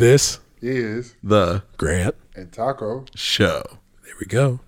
This 0.00 0.40
is 0.62 1.14
the 1.22 1.62
Grant 1.76 2.14
and 2.34 2.50
Tacko 2.50 3.04
Show. 3.14 3.62
There 4.02 4.14
we 4.18 4.24
go. 4.24 4.60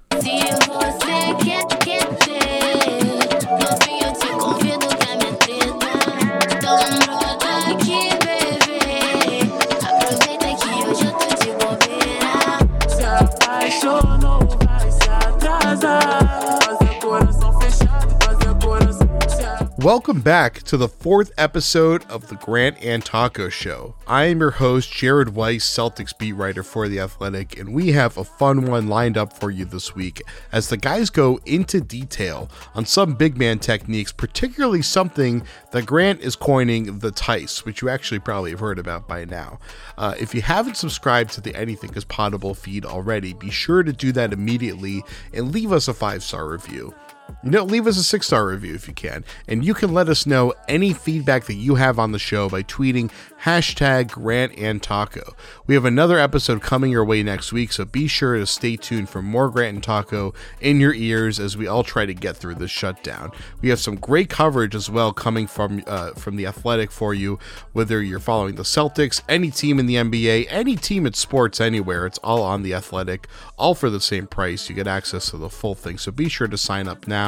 Welcome 19.83 20.21
back 20.21 20.63
to 20.65 20.77
the 20.77 20.87
fourth 20.87 21.33
episode 21.37 22.09
of 22.09 22.29
the 22.29 22.37
Grant 22.37 22.81
and 22.81 23.05
Tacko 23.05 23.51
Show. 23.51 23.97
I 24.07 24.27
am 24.27 24.39
your 24.39 24.53
host, 24.53 24.93
Jared 24.93 25.31
Weiss, 25.31 25.69
Celtics 25.69 26.17
beat 26.17 26.35
writer 26.35 26.63
for 26.63 26.87
The 26.87 27.01
Athletic, 27.01 27.59
and 27.59 27.75
we 27.75 27.91
have 27.91 28.17
a 28.17 28.23
fun 28.23 28.67
one 28.67 28.87
lined 28.87 29.19
up 29.19 29.33
for 29.33 29.51
you 29.51 29.65
this 29.65 29.93
week 29.93 30.23
as 30.53 30.69
the 30.69 30.77
guys 30.77 31.11
go 31.11 31.41
into 31.47 31.81
detail 31.81 32.49
on 32.77 32.87
some 32.87 33.15
big 33.15 33.37
man 33.37 33.59
techniques, 33.59 34.13
particularly 34.13 34.83
something 34.83 35.43
that 35.73 35.85
Grant 35.85 36.21
is 36.21 36.37
coining 36.37 37.01
the 37.01 37.11
Theis, 37.11 37.65
which 37.65 37.83
you 37.83 37.89
actually 37.89 38.21
probably 38.21 38.53
have 38.53 38.61
heard 38.61 38.79
about 38.79 39.09
by 39.09 39.25
now. 39.25 39.59
Uh, 39.99 40.15
if 40.21 40.33
you 40.33 40.43
haven't 40.43 40.77
subscribed 40.77 41.33
to 41.33 41.41
the 41.41 41.57
Anything 41.57 41.93
is 41.95 42.05
Potable 42.05 42.55
feed 42.55 42.85
already, 42.85 43.33
be 43.33 43.51
sure 43.51 43.83
to 43.83 43.93
do 43.93 44.13
that 44.13 44.33
immediately 44.33 45.03
and 45.35 45.51
leave 45.51 45.73
us 45.73 45.89
a 45.89 45.95
five 45.95 46.23
star 46.23 46.47
review. 46.47 46.95
You 47.43 47.51
know, 47.51 47.65
leave 47.65 47.87
us 47.87 47.97
a 47.97 48.03
six 48.03 48.27
star 48.27 48.47
review 48.47 48.75
if 48.75 48.89
you 48.89 48.95
can. 48.95 49.25
And 49.49 49.65
you 49.65 49.75
can 49.75 49.93
let 49.93 50.09
us 50.09 50.27
know 50.27 50.55
any 50.69 50.93
feedback 50.93 51.47
that 51.47 51.55
you 51.55 51.77
have 51.77 51.99
on 51.99 52.13
the 52.13 52.19
show 52.19 52.49
by 52.49 52.63
tweeting 52.63 53.11
hashtag 53.43 54.11
Grant 54.11 54.57
and 54.57 54.81
Tacko. 54.81 55.35
We 55.67 55.75
have 55.75 55.85
another 55.85 56.19
episode 56.19 56.63
coming 56.63 56.93
your 56.93 57.05
way 57.05 57.23
next 57.23 57.53
week, 57.53 57.73
so 57.73 57.85
be 57.85 58.07
sure 58.07 58.37
to 58.37 58.47
stay 58.47 58.77
tuned 58.77 59.09
for 59.09 59.21
more 59.21 59.51
Grant 59.51 59.75
and 59.75 59.85
Tacko 59.85 60.35
in 60.61 60.81
your 60.81 60.95
ears 60.95 61.41
as 61.41 61.57
we 61.57 61.67
all 61.67 61.83
try 61.83 62.07
to 62.07 62.15
get 62.15 62.37
through 62.37 62.57
this 62.57 62.71
shutdown. 62.71 63.33
We 63.61 63.69
have 63.71 63.81
some 63.81 63.97
great 63.97 64.29
coverage 64.29 64.75
as 64.75 64.89
well 64.89 65.13
coming 65.13 65.47
from 65.47 65.83
uh, 65.87 66.13
from 66.13 66.37
the 66.37 66.47
Athletic 66.47 66.93
for 66.93 67.15
you, 67.15 67.39
whether 67.73 68.01
you're 68.03 68.21
following 68.21 68.55
the 68.55 68.63
Celtics, 68.63 69.23
any 69.29 69.51
team 69.51 69.81
in 69.81 69.87
the 69.87 69.97
NBA, 69.97 70.47
any 70.49 70.77
team 70.77 71.07
in 71.07 71.15
sports 71.15 71.61
anywhere. 71.61 72.07
It's 72.07 72.19
all 72.19 72.43
on 72.43 72.63
the 72.63 72.75
Athletic, 72.75 73.27
all 73.59 73.75
for 73.75 73.91
the 73.91 74.01
same 74.01 74.27
price. 74.27 74.69
You 74.69 74.77
get 74.77 74.87
access 74.87 75.31
to 75.31 75.37
the 75.37 75.51
full 75.51 75.75
thing, 75.75 75.99
so 75.99 76.13
be 76.13 76.29
sure 76.29 76.49
to 76.49 76.59
sign 76.59 76.87
up 76.87 77.09
now. 77.09 77.22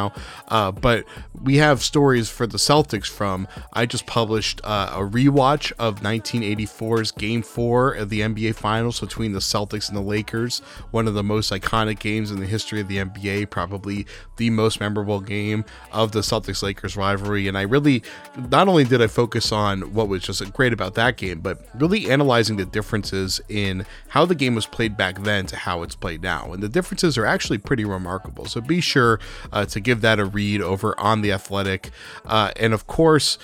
Uh, 0.48 0.72
but 0.72 1.04
we 1.42 1.56
have 1.56 1.82
stories 1.82 2.28
for 2.28 2.46
the 2.46 2.58
Celtics 2.58 3.06
from. 3.06 3.46
I 3.72 3.86
just 3.86 4.06
published 4.06 4.60
uh, 4.64 4.90
a 4.92 4.98
rewatch 4.98 5.72
of 5.78 6.00
1984's 6.00 7.12
Game 7.12 7.42
Four 7.42 7.92
of 7.92 8.08
the 8.08 8.20
NBA 8.20 8.54
Finals 8.54 9.00
between 9.00 9.32
the 9.32 9.40
Celtics 9.40 9.88
and 9.88 9.96
the 9.96 10.02
Lakers. 10.02 10.60
One 10.90 11.06
of 11.06 11.14
the 11.14 11.22
most 11.22 11.52
iconic 11.52 11.98
games 11.98 12.30
in 12.30 12.40
the 12.40 12.46
history 12.46 12.80
of 12.80 12.88
the 12.88 12.98
NBA, 12.98 13.50
probably 13.50 14.06
the 14.36 14.50
most 14.50 14.80
memorable 14.80 15.20
game 15.20 15.64
of 15.92 16.12
the 16.12 16.20
Celtics 16.20 16.62
Lakers 16.62 16.96
rivalry. 16.96 17.48
And 17.48 17.56
I 17.56 17.62
really, 17.62 18.02
not 18.50 18.68
only 18.68 18.84
did 18.84 19.02
I 19.02 19.06
focus 19.06 19.52
on 19.52 19.94
what 19.94 20.08
was 20.08 20.22
just 20.22 20.52
great 20.52 20.72
about 20.72 20.94
that 20.94 21.16
game, 21.16 21.40
but 21.40 21.66
really 21.74 22.10
analyzing 22.10 22.56
the 22.56 22.64
differences 22.64 23.40
in 23.48 23.86
how 24.08 24.24
the 24.24 24.34
game 24.34 24.54
was 24.54 24.66
played 24.66 24.96
back 24.96 25.22
then 25.22 25.46
to 25.46 25.56
how 25.56 25.82
it's 25.82 25.94
played 25.94 26.22
now. 26.22 26.52
And 26.52 26.62
the 26.62 26.68
differences 26.68 27.16
are 27.18 27.26
actually 27.26 27.58
pretty 27.58 27.84
remarkable. 27.84 28.46
So 28.46 28.60
be 28.60 28.80
sure 28.80 29.20
uh, 29.52 29.64
to 29.74 29.80
give 29.80 30.00
that 30.00 30.18
a 30.18 30.24
read 30.24 30.62
over 30.62 30.98
on 30.98 31.20
The 31.20 31.32
Athletic. 31.32 31.90
Uh, 32.24 32.50
and 32.56 32.72
of 32.72 32.86
course, 32.86 33.38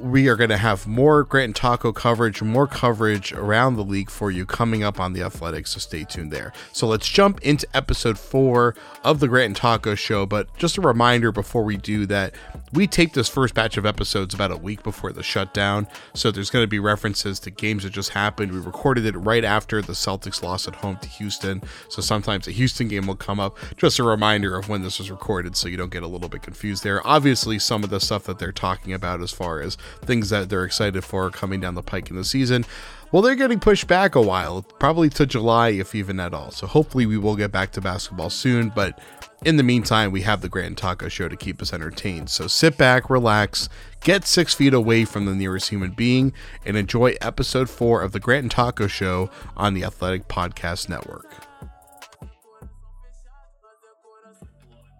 we 0.00 0.28
are 0.28 0.36
going 0.36 0.50
to 0.50 0.56
have 0.56 0.86
more 0.86 1.24
Grant 1.24 1.46
and 1.46 1.54
Tacko 1.54 1.94
coverage, 1.94 2.42
more 2.42 2.66
coverage 2.66 3.32
around 3.32 3.76
the 3.76 3.84
league 3.84 4.10
for 4.10 4.30
you 4.30 4.44
coming 4.44 4.82
up 4.82 5.00
on 5.00 5.12
the 5.12 5.22
Athletics. 5.22 5.72
So 5.72 5.78
stay 5.78 6.04
tuned 6.04 6.32
there. 6.32 6.52
So 6.72 6.86
let's 6.86 7.08
jump 7.08 7.40
into 7.42 7.66
episode 7.74 8.18
four 8.18 8.74
of 9.04 9.20
the 9.20 9.28
Grant 9.28 9.46
and 9.46 9.56
Tacko 9.56 9.96
show. 9.96 10.26
But 10.26 10.54
just 10.56 10.78
a 10.78 10.80
reminder 10.80 11.32
before 11.32 11.64
we 11.64 11.76
do 11.76 12.06
that, 12.06 12.34
we 12.72 12.86
taped 12.86 13.14
this 13.14 13.28
first 13.28 13.54
batch 13.54 13.76
of 13.76 13.86
episodes 13.86 14.34
about 14.34 14.50
a 14.50 14.56
week 14.56 14.82
before 14.82 15.12
the 15.12 15.22
shutdown. 15.22 15.86
So 16.14 16.30
there's 16.30 16.50
going 16.50 16.64
to 16.64 16.68
be 16.68 16.78
references 16.78 17.40
to 17.40 17.50
games 17.50 17.84
that 17.84 17.90
just 17.90 18.10
happened. 18.10 18.52
We 18.52 18.58
recorded 18.58 19.06
it 19.06 19.16
right 19.16 19.44
after 19.44 19.80
the 19.80 19.94
Celtics 19.94 20.42
lost 20.42 20.68
at 20.68 20.76
home 20.76 20.98
to 20.98 21.08
Houston. 21.08 21.62
So 21.88 22.02
sometimes 22.02 22.46
a 22.46 22.52
Houston 22.52 22.88
game 22.88 23.06
will 23.06 23.16
come 23.16 23.40
up. 23.40 23.56
Just 23.76 23.98
a 23.98 24.02
reminder 24.02 24.56
of 24.56 24.68
when 24.68 24.82
this 24.82 24.98
was 24.98 25.10
recorded 25.10 25.56
so 25.56 25.68
you 25.68 25.76
don't 25.76 25.92
get 25.92 26.02
a 26.02 26.08
little 26.08 26.28
bit 26.28 26.42
confused 26.42 26.84
there. 26.84 27.06
Obviously, 27.06 27.58
some 27.58 27.82
of 27.82 27.90
the 27.90 28.00
stuff 28.00 28.24
that 28.24 28.38
they're 28.38 28.52
talking 28.52 28.92
about 28.92 29.22
as 29.22 29.32
far 29.32 29.60
as 29.60 29.78
things 30.02 30.30
that 30.30 30.48
they're 30.48 30.64
excited 30.64 31.04
for 31.04 31.30
coming 31.30 31.60
down 31.60 31.74
the 31.74 31.82
pike 31.82 32.10
in 32.10 32.16
the 32.16 32.24
season. 32.24 32.64
Well, 33.12 33.22
they're 33.22 33.36
getting 33.36 33.60
pushed 33.60 33.86
back 33.86 34.14
a 34.14 34.20
while, 34.20 34.62
probably 34.62 35.08
to 35.10 35.26
July, 35.26 35.70
if 35.70 35.94
even 35.94 36.18
at 36.18 36.34
all. 36.34 36.50
So 36.50 36.66
hopefully 36.66 37.06
we 37.06 37.16
will 37.16 37.36
get 37.36 37.52
back 37.52 37.70
to 37.72 37.80
basketball 37.80 38.30
soon. 38.30 38.70
But 38.70 39.00
in 39.44 39.56
the 39.56 39.62
meantime, 39.62 40.10
we 40.10 40.22
have 40.22 40.40
the 40.40 40.48
Grand 40.48 40.76
Tacko 40.76 41.08
Show 41.08 41.28
to 41.28 41.36
keep 41.36 41.62
us 41.62 41.72
entertained. 41.72 42.30
So 42.30 42.48
sit 42.48 42.76
back, 42.76 43.08
relax, 43.08 43.68
get 44.00 44.26
six 44.26 44.54
feet 44.54 44.74
away 44.74 45.04
from 45.04 45.24
the 45.24 45.34
nearest 45.34 45.68
human 45.68 45.92
being, 45.92 46.32
and 46.64 46.76
enjoy 46.76 47.14
episode 47.20 47.70
four 47.70 48.02
of 48.02 48.12
the 48.12 48.20
Grant 48.20 48.42
and 48.42 48.50
Tacko 48.52 48.88
Show 48.88 49.30
on 49.56 49.74
the 49.74 49.84
Athletic 49.84 50.26
Podcast 50.26 50.88
Network. 50.88 51.46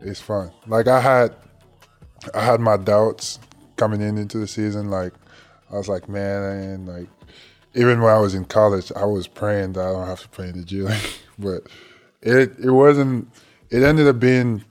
it's 0.01 0.21
fun. 0.21 0.53
Like 0.67 0.89
I 0.89 1.01
had, 1.01 1.35
I 2.35 2.45
had 2.45 2.61
my 2.61 2.77
doubts 2.77 3.39
coming 3.77 4.01
in 4.01 4.19
into 4.19 4.39
the 4.39 4.47
season. 4.47 4.91
Like 4.91 5.13
I 5.71 5.77
was 5.77 5.89
like, 5.89 6.09
man, 6.09 6.87
like 6.87 7.09
even 7.75 8.01
when 8.01 8.13
I 8.13 8.19
was 8.19 8.35
in 8.35 8.45
college, 8.45 8.91
I 8.95 9.05
was 9.05 9.29
praying 9.29 9.75
that 9.75 9.87
I 9.87 9.93
don't 9.93 10.07
have 10.07 10.23
to 10.23 10.29
play 10.29 10.49
in 10.49 10.59
the 10.59 10.65
G 10.65 10.83
League. 10.83 10.97
but 11.39 11.63
it 12.23 12.53
it 12.59 12.71
wasn't. 12.71 13.31
It 13.71 13.83
ended 13.83 14.07
up 14.07 14.21
being, 14.21 14.65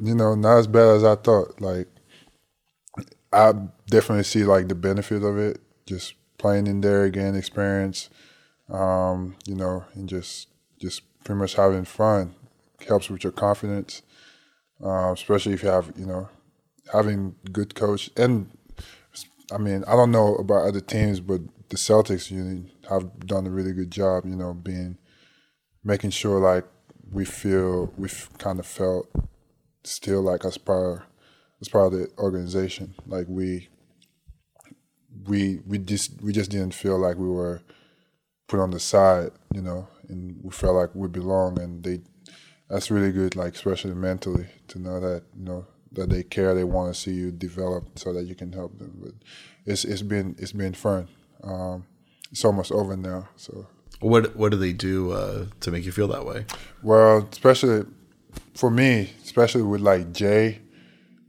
you 0.00 0.14
know, 0.14 0.34
not 0.34 0.58
as 0.58 0.66
bad 0.66 0.96
as 0.96 1.04
I 1.04 1.14
thought. 1.14 1.60
Like 1.60 1.88
I 3.32 3.52
definitely 3.86 4.24
see 4.24 4.44
like 4.44 4.68
the 4.68 4.74
benefit 4.74 5.22
of 5.22 5.38
it. 5.38 5.60
Just 5.86 6.14
playing 6.38 6.66
in 6.66 6.80
there 6.80 7.04
again, 7.04 7.34
experience. 7.34 8.10
Um, 8.68 9.36
you 9.46 9.56
know, 9.56 9.84
and 9.94 10.08
just 10.08 10.48
just 10.80 11.02
pretty 11.24 11.38
much 11.38 11.54
having 11.54 11.84
fun 11.84 12.34
helps 12.86 13.10
with 13.10 13.22
your 13.22 13.32
confidence 13.32 14.02
uh, 14.84 15.12
especially 15.12 15.52
if 15.52 15.62
you 15.62 15.68
have 15.68 15.92
you 15.96 16.06
know 16.06 16.28
having 16.92 17.34
good 17.52 17.74
coach 17.74 18.10
and 18.16 18.50
I 19.52 19.58
mean 19.58 19.84
I 19.86 19.92
don't 19.92 20.12
know 20.12 20.36
about 20.36 20.66
other 20.66 20.80
teams, 20.80 21.20
but 21.20 21.40
the 21.68 21.76
Celtics 21.76 22.30
you 22.30 22.66
have 22.88 23.26
done 23.26 23.46
a 23.46 23.50
really 23.50 23.72
good 23.72 23.90
job. 23.90 24.24
You 24.26 24.36
know, 24.36 24.52
being 24.54 24.98
making 25.84 26.10
sure 26.10 26.38
like 26.40 26.64
we 27.10 27.24
feel 27.24 27.92
we've 27.96 28.28
kind 28.38 28.58
of 28.58 28.66
felt 28.66 29.08
still 29.84 30.22
like 30.22 30.44
as 30.44 30.58
part 30.58 31.02
as 31.60 31.68
part 31.68 31.92
of 31.92 31.98
the 31.98 32.08
organization. 32.18 32.94
Like 33.06 33.26
we 33.28 33.68
we 35.26 35.60
we 35.66 35.78
just 35.78 36.20
we 36.22 36.32
just 36.32 36.50
didn't 36.50 36.74
feel 36.74 36.98
like 36.98 37.16
we 37.16 37.28
were 37.28 37.62
put 38.48 38.60
on 38.60 38.70
the 38.70 38.80
side. 38.80 39.30
You 39.54 39.62
know, 39.62 39.88
and 40.08 40.38
we 40.42 40.50
felt 40.50 40.76
like 40.76 40.94
we 40.94 41.08
belong, 41.08 41.60
and 41.60 41.82
they 41.82 42.00
that's 42.68 42.90
really 42.90 43.12
good, 43.12 43.36
like 43.36 43.54
especially 43.54 43.94
mentally, 43.94 44.46
to 44.68 44.78
know 44.78 45.00
that 45.00 45.24
you 45.36 45.44
know 45.44 45.66
that 45.92 46.08
they 46.10 46.22
care, 46.22 46.54
they 46.54 46.64
want 46.64 46.94
to 46.94 47.00
see 47.00 47.12
you 47.12 47.30
develop, 47.32 47.98
so 47.98 48.12
that 48.12 48.24
you 48.24 48.34
can 48.34 48.52
help 48.52 48.78
them. 48.78 48.92
But 49.02 49.12
it's 49.66 49.84
it's 49.84 50.02
been 50.02 50.36
it's 50.38 50.52
been 50.52 50.74
fun. 50.74 51.08
Um, 51.42 51.84
it's 52.30 52.44
almost 52.44 52.70
over 52.72 52.96
now, 52.96 53.28
so 53.36 53.66
What 54.00 54.36
what 54.36 54.50
do 54.52 54.56
they 54.58 54.72
do 54.72 55.12
uh, 55.12 55.46
to 55.60 55.70
make 55.70 55.84
you 55.84 55.92
feel 55.92 56.08
that 56.08 56.24
way? 56.24 56.44
well, 56.82 57.28
especially 57.32 57.86
for 58.54 58.70
me, 58.70 59.10
especially 59.24 59.62
with 59.62 59.80
like 59.80 60.12
Jay, 60.12 60.60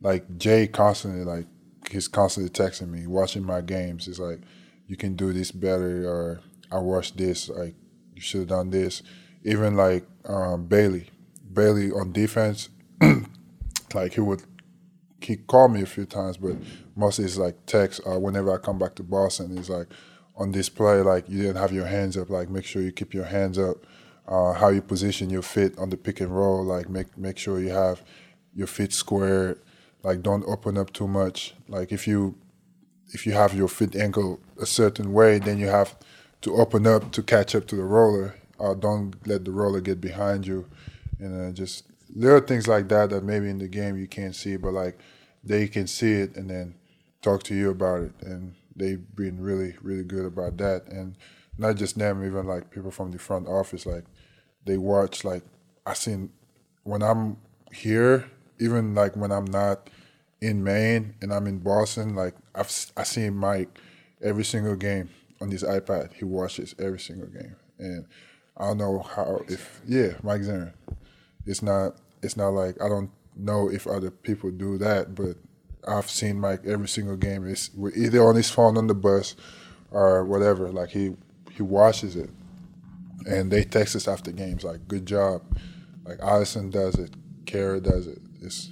like 0.01 0.37
Jay 0.37 0.67
constantly 0.67 1.23
like 1.23 1.47
he's 1.89 2.07
constantly 2.07 2.49
texting 2.51 2.89
me, 2.89 3.07
watching 3.07 3.43
my 3.43 3.61
games. 3.61 4.07
It's 4.07 4.19
like 4.19 4.41
you 4.87 4.95
can 4.97 5.15
do 5.15 5.33
this 5.33 5.51
better, 5.51 6.05
or 6.07 6.41
I 6.71 6.79
watched 6.79 7.17
this, 7.17 7.49
like 7.49 7.73
you 8.15 8.21
should 8.21 8.41
have 8.41 8.49
done 8.49 8.69
this. 8.69 9.01
Even 9.43 9.75
like 9.75 10.05
um, 10.25 10.65
Bailey, 10.67 11.07
Bailey 11.51 11.91
on 11.91 12.11
defense, 12.11 12.69
like 13.95 14.13
he 14.13 14.21
would 14.21 14.43
he 15.25 15.37
called 15.37 15.73
me 15.73 15.81
a 15.81 15.85
few 15.85 16.05
times, 16.05 16.37
but 16.37 16.55
mostly 16.95 17.25
it's 17.25 17.37
like 17.37 17.65
text. 17.65 18.01
Uh, 18.05 18.19
whenever 18.19 18.53
I 18.53 18.57
come 18.57 18.79
back 18.79 18.95
to 18.95 19.03
Boston, 19.03 19.55
he's 19.55 19.69
like 19.69 19.87
on 20.35 20.51
this 20.51 20.69
play, 20.69 21.01
like 21.01 21.29
you 21.29 21.41
didn't 21.41 21.57
have 21.57 21.71
your 21.71 21.85
hands 21.87 22.17
up. 22.17 22.29
Like 22.29 22.49
make 22.49 22.65
sure 22.65 22.81
you 22.81 22.91
keep 22.91 23.13
your 23.13 23.25
hands 23.25 23.57
up. 23.59 23.77
Uh, 24.27 24.53
how 24.53 24.69
you 24.69 24.81
position 24.81 25.29
your 25.29 25.41
feet 25.41 25.77
on 25.77 25.89
the 25.89 25.97
pick 25.97 26.21
and 26.21 26.35
roll. 26.35 26.63
Like 26.63 26.89
make 26.89 27.17
make 27.17 27.37
sure 27.37 27.59
you 27.59 27.69
have 27.69 28.01
your 28.55 28.67
feet 28.67 28.93
squared. 28.93 29.59
Like 30.03 30.21
don't 30.21 30.43
open 30.47 30.77
up 30.77 30.93
too 30.93 31.07
much. 31.07 31.53
Like 31.67 31.91
if 31.91 32.07
you 32.07 32.35
if 33.13 33.25
you 33.25 33.33
have 33.33 33.53
your 33.53 33.67
feet 33.67 33.95
ankle 33.95 34.39
a 34.59 34.65
certain 34.65 35.13
way, 35.13 35.39
then 35.39 35.59
you 35.59 35.67
have 35.67 35.95
to 36.41 36.55
open 36.55 36.87
up 36.87 37.11
to 37.11 37.23
catch 37.23 37.55
up 37.55 37.67
to 37.67 37.75
the 37.75 37.83
roller. 37.83 38.35
Uh, 38.59 38.73
don't 38.73 39.15
let 39.27 39.45
the 39.45 39.51
roller 39.51 39.81
get 39.81 39.99
behind 40.01 40.47
you, 40.47 40.67
and 41.19 41.49
uh, 41.49 41.51
just 41.53 41.85
little 42.15 42.41
things 42.41 42.67
like 42.67 42.89
that 42.89 43.09
that 43.09 43.23
maybe 43.23 43.49
in 43.49 43.59
the 43.59 43.67
game 43.67 43.97
you 43.97 44.07
can't 44.07 44.35
see, 44.35 44.57
but 44.57 44.73
like 44.73 44.99
they 45.43 45.67
can 45.67 45.87
see 45.87 46.13
it 46.13 46.35
and 46.35 46.49
then 46.49 46.75
talk 47.21 47.43
to 47.43 47.55
you 47.55 47.69
about 47.69 48.01
it, 48.01 48.13
and 48.21 48.55
they've 48.75 49.03
been 49.15 49.39
really 49.39 49.75
really 49.81 50.03
good 50.03 50.25
about 50.25 50.57
that. 50.57 50.87
And 50.87 51.15
not 51.57 51.75
just 51.75 51.97
them, 51.97 52.25
even 52.25 52.47
like 52.47 52.71
people 52.71 52.91
from 52.91 53.11
the 53.11 53.19
front 53.19 53.47
office, 53.47 53.85
like 53.85 54.05
they 54.65 54.77
watch. 54.77 55.23
Like 55.23 55.43
I 55.85 55.93
seen 55.93 56.31
when 56.83 57.01
I'm 57.01 57.37
here, 57.73 58.25
even 58.59 58.95
like 58.95 59.15
when 59.15 59.31
I'm 59.31 59.45
not 59.45 59.89
in 60.41 60.63
Maine 60.63 61.15
and 61.21 61.33
I'm 61.33 61.47
in 61.47 61.59
Boston, 61.59 62.15
like 62.15 62.35
I've 62.55 62.91
I 62.97 63.03
seen 63.03 63.35
Mike 63.35 63.79
every 64.21 64.43
single 64.43 64.75
game 64.75 65.09
on 65.39 65.51
his 65.51 65.63
iPad. 65.63 66.13
He 66.13 66.25
watches 66.25 66.75
every 66.79 66.99
single 66.99 67.27
game, 67.27 67.55
and 67.79 68.05
I 68.57 68.65
don't 68.65 68.77
know 68.77 68.99
how 68.99 69.41
if 69.47 69.81
yeah, 69.87 70.13
Mike 70.23 70.41
Zarren. 70.41 70.73
It's 71.45 71.61
not 71.61 71.97
it's 72.21 72.37
not 72.37 72.49
like 72.49 72.81
I 72.81 72.87
don't 72.87 73.11
know 73.35 73.69
if 73.69 73.87
other 73.87 74.11
people 74.11 74.51
do 74.51 74.77
that, 74.77 75.15
but 75.15 75.37
I've 75.87 76.09
seen 76.09 76.39
Mike 76.39 76.61
every 76.65 76.87
single 76.87 77.17
game. 77.17 77.47
It's 77.47 77.71
either 77.95 78.23
on 78.23 78.35
his 78.35 78.49
phone 78.49 78.77
on 78.77 78.87
the 78.87 78.93
bus 78.93 79.35
or 79.89 80.23
whatever. 80.25 80.71
Like 80.71 80.89
he 80.89 81.15
he 81.51 81.63
watches 81.63 82.15
it, 82.15 82.29
and 83.27 83.51
they 83.51 83.63
text 83.63 83.95
us 83.95 84.07
after 84.07 84.31
games 84.31 84.63
like 84.63 84.87
"Good 84.87 85.05
job." 85.05 85.41
Like 86.03 86.19
Allison 86.19 86.69
does 86.69 86.95
it, 86.95 87.11
Kara 87.45 87.79
does 87.79 88.07
it. 88.07 88.19
It's 88.41 88.71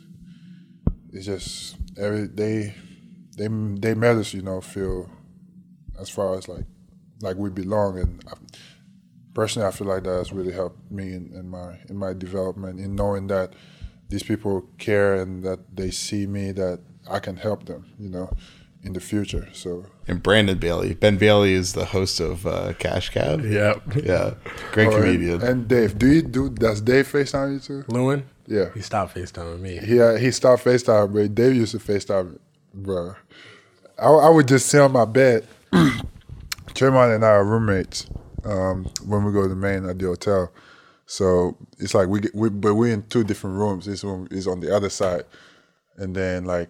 it's 1.12 1.26
just 1.26 1.76
every 1.98 2.28
they 2.28 2.76
they 3.38 3.48
they 3.48 3.94
made 3.94 4.18
us 4.18 4.34
you 4.34 4.42
know 4.42 4.62
feel 4.62 5.10
as 6.00 6.10
far 6.10 6.38
as 6.38 6.48
like 6.48 6.66
like 7.22 7.38
we 7.38 7.50
belong 7.50 8.00
and. 8.00 8.24
I, 8.28 8.34
personally, 9.40 9.68
I 9.68 9.72
feel 9.72 9.88
like 9.94 10.04
that 10.04 10.18
has 10.22 10.32
really 10.34 10.52
helped 10.62 10.80
me 10.92 11.06
in, 11.18 11.24
in 11.40 11.46
my 11.58 11.70
in 11.90 11.96
my 12.06 12.12
development 12.26 12.76
in 12.86 12.90
knowing 13.02 13.28
that 13.36 13.48
these 14.12 14.24
people 14.32 14.54
care 14.78 15.12
and 15.22 15.44
that 15.48 15.60
they 15.80 15.92
see 15.92 16.24
me 16.38 16.52
that 16.62 16.78
I 17.16 17.20
can 17.26 17.36
help 17.48 17.60
them, 17.66 17.82
you 18.04 18.10
know, 18.16 18.28
in 18.84 18.92
the 18.94 19.00
future. 19.12 19.46
So 19.54 19.70
And 20.10 20.22
Brandon 20.28 20.58
Bailey. 20.58 20.92
Ben 21.04 21.18
Bailey 21.18 21.54
is 21.62 21.74
the 21.74 21.86
host 21.96 22.20
of 22.20 22.46
uh, 22.46 22.74
Cash 22.86 23.10
Cab. 23.16 23.38
Yep. 23.46 23.78
Yeah. 24.12 24.34
Great 24.74 24.88
Oh, 24.90 24.96
comedian. 24.98 25.42
And, 25.50 25.68
Dave, 25.68 25.92
do 26.02 26.08
you 26.16 26.22
do 26.38 26.50
does 26.66 26.82
Dave 26.82 27.08
FaceTime 27.16 27.50
you 27.54 27.60
too? 27.70 27.82
Lewin, 27.96 28.20
Yeah. 28.58 28.68
he 28.78 28.82
stopped 28.82 29.12
FaceTiming 29.16 29.60
me. 29.68 29.74
He 29.90 29.96
uh, 30.02 30.16
he 30.24 30.30
stopped 30.32 30.62
FaceTime, 30.70 31.08
but 31.14 31.34
Dave 31.40 31.56
used 31.64 31.74
to 31.78 31.80
FaceTime, 31.92 32.28
bro. 32.74 33.04
I, 34.08 34.10
I 34.28 34.30
would 34.36 34.48
just 34.54 34.66
sit 34.72 34.82
on 34.82 34.92
my 35.02 35.06
bed. 35.06 35.40
Tremont 36.78 37.12
and 37.16 37.24
I 37.26 37.30
are 37.40 37.46
roommates 37.54 38.08
um, 38.50 38.86
when 39.06 39.24
we 39.24 39.32
go 39.32 39.48
to 39.48 39.56
Maine 39.56 39.86
at 39.86 40.00
the 40.00 40.08
hotel. 40.08 40.52
So 41.06 41.58
it's 41.80 41.94
like 41.94 42.08
we, 42.08 42.22
get, 42.22 42.36
we 42.36 42.50
but 42.50 42.76
we're 42.76 42.94
in 42.94 43.04
two 43.04 43.24
different 43.24 43.58
rooms. 43.58 43.86
This 43.86 44.04
room 44.04 44.28
is 44.32 44.48
on 44.48 44.60
the 44.60 44.76
other 44.76 44.90
side, 44.90 45.24
and 45.98 46.16
then 46.16 46.46
like 46.46 46.70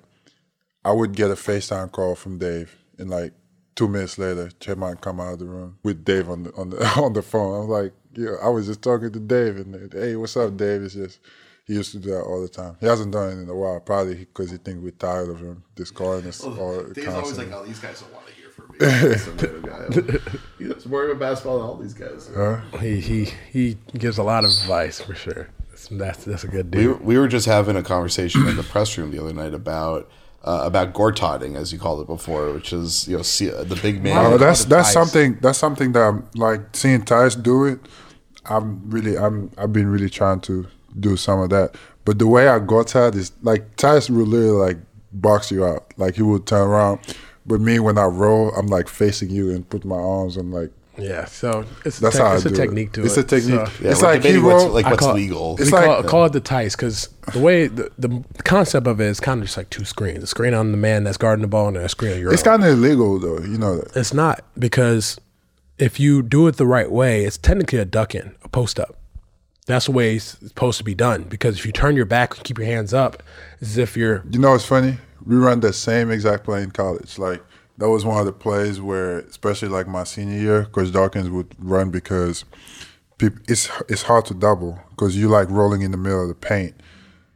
I 0.86 0.92
would 0.92 1.14
get 1.14 1.32
a 1.32 1.36
FaceTime 1.36 1.92
call 1.92 2.16
from 2.16 2.38
Dave, 2.38 2.76
and 2.98 3.10
like 3.10 3.34
two 3.76 3.88
minutes 3.88 4.18
later, 4.18 4.50
Tremont 4.60 5.02
come 5.02 5.20
out 5.20 5.34
of 5.34 5.40
the 5.40 5.46
room 5.46 5.78
with 5.84 6.06
Dave 6.06 6.30
on 6.30 6.44
the 6.44 6.54
on 6.56 6.70
the 6.70 6.86
on 6.98 7.14
the 7.14 7.22
phone. 7.22 7.64
I'm 7.64 7.70
like, 7.70 7.94
yeah, 8.14 8.36
I 8.42 8.50
was 8.50 8.68
just 8.68 8.82
talking 8.82 9.12
to 9.12 9.20
Dave, 9.20 9.58
and 9.58 9.92
hey, 9.92 10.16
what's 10.16 10.38
up, 10.38 10.56
Dave? 10.56 10.84
It's 10.84 10.96
just 10.96 11.20
he 11.66 11.74
used 11.74 11.92
to 11.92 12.00
do 12.00 12.10
that 12.12 12.22
all 12.22 12.42
the 12.42 12.50
time. 12.50 12.78
He 12.80 12.88
hasn't 12.88 13.12
done 13.12 13.30
it 13.30 13.42
in 13.42 13.50
a 13.50 13.56
while, 13.56 13.80
probably 13.80 14.16
because 14.16 14.52
he 14.52 14.58
think 14.58 14.82
we're 14.82 14.92
tired 14.92 15.30
of 15.30 15.40
him 15.40 15.64
just 15.78 15.94
calling 15.94 16.26
us 16.26 16.44
all 16.44 16.56
constantly. 16.84 17.06
Always 17.08 17.38
like, 17.38 17.52
oh, 17.52 17.66
these 17.66 17.80
guys 17.80 18.02
don't 18.02 18.14
want 18.14 18.26
to 18.28 18.34
hear 18.34 18.36
from 18.36 18.38
me. 18.38 18.39
Some 18.80 19.34
other 19.38 19.60
guy. 19.60 20.20
He's 20.58 20.86
more 20.86 21.06
about 21.06 21.20
basketball 21.20 21.60
than 21.60 21.68
all 21.68 21.76
these 21.76 21.94
guys. 21.94 22.30
He 22.80 23.00
he 23.00 23.26
he 23.52 23.78
gives 23.98 24.18
a 24.18 24.24
lot 24.24 24.46
of 24.46 24.52
advice 24.52 25.02
for 25.02 25.16
sure. 25.16 25.50
That's 25.72 25.88
that's, 25.88 26.24
that's 26.26 26.44
a 26.44 26.48
good 26.48 26.74
We 26.74 26.88
were, 26.88 26.94
dude. 26.94 27.06
we 27.06 27.18
were 27.18 27.28
just 27.28 27.46
having 27.46 27.76
a 27.76 27.84
conversation 27.84 28.48
in 28.48 28.56
the 28.56 28.64
press 28.64 28.98
room 28.98 29.12
the 29.12 29.22
other 29.22 29.34
night 29.34 29.54
about 29.54 30.10
uh, 30.44 30.62
about 30.64 30.94
gortotting, 30.94 31.56
as 31.56 31.74
you 31.74 31.80
called 31.80 32.02
it 32.02 32.08
before, 32.08 32.54
which 32.54 32.72
is 32.74 33.08
you 33.08 33.18
know 33.18 33.24
see, 33.24 33.52
uh, 33.52 33.64
the 33.64 33.76
big 33.76 34.02
man. 34.02 34.18
Oh, 34.18 34.38
that's 34.38 34.66
that's 34.66 34.88
ties. 34.88 34.94
something 34.94 35.38
that's 35.42 35.58
something 35.58 35.92
that 35.94 36.02
I'm 36.02 36.28
like 36.36 36.62
seeing 36.74 37.02
Theis 37.02 37.36
do 37.42 37.66
it. 37.66 37.80
I'm 38.46 38.90
really 38.90 39.18
I'm 39.18 39.52
I've 39.58 39.74
been 39.74 39.88
really 39.88 40.10
trying 40.10 40.40
to 40.42 40.68
do 41.00 41.18
some 41.18 41.40
of 41.42 41.50
that. 41.50 41.76
But 42.06 42.20
the 42.20 42.28
way 42.28 42.48
I 42.48 42.60
got 42.60 42.96
is 42.96 43.32
like 43.42 43.76
Theis 43.76 44.10
will 44.10 44.26
literally 44.26 44.58
like 44.58 44.78
box 45.12 45.52
you 45.52 45.66
out. 45.66 45.94
Like 45.98 46.16
he 46.16 46.22
would 46.22 46.48
turn 46.48 46.68
around. 46.68 47.00
But 47.50 47.60
me 47.60 47.80
when 47.80 47.98
I 47.98 48.06
roll, 48.06 48.52
I'm 48.56 48.68
like 48.68 48.88
facing 48.88 49.30
you 49.30 49.50
and 49.52 49.68
put 49.70 49.84
my 49.84 49.98
arms 49.98 50.38
on 50.38 50.52
like 50.52 50.72
Yeah, 50.98 51.26
so 51.26 51.66
it's 51.86 52.00
that's 52.00 52.16
tec- 52.18 52.26
how 52.26 52.32
I 52.32 52.36
it's 52.36 52.46
a 52.46 52.50
do 52.50 52.56
technique 52.56 52.90
it. 52.90 52.94
to 52.96 53.06
it's 53.06 53.18
it. 53.18 53.26
a 53.26 53.28
technique. 53.36 53.68
So- 53.68 53.84
yeah, 53.84 53.92
it's 53.92 54.02
we're 54.02 54.08
like 54.14 54.24
he 54.24 54.38
what's, 54.38 54.64
roll. 54.64 54.74
like 54.74 54.86
what's 54.86 55.00
call- 55.06 55.16
legal. 55.16 55.56
It's 55.60 55.72
like- 55.72 55.86
call, 55.86 56.04
call 56.04 56.26
it 56.26 56.34
the 56.34 56.42
Theis 56.42 56.76
because 56.76 57.10
the 57.34 57.40
way 57.40 57.68
the, 57.68 57.90
the 57.98 58.24
concept 58.44 58.86
of 58.88 59.02
it 59.02 59.06
is 59.06 59.20
kind 59.20 59.40
of 59.42 59.46
just 59.48 59.58
like 59.58 59.70
two 59.70 59.86
screens: 59.86 60.24
a 60.24 60.28
screen 60.28 60.54
on 60.54 60.72
the 60.72 60.78
man 60.78 61.04
that's 61.06 61.18
guarding 61.18 61.42
the 61.42 61.48
ball 61.48 61.68
and 61.70 61.78
a 61.78 61.90
screen 61.90 62.14
on 62.14 62.20
your. 62.20 62.34
it's 62.34 62.44
kind 62.44 62.64
of 62.64 62.70
illegal 62.70 63.20
though. 63.20 63.40
You 63.40 63.58
know 63.58 63.78
that. 63.80 63.96
It's 63.96 64.14
not 64.14 64.44
because 64.58 65.20
if 65.78 66.00
you 66.00 66.22
do 66.22 66.48
it 66.48 66.58
the 66.58 66.68
right 66.68 66.92
way, 66.92 67.24
it's 67.26 67.38
technically 67.38 67.80
a 67.80 67.86
duck 67.86 68.14
in, 68.14 68.36
a 68.44 68.50
post 68.50 68.80
up. 68.80 68.96
That's 69.66 69.86
the 69.86 69.92
way 69.94 70.16
it's 70.16 70.38
supposed 70.40 70.78
to 70.80 70.84
be 70.84 70.96
done. 70.96 71.24
Because 71.24 71.58
if 71.60 71.66
you 71.66 71.72
turn 71.72 71.96
your 71.96 72.06
back 72.06 72.36
and 72.36 72.44
keep 72.44 72.58
your 72.58 72.68
hands 72.68 72.94
up, 72.94 73.22
it's 73.62 73.72
as 73.72 73.78
if 73.78 73.96
you're 73.96 74.24
You 74.30 74.40
know 74.40 74.52
what's 74.52 74.66
funny? 74.66 74.98
We 75.26 75.36
run 75.36 75.60
the 75.60 75.74
same 75.74 76.12
exact 76.12 76.44
play 76.44 76.64
in 76.64 76.72
college. 76.72 77.18
Like 77.18 77.44
that 77.78 77.90
was 77.90 78.06
one 78.06 78.20
of 78.20 78.26
the 78.26 78.34
plays 78.34 78.82
where, 78.82 79.20
especially 79.20 79.70
like 79.70 79.88
my 79.88 80.04
senior 80.04 80.38
year, 80.38 80.66
Coach 80.66 80.92
Dawkins 80.92 81.30
would 81.30 81.56
run 81.58 81.92
because 81.92 82.46
it's 83.20 83.70
it's 83.88 84.04
hard 84.04 84.26
to 84.26 84.34
double 84.34 84.80
because 84.92 85.16
you 85.18 85.28
like 85.28 85.50
rolling 85.50 85.82
in 85.82 85.92
the 85.92 85.98
middle 85.98 86.22
of 86.22 86.28
the 86.28 86.36
paint. 86.36 86.76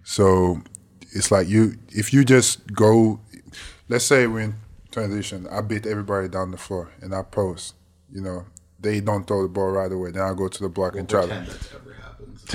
So 0.03 0.61
it's 1.11 1.31
like 1.31 1.47
you 1.47 1.75
if 1.89 2.13
you 2.13 2.23
just 2.23 2.73
go, 2.73 3.19
let's 3.89 4.05
say 4.05 4.27
we're 4.27 4.41
in 4.41 4.55
transition, 4.91 5.47
I 5.47 5.61
beat 5.61 5.85
everybody 5.85 6.27
down 6.27 6.51
the 6.51 6.57
floor 6.57 6.91
and 7.01 7.13
I 7.13 7.23
post. 7.23 7.75
You 8.11 8.21
know, 8.21 8.45
they 8.79 8.99
don't 8.99 9.25
throw 9.25 9.43
the 9.43 9.49
ball 9.49 9.71
right 9.71 9.91
away. 9.91 10.11
Then 10.11 10.23
I 10.23 10.33
go 10.33 10.47
to 10.47 10.63
the 10.63 10.69
block 10.69 10.95
and 10.95 11.09
try 11.09 11.23
to. 11.23 11.27
That 11.27 11.73
never 11.73 11.93
happens. 11.93 12.45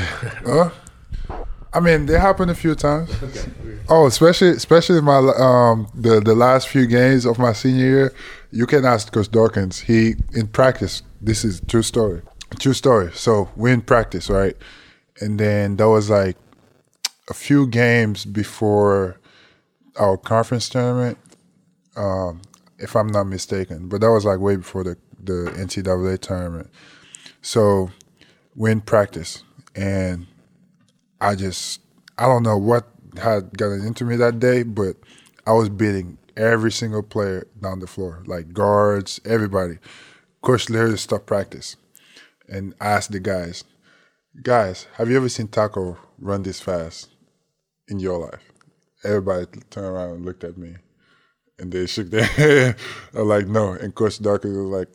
Huh? 0.47 0.71
I 1.73 1.81
mean, 1.81 2.07
they 2.07 2.19
happened 2.19 2.51
a 2.51 2.55
few 2.55 2.75
times. 2.75 3.11
Oh, 3.91 4.07
especially 4.07 4.51
especially 4.51 5.01
my 5.01 5.17
um 5.17 5.89
the 5.95 6.21
the 6.21 6.35
last 6.35 6.69
few 6.69 6.87
games 6.87 7.25
of 7.25 7.39
my 7.39 7.55
senior 7.55 7.87
year. 7.87 8.15
You 8.51 8.67
can 8.67 8.85
ask 8.85 9.11
Coach 9.11 9.31
Dawkins. 9.31 9.81
He 9.81 10.17
in 10.35 10.49
practice. 10.49 11.03
This 11.23 11.43
is 11.43 11.63
true 11.69 11.83
story. 11.83 12.21
True 12.59 12.75
story. 12.75 13.11
So 13.15 13.49
we 13.57 13.73
in 13.73 13.81
practice, 13.81 14.29
right? 14.29 14.55
And 15.21 15.41
then 15.41 15.77
there 15.77 15.89
was 15.89 16.11
like 16.11 16.37
a 17.31 17.35
few 17.35 17.67
games 17.67 18.27
before 18.27 19.19
our 19.97 20.19
conference 20.19 20.69
tournament, 20.69 21.17
um, 21.97 22.43
if 22.79 22.95
I'm 22.95 23.09
not 23.09 23.25
mistaken. 23.25 23.89
But 23.89 24.03
that 24.03 24.11
was 24.11 24.27
like 24.27 24.39
way 24.39 24.57
before 24.57 24.85
the 24.85 24.99
the 25.19 25.51
NCAA 25.57 26.21
tournament. 26.21 26.69
So 27.41 27.91
we're 28.55 28.71
in 28.71 28.83
practice, 28.83 29.45
and 29.75 30.27
I 31.21 31.35
just 31.35 31.81
I 32.17 32.27
don't 32.27 32.43
know 32.43 32.59
what 32.59 32.89
had 33.17 33.57
gotten 33.57 33.87
into 33.87 34.05
me 34.05 34.17
that 34.17 34.39
day, 34.39 34.63
but 34.63 34.97
I 35.47 35.53
was 35.53 35.69
beating 35.69 36.19
every 36.37 36.71
single 36.71 37.03
player 37.03 37.47
down 37.61 37.81
the 37.81 37.87
floor, 37.87 38.23
like 38.27 38.53
guards, 38.53 39.21
everybody. 39.25 39.79
Coach 40.43 40.71
literally 40.71 40.97
stopped 40.97 41.27
practice 41.27 41.77
and 42.49 42.75
asked 42.81 43.13
the 43.13 43.21
guys, 43.21 43.65
guys, 44.43 44.87
have 44.95 45.11
you 45.11 45.17
ever 45.17 45.29
seen 45.29 45.49
Tacko 45.49 45.97
run 46.19 46.43
this 46.43 46.61
fast 46.61 47.11
in 47.89 47.99
your 47.99 48.19
life? 48.19 48.53
Everybody 49.05 49.47
turned 49.71 49.87
around 49.87 50.11
and 50.11 50.25
looked 50.25 50.45
at 50.45 50.57
me 50.57 50.77
and 51.59 51.73
they 51.73 51.87
shook 51.87 52.11
their 52.11 52.25
head. 52.25 52.77
I'm 53.15 53.29
like, 53.29 53.47
no. 53.47 53.73
And 53.73 53.95
Coach 53.95 54.21
Dawkins 54.21 54.57
was 54.57 54.67
like, 54.69 54.89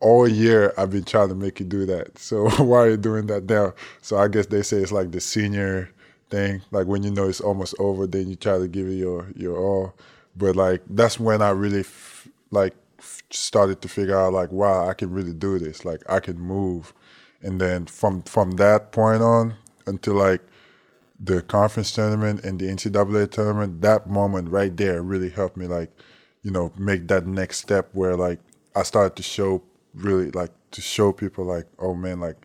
all 0.00 0.28
year 0.28 0.74
I've 0.78 0.90
been 0.90 1.04
trying 1.04 1.28
to 1.30 1.34
make 1.36 1.60
you 1.60 1.66
do 1.66 1.86
that. 1.86 2.18
So 2.18 2.50
why 2.64 2.78
are 2.80 2.90
you 2.90 2.98
doing 2.98 3.26
that 3.28 3.44
now? 3.48 3.74
So 4.02 4.18
I 4.18 4.28
guess 4.28 4.46
they 4.46 4.62
say 4.62 4.78
it's 4.78 4.92
like 4.92 5.12
the 5.12 5.20
senior 5.20 5.90
thing. 6.30 6.62
Like 6.72 6.86
when 6.88 7.02
you 7.04 7.10
know 7.10 7.28
it's 7.28 7.40
almost 7.42 7.74
over, 7.78 8.06
then 8.06 8.28
you 8.30 8.36
try 8.36 8.58
to 8.58 8.68
give 8.68 8.88
it 8.88 8.94
your 8.94 9.28
your 9.36 9.58
all. 9.58 9.94
But 10.36 10.56
like 10.56 10.82
that's 10.88 11.20
when 11.20 11.42
I 11.42 11.50
really 11.50 11.80
f- 11.80 12.28
like 12.50 12.74
f- 12.98 13.22
started 13.30 13.82
to 13.82 13.88
figure 13.88 14.18
out 14.18 14.32
like 14.34 14.52
wow 14.52 14.88
I 14.88 14.94
can 14.94 15.10
really 15.12 15.34
do 15.34 15.58
this. 15.58 15.84
Like 15.84 16.02
I 16.08 16.20
can 16.20 16.38
move. 16.38 16.94
And 17.42 17.60
then 17.60 17.86
from 17.86 18.22
from 18.22 18.52
that 18.52 18.92
point 18.92 19.22
on 19.22 19.54
until 19.86 20.14
like 20.14 20.42
the 21.20 21.42
conference 21.42 21.92
tournament 21.92 22.44
and 22.44 22.58
the 22.58 22.66
NCAA 22.66 23.30
tournament, 23.30 23.82
that 23.82 24.08
moment 24.08 24.50
right 24.50 24.76
there 24.76 25.02
really 25.02 25.30
helped 25.30 25.56
me 25.56 25.66
like, 25.66 25.90
you 26.42 26.50
know, 26.50 26.72
make 26.78 27.08
that 27.08 27.26
next 27.26 27.58
step 27.58 27.88
where 27.92 28.16
like 28.16 28.40
I 28.74 28.82
started 28.84 29.16
to 29.16 29.22
show 29.22 29.62
really 29.94 30.30
like 30.30 30.50
to 30.72 30.80
show 30.80 31.12
people 31.12 31.44
like, 31.44 31.66
oh 31.78 31.94
man, 31.94 32.20
like 32.20 32.36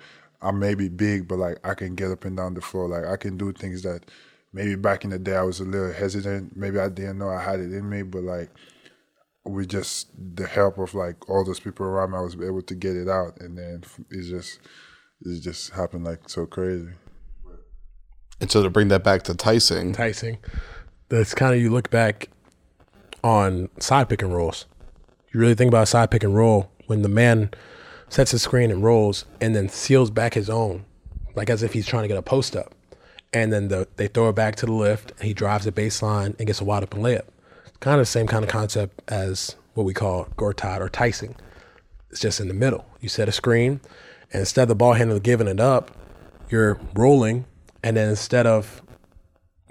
I 0.41 0.51
may 0.51 0.75
be 0.75 0.89
big, 0.89 1.27
but 1.27 1.39
like 1.39 1.57
I 1.65 1.73
can 1.73 1.95
get 1.95 2.11
up 2.11 2.25
and 2.25 2.37
down 2.37 2.53
the 2.53 2.61
floor. 2.61 2.87
Like 2.87 3.05
I 3.05 3.17
can 3.17 3.37
do 3.37 3.51
things 3.51 3.81
that 3.83 4.05
maybe 4.53 4.75
back 4.75 5.03
in 5.03 5.09
the 5.09 5.19
day 5.19 5.35
I 5.35 5.43
was 5.43 5.59
a 5.59 5.65
little 5.65 5.91
hesitant. 5.91 6.55
Maybe 6.55 6.79
I 6.79 6.89
didn't 6.89 7.17
know 7.17 7.29
I 7.29 7.41
had 7.41 7.59
it 7.59 7.73
in 7.73 7.89
me, 7.89 8.03
but 8.03 8.23
like 8.23 8.49
with 9.43 9.69
just 9.69 10.09
the 10.35 10.47
help 10.47 10.77
of 10.77 10.93
like 10.93 11.29
all 11.29 11.43
those 11.43 11.59
people 11.59 11.85
around 11.85 12.11
me, 12.11 12.17
I 12.17 12.21
was 12.21 12.35
able 12.35 12.61
to 12.63 12.75
get 12.75 12.95
it 12.95 13.07
out. 13.07 13.39
And 13.39 13.57
then 13.57 13.83
it 14.09 14.29
just 14.29 14.59
it 15.21 15.41
just 15.41 15.71
happened 15.71 16.05
like 16.05 16.29
so 16.29 16.45
crazy. 16.45 16.91
And 18.41 18.51
so 18.51 18.61
to 18.63 18.69
bring 18.69 18.89
that 18.89 19.03
back 19.03 19.23
to 19.23 19.35
Tyson, 19.35 19.77
enticing. 19.77 20.39
That's 21.09 21.33
kind 21.33 21.53
of 21.53 21.61
you 21.61 21.69
look 21.69 21.89
back 21.89 22.29
on 23.23 23.69
side 23.79 24.09
pick 24.09 24.21
and 24.21 24.33
rolls. 24.33 24.65
You 25.33 25.39
really 25.39 25.55
think 25.55 25.69
about 25.69 25.87
side 25.87 26.11
pick 26.11 26.23
and 26.23 26.35
roll 26.35 26.71
when 26.87 27.01
the 27.01 27.09
man 27.09 27.51
sets 28.09 28.31
his 28.31 28.43
screen 28.43 28.71
and 28.71 28.83
rolls, 28.83 29.25
and 29.41 29.55
then 29.55 29.69
seals 29.69 30.11
back 30.11 30.33
his 30.33 30.49
own, 30.49 30.85
like 31.35 31.49
as 31.49 31.63
if 31.63 31.73
he's 31.73 31.87
trying 31.87 32.03
to 32.03 32.07
get 32.07 32.17
a 32.17 32.21
post 32.21 32.55
up. 32.55 32.73
And 33.33 33.51
then 33.51 33.67
the, 33.67 33.87
they 33.97 34.07
throw 34.07 34.29
it 34.29 34.35
back 34.35 34.55
to 34.57 34.65
the 34.65 34.71
lift, 34.71 35.11
and 35.11 35.21
he 35.21 35.33
drives 35.33 35.65
the 35.65 35.71
baseline 35.71 36.37
and 36.37 36.47
gets 36.47 36.61
a 36.61 36.65
wide 36.65 36.83
open 36.83 37.01
layup. 37.01 37.25
It's 37.65 37.77
kind 37.79 37.95
of 37.95 38.01
the 38.01 38.05
same 38.05 38.27
kind 38.27 38.43
of 38.43 38.49
concept 38.49 39.01
as 39.07 39.55
what 39.73 39.83
we 39.83 39.93
call 39.93 40.25
Gortat 40.37 40.79
or 40.79 40.89
Tyson. 40.89 41.35
It's 42.09 42.21
just 42.21 42.39
in 42.39 42.47
the 42.47 42.53
middle. 42.53 42.85
You 43.01 43.09
set 43.09 43.27
a 43.27 43.33
screen, 43.33 43.81
and 44.31 44.39
instead 44.39 44.63
of 44.63 44.69
the 44.69 44.75
ball 44.75 44.93
handler 44.93 45.19
giving 45.19 45.47
it 45.47 45.59
up, 45.59 45.91
you're 46.49 46.79
rolling, 46.93 47.45
and 47.83 47.97
then 47.97 48.09
instead 48.09 48.45
of 48.45 48.81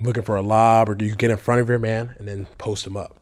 looking 0.00 0.22
for 0.22 0.36
a 0.36 0.42
lob 0.42 0.88
or 0.88 0.94
do 0.94 1.04
you 1.04 1.14
get 1.14 1.30
in 1.30 1.36
front 1.36 1.60
of 1.60 1.68
your 1.68 1.78
man 1.78 2.14
and 2.18 2.26
then 2.26 2.46
post 2.58 2.86
him 2.86 2.96
up 2.96 3.16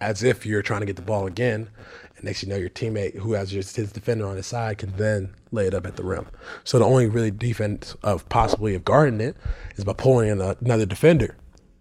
as 0.00 0.22
if 0.22 0.44
you're 0.46 0.62
trying 0.62 0.80
to 0.80 0.86
get 0.86 0.96
the 0.96 1.02
ball 1.02 1.26
again 1.26 1.68
and 2.16 2.24
next 2.24 2.42
you 2.42 2.48
know 2.48 2.56
your 2.56 2.68
teammate 2.70 3.14
who 3.16 3.32
has 3.34 3.50
just 3.50 3.76
his 3.76 3.92
defender 3.92 4.26
on 4.26 4.36
his 4.36 4.46
side 4.46 4.78
can 4.78 4.92
then 4.96 5.34
lay 5.52 5.66
it 5.66 5.74
up 5.74 5.86
at 5.86 5.96
the 5.96 6.02
rim 6.02 6.26
so 6.64 6.78
the 6.78 6.84
only 6.84 7.06
really 7.06 7.30
defense 7.30 7.94
of 8.02 8.28
possibly 8.28 8.74
of 8.74 8.84
guarding 8.84 9.20
it 9.20 9.36
is 9.76 9.84
by 9.84 9.92
pulling 9.92 10.28
in 10.28 10.40
another 10.40 10.86
defender 10.86 11.36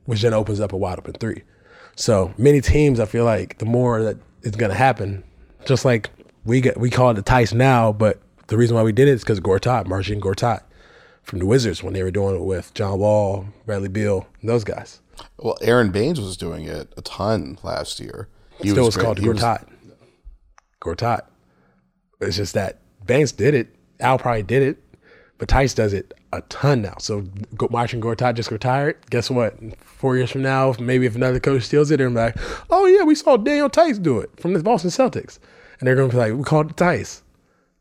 which 0.06 0.22
then 0.22 0.34
opens 0.34 0.60
up 0.60 0.74
a 0.74 0.78
wide 0.78 0.98
open 0.98 1.14
three 1.14 1.44
so 1.96 2.34
many 2.38 2.60
teams 2.62 3.00
i 3.00 3.06
feel 3.06 3.26
like 3.26 3.58
the 3.60 3.66
more 3.66 4.04
that 4.04 4.18
it's 4.44 4.58
going 4.58 4.72
to 4.72 4.78
happen 4.78 5.24
just 5.66 5.86
like 5.86 6.10
we 6.44 6.62
get 6.62 6.78
we 6.80 6.90
call 6.90 7.10
it 7.12 7.16
the 7.16 7.24
Theis 7.24 7.54
now 7.54 7.92
but 7.92 8.20
the 8.48 8.58
reason 8.58 8.76
why 8.76 8.84
we 8.84 8.92
did 8.92 9.08
it 9.08 9.12
is 9.12 9.22
because 9.22 9.40
gortat 9.40 9.88
marcin 9.88 10.20
gortat 10.22 10.62
from 11.24 11.40
the 11.40 11.46
Wizards 11.48 11.82
when 11.82 11.94
they 11.94 12.04
were 12.04 12.12
doing 12.12 12.36
it 12.36 12.44
with 12.44 12.72
John 12.76 13.00
Wall, 13.00 13.48
Bradley 13.66 13.88
Beal, 13.90 14.28
and 14.42 14.48
those 14.48 14.64
guys. 14.64 15.02
Well, 15.40 15.58
Aron 15.64 15.90
Baynes 15.90 16.22
was 16.22 16.38
doing 16.38 16.66
it 16.66 16.94
a 16.98 17.02
ton 17.02 17.58
last 17.64 18.00
year. 18.00 18.28
He 18.62 18.70
Still 18.70 18.86
was 18.86 18.94
great. 18.96 19.06
called 19.06 19.18
He 19.18 19.28
was- 19.28 19.40
Gortat. 19.42 19.66
Gortat. 20.86 21.22
It's 22.22 22.38
just 22.38 22.54
that 22.54 22.80
Baynes 23.06 23.32
did 23.32 23.54
it. 23.54 23.76
Al 24.00 24.18
probably 24.18 24.44
did 24.44 24.62
it, 24.62 24.78
but 25.38 25.48
Theis 25.50 25.74
does 25.76 25.94
it 25.94 26.14
a 26.34 26.42
ton 26.44 26.82
now. 26.82 26.96
So 27.00 27.22
Go- 27.56 27.70
Martin 27.72 28.02
Gortat 28.02 28.36
just 28.36 28.52
retired. 28.52 28.98
Guess 29.10 29.30
what? 29.30 29.58
Four 29.80 30.18
years 30.18 30.32
from 30.32 30.42
now, 30.42 30.76
maybe 30.80 31.06
if 31.06 31.16
another 31.16 31.40
coach 31.40 31.64
steals 31.64 31.92
it, 31.92 31.98
they're 31.98 32.10
like, 32.10 32.36
"Oh 32.70 32.86
yeah, 32.86 33.04
we 33.04 33.16
saw 33.16 33.38
Daniel 33.38 33.70
Theis 33.70 34.00
do 34.02 34.20
it 34.20 34.30
from 34.40 34.54
the 34.54 34.62
Boston 34.62 34.92
Celtics," 34.92 35.40
and 35.80 35.88
they're 35.88 35.96
gonna 35.96 36.10
be 36.10 36.18
like, 36.18 36.34
"We 36.34 36.44
called 36.44 36.72
it 36.72 36.78
Theis." 36.78 37.22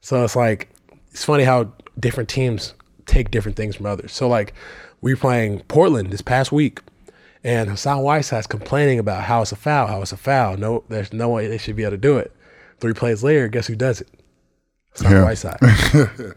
So 0.00 0.23
it's 0.25 0.37
like 0.37 0.70
it's 1.11 1.25
funny 1.25 1.44
how 1.44 1.73
different 1.99 2.28
teams 2.28 2.75
take 3.06 3.30
different 3.30 3.56
things 3.56 3.76
from 3.76 3.87
others. 3.87 4.12
So 4.12 4.28
like 4.28 4.54
we 5.00 5.12
were 5.12 5.20
playing 5.20 5.61
Portland 5.68 6.11
this 6.11 6.23
past 6.23 6.52
week, 6.52 6.80
and 7.42 7.68
Hassan 7.70 8.02
Whiteside's 8.02 8.46
complaining 8.46 8.99
about 8.99 9.25
how 9.25 9.42
it's 9.42 9.52
a 9.52 9.56
foul, 9.56 9.87
how 9.87 10.02
it's 10.02 10.12
a 10.12 10.16
foul. 10.16 10.56
No, 10.56 10.84
there's 10.88 11.12
no 11.12 11.28
way 11.28 11.46
they 11.46 11.58
should 11.58 11.76
be 11.76 11.82
able 11.82 11.92
to 11.92 11.96
do 11.99 12.18
it. 12.18 12.33
Three 12.84 12.92
plays 12.92 13.24
later, 13.24 13.48
guess 13.48 13.66
who 13.66 13.76
does 13.76 14.02
it? 14.02 14.08
Hassan 14.92 15.10
Yeah. 15.12 15.24
Whiteside. 15.24 15.58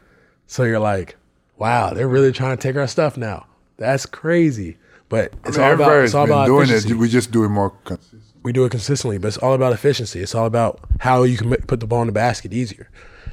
so 0.48 0.64
you're 0.64 0.80
like, 0.80 1.18
wow, 1.58 1.90
they're 1.94 2.08
really 2.08 2.32
trying 2.32 2.56
to 2.56 2.62
take 2.64 2.78
our 2.78 2.88
stuff 2.88 3.18
now. 3.18 3.48
That's 3.76 4.06
crazy. 4.06 4.78
But 5.10 5.34
I 5.44 5.50
it's 5.50 5.58
mean, 5.58 5.68
all 5.68 5.74
about 5.74 5.84
everybody's 5.90 6.06
it's 6.12 6.16
all 6.16 6.26
been 6.26 6.32
about 6.36 6.46
doing 6.46 6.64
efficiency. 6.70 6.92
it. 6.92 6.98
We 7.00 7.10
just 7.10 7.32
do 7.34 7.44
it 7.44 7.50
more. 7.50 7.72
consistent. 7.84 8.22
We 8.44 8.54
do 8.54 8.64
it 8.64 8.70
consistently, 8.70 9.18
but 9.18 9.28
it's 9.28 9.38
all 9.40 9.56
about 9.56 9.74
efficiency. 9.74 10.22
It's 10.22 10.34
all 10.34 10.46
about 10.46 10.80
how 11.02 11.24
you 11.24 11.36
can 11.38 11.54
put 11.54 11.82
the 11.82 11.86
ball 11.86 12.00
in 12.00 12.08
the 12.08 12.14
basket 12.14 12.54
easier, 12.54 12.90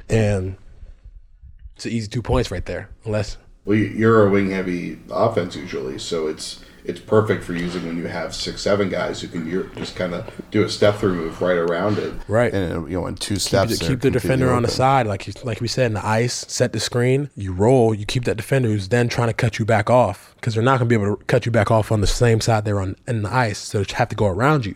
and 0.09 0.57
it's 1.77 1.85
an 1.85 1.93
easy 1.93 2.09
two 2.09 2.21
points 2.21 2.51
right 2.51 2.65
there. 2.65 2.89
Unless 3.05 3.37
Well, 3.63 3.77
you're 3.77 4.27
a 4.27 4.29
wing 4.29 4.51
heavy 4.51 4.99
offense 5.09 5.55
usually, 5.55 5.99
so 5.99 6.27
it's 6.27 6.65
it's 6.87 6.99
perfect 6.99 7.43
for 7.43 7.53
using 7.53 7.85
when 7.87 7.97
you 7.97 8.07
have 8.07 8.33
six 8.33 8.61
seven 8.61 8.89
guys 8.89 9.21
who 9.21 9.27
can 9.27 9.49
just 9.75 9.95
kind 9.95 10.13
of 10.13 10.29
do 10.51 10.63
a 10.63 10.69
step 10.69 10.95
through 10.95 11.15
move 11.15 11.41
right 11.41 11.57
around 11.57 11.97
it, 11.97 12.13
Right. 12.27 12.53
And 12.53 12.89
you 12.89 12.99
know, 12.99 13.07
in 13.07 13.15
two 13.15 13.35
keep 13.35 13.41
steps, 13.41 13.71
the, 13.71 13.77
they're 13.77 13.89
keep 13.89 14.01
the 14.01 14.11
defender 14.11 14.51
on 14.51 14.63
the 14.63 14.69
side, 14.69 15.07
like 15.07 15.43
like 15.43 15.61
we 15.61 15.67
said 15.67 15.87
in 15.87 15.93
the 15.93 16.05
ice. 16.05 16.45
Set 16.47 16.73
the 16.73 16.79
screen, 16.79 17.29
you 17.35 17.53
roll, 17.53 17.93
you 17.93 18.05
keep 18.05 18.25
that 18.25 18.37
defender 18.37 18.69
who's 18.69 18.89
then 18.89 19.09
trying 19.09 19.27
to 19.27 19.33
cut 19.33 19.59
you 19.59 19.65
back 19.65 19.89
off 19.89 20.33
because 20.35 20.53
they're 20.53 20.63
not 20.63 20.79
going 20.79 20.89
to 20.89 20.97
be 20.97 21.01
able 21.03 21.17
to 21.17 21.23
cut 21.25 21.45
you 21.45 21.51
back 21.51 21.71
off 21.71 21.91
on 21.91 22.01
the 22.01 22.07
same 22.07 22.39
side 22.39 22.65
they're 22.65 22.79
on 22.79 22.95
in 23.07 23.23
the 23.23 23.33
ice, 23.33 23.59
so 23.59 23.81
they 23.81 23.93
have 23.95 24.09
to 24.09 24.15
go 24.15 24.27
around 24.27 24.65
you. 24.65 24.75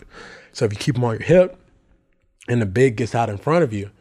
So 0.51 0.65
if 0.65 0.73
you 0.73 0.79
keep 0.79 0.95
them 0.95 1.03
on 1.03 1.13
your 1.13 1.23
hip, 1.23 1.57
and 2.47 2.61
the 2.61 2.65
big 2.65 2.97
gets 2.97 3.13
out 3.13 3.29
in 3.29 3.37
front 3.37 3.63
of 3.63 3.71
you, 3.71 3.91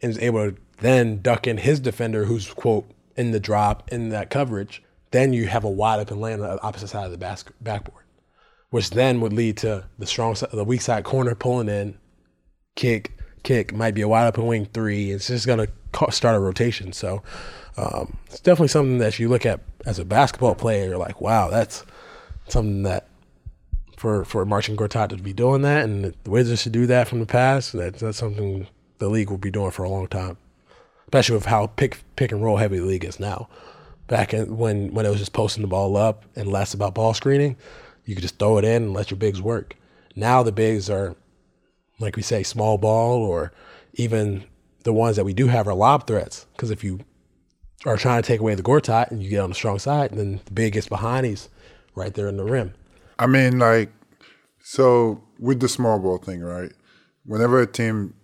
and 0.00 0.10
is 0.10 0.18
able 0.18 0.50
to 0.50 0.56
then 0.78 1.22
duck 1.22 1.46
in 1.46 1.58
his 1.58 1.78
defender 1.78 2.24
who's 2.24 2.52
quote 2.52 2.90
in 3.16 3.30
the 3.30 3.38
drop 3.40 3.88
in 3.92 4.08
that 4.08 4.30
coverage, 4.30 4.82
then 5.12 5.32
you 5.32 5.46
have 5.46 5.64
a 5.64 5.70
wide 5.70 6.00
open 6.00 6.20
lane 6.20 6.40
on 6.40 6.56
the 6.56 6.62
opposite 6.62 6.88
side 6.88 7.06
of 7.06 7.12
the 7.12 7.52
backboard, 7.60 8.04
which 8.70 8.90
then 8.90 9.20
would 9.20 9.32
lead 9.32 9.56
to 9.58 9.84
the 9.98 10.06
strong 10.06 10.34
side, 10.34 10.50
the 10.52 10.64
weak 10.64 10.80
side 10.80 11.04
corner 11.04 11.34
pulling 11.34 11.68
in, 11.68 11.98
kick, 12.74 13.12
kick 13.42 13.72
might 13.72 13.94
be 13.94 14.02
a 14.02 14.08
wide 14.08 14.26
open 14.26 14.46
wing 14.46 14.66
three. 14.66 15.10
It's 15.10 15.28
just 15.28 15.46
gonna 15.46 15.68
start 16.10 16.36
a 16.36 16.40
rotation. 16.40 16.92
So 16.92 17.22
um, 17.76 18.16
it's 18.26 18.40
definitely 18.40 18.68
something 18.68 18.98
that 18.98 19.18
you 19.18 19.28
look 19.28 19.46
at 19.46 19.60
as 19.86 19.98
a 19.98 20.04
basketball 20.04 20.54
player. 20.54 20.88
You're 20.88 20.98
like, 20.98 21.20
wow, 21.20 21.48
that's 21.48 21.84
something 22.48 22.82
that 22.82 23.06
for 23.96 24.24
for 24.24 24.44
Marcin 24.44 24.76
Gortat 24.76 25.10
to 25.10 25.16
be 25.16 25.32
doing 25.32 25.62
that, 25.62 25.84
and 25.84 26.14
the 26.24 26.30
Wizards 26.30 26.62
should 26.62 26.72
do 26.72 26.86
that 26.86 27.08
from 27.08 27.20
the 27.20 27.26
past. 27.26 27.72
That, 27.72 27.94
that's 27.96 28.18
something 28.18 28.66
the 28.98 29.08
league 29.08 29.30
will 29.30 29.38
be 29.38 29.50
doing 29.50 29.70
for 29.70 29.84
a 29.84 29.90
long 29.90 30.08
time, 30.08 30.36
especially 31.04 31.36
with 31.36 31.46
how 31.46 31.66
pick 31.68 32.02
pick 32.16 32.32
and 32.32 32.42
roll 32.42 32.56
heavy 32.56 32.78
the 32.78 32.84
league 32.84 33.04
is 33.04 33.20
now. 33.20 33.48
Back 34.12 34.34
in, 34.34 34.58
when 34.58 34.92
when 34.92 35.06
it 35.06 35.08
was 35.08 35.20
just 35.20 35.32
posting 35.32 35.62
the 35.62 35.68
ball 35.68 35.96
up 35.96 36.26
and 36.36 36.46
less 36.46 36.74
about 36.74 36.94
ball 36.94 37.14
screening, 37.14 37.56
you 38.04 38.14
could 38.14 38.22
just 38.22 38.38
throw 38.38 38.58
it 38.58 38.64
in 38.64 38.82
and 38.82 38.92
let 38.92 39.10
your 39.10 39.16
bigs 39.16 39.40
work. 39.40 39.74
Now 40.14 40.42
the 40.42 40.52
bigs 40.52 40.90
are 40.90 41.16
like 42.02 42.16
we 42.16 42.22
say, 42.22 42.42
small 42.42 42.76
ball, 42.76 43.22
or 43.22 43.52
even 43.94 44.44
the 44.84 44.92
ones 44.92 45.16
that 45.16 45.24
we 45.24 45.32
do 45.32 45.46
have 45.46 45.66
are 45.66 45.74
lob 45.74 46.06
threats. 46.06 46.46
Because 46.52 46.70
if 46.70 46.84
you 46.84 47.00
are 47.86 47.96
trying 47.96 48.20
to 48.22 48.26
take 48.26 48.40
away 48.40 48.54
the 48.54 48.62
Gortat 48.62 49.10
and 49.10 49.22
you 49.22 49.30
get 49.30 49.40
on 49.40 49.48
the 49.48 49.54
strong 49.54 49.78
side, 49.78 50.10
then 50.10 50.40
the 50.44 50.52
big 50.52 50.74
gets 50.74 50.88
behind, 50.88 51.24
he's 51.24 51.48
right 51.94 52.12
there 52.12 52.28
in 52.28 52.36
the 52.36 52.44
rim. 52.44 52.74
I 53.18 53.26
mean, 53.26 53.58
like, 53.58 53.90
so 54.62 55.22
with 55.38 55.60
the 55.60 55.68
small 55.68 55.98
ball 55.98 56.18
thing, 56.18 56.40
right? 56.40 56.72
Whenever 57.24 57.60
a 57.60 57.66
team, 57.66 58.14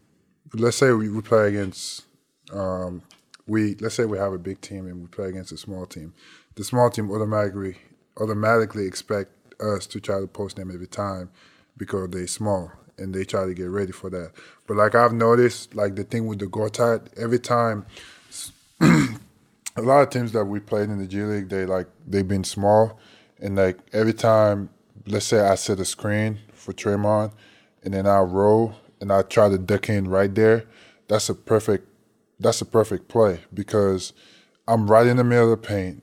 let's 0.55 0.77
say 0.77 0.93
we, 0.93 1.09
we 1.09 1.23
play 1.23 1.49
against, 1.49 2.05
um, 2.53 3.03
we 3.49 3.75
let's 3.77 3.95
say 3.97 4.05
we 4.05 4.19
have 4.19 4.33
a 4.33 4.39
big 4.39 4.61
team 4.61 4.87
and 4.87 5.01
we 5.01 5.07
play 5.09 5.29
against 5.29 5.53
a 5.53 5.57
small 5.57 5.87
team. 5.87 6.15
The 6.55 6.65
small 6.65 6.91
team 6.91 7.11
automatically 7.11 7.79
automatically 8.21 8.87
expect 8.87 9.33
us 9.61 9.87
to 9.87 10.01
try 10.01 10.21
to 10.21 10.27
post 10.27 10.57
them 10.57 10.71
every 10.71 10.87
time 10.87 11.31
because 11.77 12.11
they're 12.11 12.27
small 12.27 12.73
and 12.99 13.15
they 13.15 13.25
try 13.25 13.47
to 13.47 13.55
get 13.55 13.71
ready 13.71 13.93
for 13.93 14.11
that. 14.11 14.33
But 14.67 14.77
like 14.77 14.95
I've 14.95 15.13
noticed, 15.13 15.75
like 15.75 15.95
the 15.95 16.05
thing 16.05 16.27
with 16.27 16.41
the 16.41 16.47
Gortat, 16.47 17.09
every 17.17 17.39
time 17.39 17.87
a 18.81 19.83
lot 19.83 20.03
of 20.03 20.11
teams 20.11 20.33
that 20.33 20.45
we 20.45 20.61
played 20.61 20.91
in 20.91 20.99
the 20.99 21.07
G 21.07 21.23
League, 21.23 21.49
they 21.49 21.65
like 21.65 21.87
they've 22.07 22.27
been 22.27 22.45
small, 22.45 22.99
and 23.41 23.57
like 23.57 23.79
every 23.93 24.13
time, 24.13 24.69
let's 25.07 25.27
say 25.27 25.41
I 25.41 25.55
set 25.55 25.81
a 25.81 25.85
screen 25.85 26.39
for 26.53 26.73
Draymond, 26.73 27.33
and 27.85 27.95
then 27.95 28.07
I 28.07 28.21
roll 28.21 28.75
and 29.01 29.13
I 29.13 29.23
try 29.23 29.49
to 29.49 29.59
duck 29.59 29.89
in 29.89 30.09
right 30.09 30.35
there. 30.35 30.65
That's 31.07 31.29
a 31.29 31.35
perfect, 31.35 31.88
that's 32.41 32.61
a 32.61 32.67
perfect 32.67 33.09
play 33.09 33.41
because 33.53 34.13
I'm 34.67 34.91
right 34.91 35.07
in 35.07 35.17
the 35.17 35.25
middle 35.25 35.53
of 35.53 35.61
the 35.61 35.67
paint. 35.69 36.03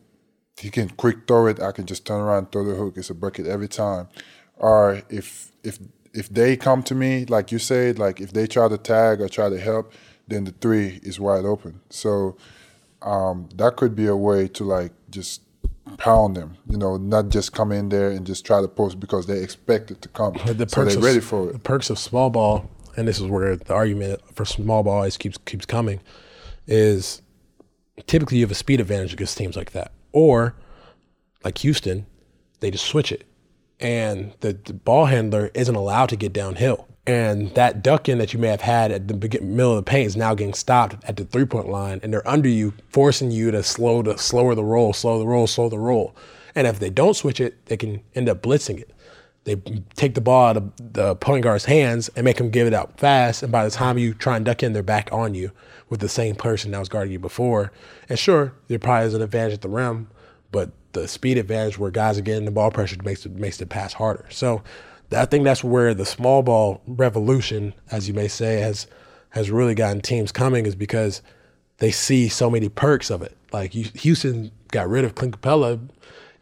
He 0.58 0.70
can 0.70 0.90
quick 0.90 1.28
throw 1.28 1.48
it. 1.48 1.62
I 1.62 1.72
can 1.72 1.86
just 1.86 2.06
turn 2.06 2.22
around, 2.22 2.38
and 2.38 2.52
throw 2.52 2.64
the 2.64 2.76
hook. 2.76 2.96
It's 2.98 3.10
a 3.10 3.14
bucket 3.14 3.46
every 3.46 3.68
time. 3.68 4.08
Or 4.56 5.02
if 5.10 5.52
if 5.64 5.80
if 6.14 6.30
they 6.30 6.56
come 6.56 6.82
to 6.84 6.96
me, 6.96 7.26
like 7.26 7.52
you 7.52 7.60
said, 7.60 8.00
like 8.00 8.22
if 8.22 8.32
they 8.32 8.48
try 8.48 8.70
to 8.70 8.78
tag 8.78 9.22
or 9.22 9.28
try 9.28 9.50
to 9.50 9.60
help, 9.60 9.94
then 10.28 10.46
the 10.46 10.52
three 10.52 11.00
is 11.04 11.20
wide 11.20 11.46
open. 11.46 11.82
So 11.90 12.38
um, 13.02 13.50
that 13.56 13.76
could 13.76 13.96
be 13.96 14.08
a 14.08 14.16
way 14.16 14.48
to 14.50 14.64
like 14.64 14.94
just 15.10 15.42
pound 15.98 16.36
them, 16.36 16.58
you 16.70 16.78
know, 16.78 16.98
not 16.98 17.30
just 17.30 17.54
come 17.54 17.72
in 17.72 17.90
there 17.90 18.10
and 18.10 18.26
just 18.26 18.46
try 18.46 18.62
to 18.62 18.68
post 18.68 19.00
because 19.00 19.28
they 19.28 19.42
expect 19.42 19.92
it 19.92 20.02
to 20.02 20.10
come. 20.10 20.34
The 20.34 20.68
so 20.68 20.84
they're 20.86 20.98
of, 20.98 21.04
ready 21.04 21.20
for 21.20 21.50
it. 21.50 21.54
The 21.54 21.60
perks 21.60 21.90
of 21.90 22.00
small 22.00 22.30
ball, 22.30 22.70
and 22.98 23.08
this 23.08 23.20
is 23.20 23.28
where 23.28 23.56
the 23.56 23.74
argument 23.74 24.22
for 24.34 24.46
small 24.46 24.84
ball 24.84 24.96
always 24.96 25.18
keeps 25.18 25.38
keeps 25.40 25.66
coming, 25.66 26.00
is 26.68 27.22
typically 28.08 28.38
you 28.38 28.44
have 28.44 28.52
a 28.52 28.56
speed 28.56 28.80
advantage 28.80 29.14
against 29.14 29.38
teams 29.38 29.56
like 29.56 29.72
that, 29.72 29.92
or 30.12 30.56
like 31.44 31.60
Houston, 31.60 32.06
they 32.60 32.72
just 32.72 32.86
switch 32.86 33.12
it, 33.12 33.26
and 33.80 34.34
the, 34.40 34.54
the 34.54 34.74
ball 34.74 35.06
handler 35.06 35.52
isn't 35.54 35.76
allowed 35.76 36.10
to 36.10 36.16
get 36.16 36.34
downhill. 36.34 36.88
And 37.08 37.54
that 37.54 37.84
duck 37.84 38.10
in 38.10 38.18
that 38.18 38.34
you 38.34 38.40
may 38.40 38.48
have 38.48 38.62
had 38.62 38.92
at 38.92 39.08
the 39.08 39.14
middle 39.14 39.78
of 39.78 39.86
the 39.86 39.88
paint 39.88 40.08
is 40.08 40.18
now 40.18 40.34
getting 40.34 40.56
stopped 40.56 40.96
at 41.04 41.18
the 41.18 41.26
three 41.26 41.46
point 41.46 41.70
line, 41.70 42.00
and 42.02 42.12
they're 42.12 42.28
under 42.28 42.50
you, 42.50 42.74
forcing 42.90 43.30
you 43.30 43.52
to 43.52 43.62
slow 43.62 44.02
the 44.02 44.18
slower 44.18 44.56
the 44.56 44.64
roll, 44.64 44.92
slow 44.92 45.20
the 45.20 45.28
roll, 45.28 45.46
slow 45.46 45.70
the 45.70 45.78
roll. 45.78 46.16
And 46.56 46.66
if 46.66 46.80
they 46.80 46.90
don't 46.90 47.14
switch 47.16 47.40
it, 47.40 47.66
they 47.68 47.78
can 47.78 48.02
end 48.16 48.30
up 48.30 48.42
blitzing 48.42 48.80
it. 48.80 48.90
They 49.44 49.56
take 49.96 50.16
the 50.16 50.22
ball 50.22 50.48
out 50.48 50.58
of 50.58 50.72
the 50.94 51.16
point 51.16 51.44
guard's 51.44 51.66
hands 51.66 52.10
and 52.16 52.26
make 52.26 52.40
him 52.40 52.50
give 52.50 52.66
it 52.66 52.74
out 52.74 53.00
fast. 53.00 53.44
And 53.44 53.52
by 53.52 53.64
the 53.64 53.70
time 53.70 54.00
you 54.00 54.16
try 54.16 54.38
and 54.38 54.44
duck 54.46 54.64
in, 54.64 54.74
they're 54.74 54.82
back 54.82 55.10
on 55.12 55.36
you 55.36 55.52
with 55.96 56.02
the 56.02 56.10
same 56.10 56.36
person 56.36 56.72
that 56.72 56.80
was 56.80 56.90
guarding 56.90 57.14
you 57.14 57.20
before. 57.20 57.72
And 58.10 58.20
sure, 58.20 58.54
there 58.68 58.80
probably 58.80 59.08
is 59.08 59.14
an 59.14 59.22
advantage 59.22 59.54
at 59.54 59.62
the 59.62 59.70
rim, 59.70 60.10
but 60.52 60.72
the 60.92 61.08
speed 61.08 61.38
advantage 61.38 61.80
where 61.80 61.90
guys 61.90 62.18
are 62.18 62.22
getting 62.22 62.44
the 62.44 62.52
ball 62.52 62.70
pressure 62.70 62.98
makes 63.04 63.26
it 63.26 63.32
makes 63.34 63.58
the 63.58 63.66
pass 63.66 63.94
harder. 63.94 64.26
So 64.30 64.62
I 65.16 65.26
think 65.26 65.46
that's 65.46 65.64
where 65.64 65.94
the 65.94 66.06
small 66.06 66.44
ball 66.44 66.82
revolution, 66.86 67.74
as 67.92 68.10
you 68.10 68.14
may 68.14 68.28
say, 68.28 68.60
has 68.60 68.88
has 69.30 69.50
really 69.50 69.76
gotten 69.76 70.02
teams 70.02 70.32
coming 70.32 70.66
is 70.66 70.76
because 70.76 71.22
they 71.78 71.92
see 71.92 72.28
so 72.28 72.50
many 72.50 72.68
perks 72.68 73.10
of 73.10 73.22
it. 73.22 73.36
Like 73.54 73.72
Houston 73.72 74.52
got 74.72 74.90
rid 74.90 75.06
of 75.06 75.16
Clint 75.16 75.40
Capela, 75.40 75.80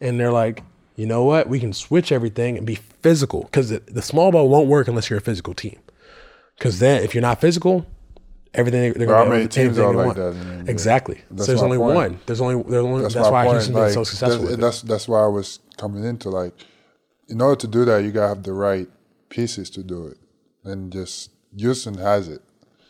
and 0.00 0.18
they're 0.18 0.32
like, 0.32 0.62
you 0.96 1.06
know 1.06 1.22
what? 1.22 1.48
We 1.48 1.60
can 1.60 1.72
switch 1.72 2.10
everything 2.10 2.56
and 2.56 2.66
be 2.66 2.76
physical 2.76 3.44
because 3.44 3.68
the, 3.68 3.80
the 3.86 4.02
small 4.02 4.32
ball 4.32 4.48
won't 4.48 4.68
work 4.68 4.88
unless 4.88 5.10
you're 5.10 5.18
a 5.18 5.22
physical 5.22 5.54
team. 5.54 5.78
Because 6.58 6.78
then, 6.78 7.02
if 7.02 7.14
you're 7.14 7.22
not 7.22 7.40
physical, 7.40 7.86
everything 8.54 8.92
they're 8.94 9.06
going 9.06 9.24
to 9.26 9.30
many 9.30 9.48
teams 9.48 9.78
are 9.78 9.94
like 9.94 10.16
that 10.16 10.28
in 10.32 10.38
the 10.38 10.64
NBA? 10.64 10.68
Exactly. 10.68 11.22
That's 11.30 11.46
so 11.46 11.52
there's 11.52 11.62
only 11.62 11.76
point. 11.78 11.94
one. 11.94 12.20
There's 12.26 12.40
only 12.40 12.62
there's 12.62 12.84
only 12.84 13.02
that's, 13.02 13.14
my 13.16 13.30
why 13.30 13.44
point, 13.44 13.56
Houston's 13.56 13.76
been 13.78 13.92
so 13.92 14.04
successful. 14.04 14.44
that- 14.44 14.50
with 14.52 14.60
that's 14.60 14.82
that's 14.82 15.08
why 15.08 15.22
I 15.22 15.26
was 15.26 15.60
coming 15.76 16.04
into 16.04 16.30
like, 16.30 16.54
in 17.28 17.40
order 17.40 17.56
to 17.60 17.66
do 17.66 17.84
that, 17.84 17.98
you 18.04 18.10
gotta 18.12 18.28
have 18.28 18.42
the 18.42 18.52
right 18.52 18.88
pieces 19.28 19.70
to 19.70 19.82
do 19.82 20.06
it, 20.06 20.18
and 20.64 20.92
just 20.92 21.30
Houston 21.56 21.94
has 21.98 22.28
it. 22.28 22.42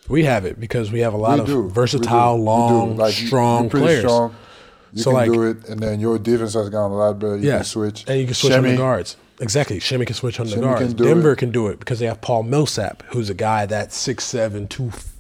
We 0.09 0.25
have 0.25 0.44
it 0.44 0.61
because 0.61 0.92
we 0.92 1.00
have 1.00 1.14
a 1.14 1.16
lot 1.16 1.35
We 1.37 1.40
of 1.40 1.47
do. 1.47 1.68
Versatile, 1.71 2.37
do. 2.37 2.40
We 2.42 2.44
do. 2.47 2.50
long, 2.50 2.97
Like, 2.99 3.14
strong 3.14 3.71
players. 3.71 4.00
Strong. 4.00 4.35
You 4.92 5.02
So, 5.02 5.11
can 5.11 5.14
like- 5.18 5.33
do 5.33 5.42
it, 5.44 5.68
and 5.68 5.80
then 5.80 5.99
your 5.99 6.18
defense 6.18 6.52
has 6.54 6.68
gotten 6.68 6.92
a 6.92 6.97
lot 6.97 7.18
better. 7.18 7.37
You 7.37 7.49
Yeah, 7.49 7.56
can 7.56 7.64
switch, 7.64 8.04
and 8.06 8.21
you 8.21 8.26
can 8.26 8.35
switch 8.35 8.52
on 8.52 8.62
the 8.64 8.76
guards. 8.76 9.16
Exactly, 9.40 9.80
Shimmy 9.80 10.04
can 10.06 10.14
switch 10.14 10.38
on 10.38 10.47
the 10.49 10.56
guards. 10.56 10.94
can 10.94 11.04
Denver 11.04 11.33
it. 11.33 11.38
can 11.38 11.50
do 11.50 11.66
it 11.68 11.80
because 11.80 11.99
they 11.99 12.06
have 12.06 12.21
Paul 12.21 12.44
Millsap, 12.44 13.02
who's 13.09 13.28
a 13.30 13.35
guy 13.35 13.66
that's 13.66 13.97
6'7", 13.97 14.68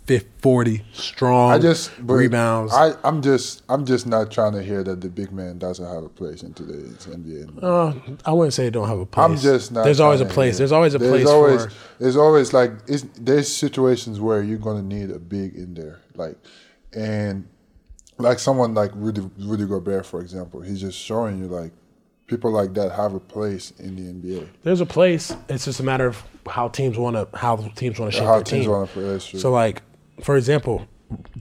240, 0.06 0.84
strong. 0.92 1.52
I 1.52 1.58
just 1.58 1.90
rebounds. 1.98 2.72
I, 2.74 2.92
I'm 3.02 3.22
just 3.22 3.62
I'm 3.68 3.86
just 3.86 4.06
not 4.06 4.30
trying 4.30 4.52
to 4.52 4.62
hear 4.62 4.82
that 4.84 5.00
the 5.00 5.08
big 5.08 5.32
man 5.32 5.58
doesn't 5.58 5.84
have 5.84 6.04
a 6.04 6.08
place 6.08 6.42
in 6.42 6.52
today's 6.52 7.06
NBA. 7.06 7.62
Uh, 7.62 7.94
I 8.26 8.32
wouldn't 8.32 8.52
say 8.52 8.64
they 8.64 8.70
don't 8.70 8.88
have 8.88 8.98
a 8.98 9.06
place. 9.06 9.24
I'm 9.24 9.36
just 9.38 9.72
not. 9.72 9.84
There's 9.84 10.00
always 10.00 10.20
a 10.20 10.26
place. 10.26 10.58
There's 10.58 10.72
always 10.72 10.94
a 10.94 10.98
place 10.98 11.26
always, 11.26 11.64
for. 11.64 11.72
There's 11.98 12.16
always 12.16 12.52
like 12.52 12.72
there's 12.86 13.54
situations 13.54 14.20
where 14.20 14.42
you're 14.42 14.58
gonna 14.58 14.82
need 14.82 15.10
a 15.10 15.18
big 15.18 15.54
in 15.54 15.74
there, 15.74 16.00
like, 16.14 16.36
and 16.92 17.48
like 18.18 18.38
someone 18.38 18.74
like 18.74 18.90
Rudy 18.94 19.22
Rudy 19.38 19.66
Gobert, 19.66 20.04
for 20.04 20.20
example, 20.20 20.60
he's 20.60 20.80
just 20.80 20.98
showing 20.98 21.38
you 21.38 21.46
like 21.46 21.72
people 22.26 22.50
like 22.50 22.74
that 22.74 22.92
have 22.92 23.14
a 23.14 23.20
place 23.20 23.72
in 23.78 23.96
the 23.96 24.02
NBA. 24.12 24.48
There's 24.62 24.80
a 24.80 24.86
place. 24.86 25.34
It's 25.48 25.64
just 25.64 25.80
a 25.80 25.82
matter 25.82 26.06
of 26.06 26.22
how 26.48 26.68
teams 26.68 26.98
want 26.98 27.16
to 27.16 27.36
how 27.36 27.56
teams 27.56 27.98
want 27.98 28.12
to 28.12 28.18
shape 28.18 28.26
How 28.26 28.34
their 28.36 28.44
teams 28.44 28.64
team. 28.64 28.70
want 28.70 28.90
to 28.90 28.94
play. 28.94 29.18
So, 29.18 29.50
like, 29.50 29.82
for 30.20 30.36
example, 30.36 30.86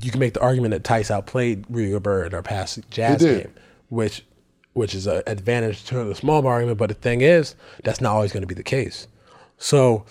you 0.02 0.12
can 0.12 0.20
make 0.20 0.34
the 0.34 0.42
argument 0.42 0.72
that 0.72 0.84
Theis 0.84 1.10
outplayed 1.10 1.66
Gobert 1.72 2.28
in 2.28 2.34
our 2.34 2.44
past 2.44 2.80
Jazz 2.90 3.22
game, 3.22 3.54
which 3.90 4.26
which 4.74 4.96
is 4.96 5.06
an 5.06 5.22
advantage 5.28 5.84
to 5.86 6.04
the 6.04 6.16
small 6.16 6.42
ball 6.42 6.52
argument. 6.52 6.78
But 6.78 6.90
the 6.90 6.96
thing 6.96 7.22
is, 7.22 7.56
that's 7.84 8.02
not 8.02 8.14
always 8.14 8.32
going 8.32 8.42
to 8.42 8.48
be 8.48 8.56
the 8.56 8.64
case. 8.64 9.08
So, 9.58 10.06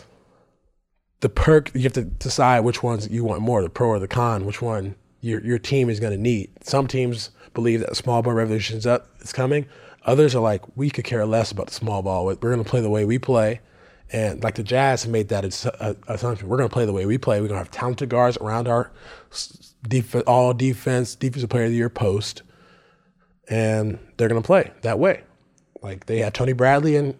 the 1.20 1.28
perk 1.28 1.74
you 1.74 1.82
have 1.82 1.92
to 1.94 2.04
decide 2.04 2.60
which 2.60 2.82
ones 2.82 3.08
you 3.08 3.24
want 3.24 3.42
more, 3.42 3.62
the 3.62 3.68
pro 3.68 3.88
or 3.88 3.98
the 3.98 4.08
con, 4.08 4.46
which 4.46 4.62
one 4.62 4.94
your 5.20 5.40
your 5.44 5.58
team 5.58 5.90
is 5.90 6.00
going 6.00 6.12
to 6.12 6.20
need. 6.20 6.50
Some 6.62 6.86
teams 6.86 7.30
believe 7.54 7.80
that 7.80 7.90
the 7.90 7.96
small 7.96 8.22
ball 8.22 8.34
revolution 8.34 8.78
is 8.78 8.86
up, 8.86 9.08
is 9.20 9.32
coming. 9.32 9.66
Others 10.04 10.34
are 10.34 10.40
like, 10.40 10.62
we 10.76 10.90
could 10.90 11.04
care 11.04 11.24
less 11.24 11.52
about 11.52 11.68
the 11.68 11.74
small 11.74 12.02
ball. 12.02 12.26
We're 12.26 12.34
going 12.34 12.62
to 12.62 12.68
play 12.68 12.80
the 12.80 12.90
way 12.90 13.04
we 13.04 13.18
play. 13.18 13.60
And 14.12 14.44
like 14.44 14.56
the 14.56 14.62
Jazz 14.62 15.06
made 15.06 15.28
that 15.28 15.66
uh, 15.80 15.94
assumption, 16.06 16.48
we're 16.48 16.58
going 16.58 16.68
to 16.68 16.72
play 16.72 16.84
the 16.84 16.92
way 16.92 17.06
we 17.06 17.16
play. 17.16 17.40
We're 17.40 17.48
going 17.48 17.58
to 17.58 17.64
have 17.64 17.70
talented 17.70 18.10
guards 18.10 18.36
around 18.36 18.68
our 18.68 18.92
def- 19.88 20.26
all 20.26 20.52
defense, 20.52 21.14
defensive 21.14 21.48
player 21.48 21.64
of 21.64 21.70
the 21.70 21.76
year 21.76 21.88
post, 21.88 22.42
and 23.48 23.98
they're 24.16 24.28
going 24.28 24.42
to 24.42 24.46
play 24.46 24.70
that 24.82 24.98
way. 24.98 25.22
Like 25.80 26.06
they 26.06 26.18
had 26.18 26.34
Tony 26.34 26.52
Bradley 26.52 26.96
and 26.96 27.14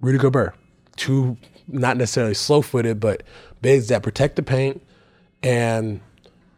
Rudy 0.00 0.18
Gobert, 0.18 0.54
two 0.96 1.38
not 1.66 1.96
necessarily 1.96 2.34
slow 2.34 2.60
footed, 2.60 3.00
but 3.00 3.22
bigs 3.62 3.88
that 3.88 4.02
protect 4.02 4.36
the 4.36 4.42
paint 4.42 4.82
and 5.42 6.00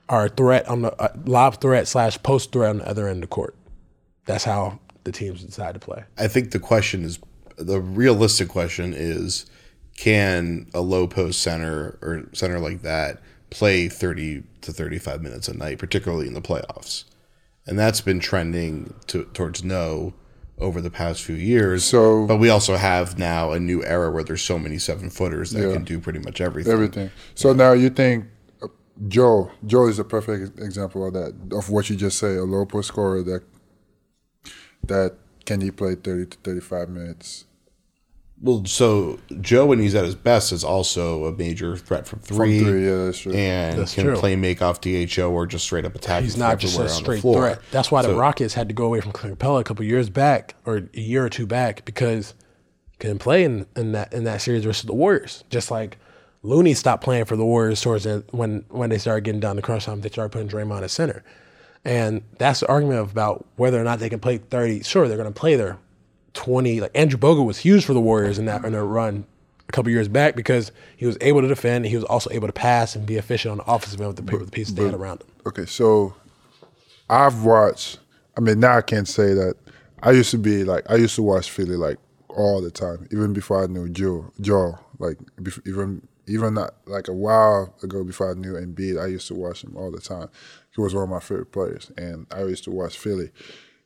are 0.09 0.27
a 0.27 0.29
threat 0.29 0.69
on 0.69 0.83
the 0.83 1.01
uh, 1.01 1.13
lob 1.25 1.61
threat 1.61 1.87
slash 1.87 2.21
post 2.23 2.53
threat 2.53 2.71
on 2.71 2.79
the 2.79 2.89
other 2.89 3.07
end 3.09 3.19
of 3.19 3.31
the 3.31 3.35
court. 3.35 3.55
That's 4.25 4.45
how 4.45 4.81
the 5.05 5.13
teams 5.13 5.45
decide 5.45 5.75
to 5.75 5.81
play. 5.81 6.05
I 6.19 6.27
think 6.27 6.51
the 6.51 6.59
question 6.59 7.05
is 7.05 7.21
the 7.57 7.81
realistic 7.81 8.49
question 8.49 8.93
is 8.93 9.47
can 9.97 10.69
a 10.75 10.81
low 10.81 11.07
post 11.07 11.41
center 11.43 11.99
or 12.03 12.29
center 12.33 12.59
like 12.59 12.83
that 12.83 13.21
play 13.51 13.89
30 13.89 14.43
to 14.63 14.73
35 14.73 15.23
minutes 15.23 15.49
a 15.49 15.57
night, 15.57 15.79
particularly 15.79 16.27
in 16.27 16.35
the 16.35 16.41
playoffs? 16.43 17.05
And 17.67 17.79
that's 17.79 18.01
been 18.01 18.21
trending 18.21 18.95
to, 19.09 19.25
towards 19.33 19.65
no 19.65 20.15
over 20.59 20.81
the 20.81 20.91
past 20.91 21.23
few 21.23 21.35
years. 21.35 21.85
So- 21.85 22.27
but 22.27 22.37
we 22.39 22.49
also 22.49 22.77
have 22.77 23.19
now 23.19 23.53
a 23.53 23.61
new 23.61 23.83
era 23.85 24.11
where 24.11 24.23
there's 24.25 24.43
so 24.43 24.59
many 24.59 24.79
seven 24.79 25.11
footers 25.11 25.51
that 25.51 25.67
Yeah. 25.67 25.73
can 25.75 25.85
do 25.85 25.99
pretty 26.01 26.19
much 26.21 26.41
everything. 26.41 26.73
everything. 26.73 27.11
So 27.35 27.53
now 27.53 27.73
you 27.73 27.91
think 27.91 28.27
uh, 28.63 28.69
Joe 29.09 29.51
Joe 29.67 29.89
is 29.89 29.99
a 29.99 30.05
perfect 30.05 30.59
example 30.61 31.07
of 31.07 31.13
that 31.15 31.35
of 31.53 31.69
what 31.71 31.91
you 31.91 31.97
just 31.97 32.19
say, 32.19 32.37
a 32.37 32.45
low 32.45 32.65
post 32.65 32.89
scorer 32.89 33.23
that 33.25 33.43
that 34.87 35.15
can 35.45 35.61
he 35.61 35.71
play 35.71 35.95
thirty 35.95 36.27
to 36.27 36.39
thirty 36.39 36.61
five 36.61 36.89
minutes 36.89 37.45
Well, 38.41 38.65
so 38.67 39.19
Joe, 39.41 39.65
when 39.67 39.79
he's 39.79 39.95
at 39.95 40.05
his 40.05 40.15
best, 40.15 40.53
is 40.53 40.63
also 40.63 41.25
a 41.25 41.33
major 41.33 41.75
threat 41.77 42.07
from 42.07 42.19
from 42.19 42.37
three, 42.37 42.61
three. 42.61 42.85
Yeah, 42.87 43.05
that's 43.07 43.19
true. 43.19 43.33
and 43.33 43.79
That's 43.79 43.95
can 43.95 44.05
true. 44.05 44.17
play 44.17 44.37
make 44.37 44.61
off 44.61 44.81
DHO 44.83 45.31
or 45.31 45.47
just 45.47 45.65
straight 45.65 45.87
up 45.87 45.95
attack. 45.95 46.23
He's 46.23 46.37
not 46.37 46.59
just 46.59 46.75
a 46.79 46.83
everywhere 46.83 46.97
on 46.97 47.03
the 47.03 47.19
straight 47.19 47.35
threat. 47.35 47.61
That's 47.71 47.91
why 47.91 48.03
the 48.03 48.15
Rockets 48.15 48.53
had 48.53 48.69
to 48.69 48.75
go 48.75 48.85
away 48.85 49.01
from 49.01 49.13
Clint 49.13 49.39
Capela 49.39 49.61
a 49.61 49.65
couple 49.65 49.85
years 49.87 50.11
back, 50.11 50.55
or 50.67 50.89
a 50.95 51.01
year 51.01 51.25
or 51.25 51.31
two 51.31 51.47
back, 51.47 51.87
because 51.87 52.35
he 52.91 52.99
couldn't 52.99 53.21
play 53.21 53.43
in, 53.43 53.67
in 53.75 53.93
that 53.93 54.13
in 54.13 54.25
that 54.25 54.43
series 54.43 54.65
versus 54.65 54.85
the 54.85 54.95
Warriors. 54.95 55.43
Just 55.49 55.71
like 55.71 55.97
Looney 56.43 56.75
stopped 56.75 57.03
playing 57.03 57.25
for 57.25 57.37
the 57.37 57.45
Warriors 57.45 57.81
towards 57.81 58.05
the, 58.05 58.23
when 58.33 58.67
when 58.69 58.91
they 58.91 58.99
started 58.99 59.25
getting 59.25 59.41
down 59.41 59.57
the 59.57 59.63
crunch 59.63 59.87
time, 59.87 60.03
they 60.03 60.11
started 60.11 60.31
putting 60.31 60.49
Draymond 60.49 60.83
at 60.83 60.91
center, 60.91 61.25
and 61.87 62.23
that's 62.37 62.61
the 62.61 62.69
argument 62.69 63.11
about 63.11 63.47
whether 63.57 63.81
or 63.81 63.85
not 63.85 63.99
they 63.99 64.11
can 64.11 64.21
play 64.21 64.37
thirty. 64.37 64.83
Sure, 64.83 65.09
they're 65.09 65.17
going 65.17 65.33
to 65.33 65.41
play 65.41 65.57
their 65.57 65.79
twenty. 66.37 66.81
Like 66.81 66.93
Andrew 66.95 67.19
Bogut 67.19 67.45
was 67.45 67.59
huge 67.59 67.85
for 67.85 67.95
the 67.95 68.01
Warriors 68.01 68.39
in 68.39 68.45
that 68.45 68.65
in 68.65 68.73
their 68.73 68.85
run 68.85 69.27
a 69.69 69.73
couple 69.73 69.91
years 69.91 70.07
back 70.09 70.37
because 70.37 70.71
he 70.97 71.07
was 71.07 71.19
able 71.21 71.41
to 71.41 71.49
defend. 71.49 71.85
And 71.85 71.87
he 71.87 71.97
was 71.97 72.05
also 72.05 72.31
able 72.31 72.47
to 72.47 72.53
pass 72.53 72.95
and 72.95 73.05
be 73.05 73.17
efficient 73.17 73.53
on 73.53 73.59
the 73.59 73.65
offensive 73.65 74.01
end 74.01 74.09
with 74.09 74.25
the, 74.25 74.37
with 74.37 74.47
the 74.47 74.53
pieces 74.53 74.75
they 74.75 74.85
had 74.85 74.95
around 74.95 75.23
him. 75.23 75.29
Okay, 75.47 75.67
so 75.67 76.15
I've 77.11 77.43
watched. 77.43 77.99
I 78.37 78.41
mean, 78.41 78.61
now 78.61 78.77
I 78.77 78.83
can't 78.83 79.09
say 79.09 79.35
that. 79.35 79.55
I 80.03 80.13
used 80.13 80.31
to 80.31 80.39
be 80.39 80.63
like 80.63 80.89
I 80.91 80.97
used 80.97 81.17
to 81.17 81.23
watch 81.23 81.51
Philly 81.51 81.77
like 81.77 81.99
all 82.29 82.61
the 82.61 82.71
time, 82.71 83.09
even 83.11 83.33
before 83.33 83.65
I 83.65 83.67
knew 83.67 83.89
Joe. 83.89 84.31
Joe, 84.41 84.79
like 84.99 85.17
bef- 85.41 85.67
even 85.67 86.07
even 86.29 86.55
not 86.55 86.75
like 86.87 87.09
a 87.09 87.13
while 87.13 87.75
ago 87.83 88.05
before 88.05 88.31
I 88.31 88.35
knew 88.35 88.55
Embiid, 88.55 89.03
I 89.03 89.07
used 89.07 89.29
to 89.29 89.35
watch 89.35 89.65
him 89.65 89.77
all 89.77 89.91
the 89.91 90.01
time. 90.01 90.29
He 90.75 90.81
was 90.81 90.95
one 90.95 91.05
of 91.05 91.11
my 91.11 91.21
favorite 91.21 91.53
players, 91.53 91.91
and 91.97 92.27
I 92.31 92.43
used 92.43 92.65
to 92.65 92.71
watch 92.71 92.99
Philly 92.99 93.31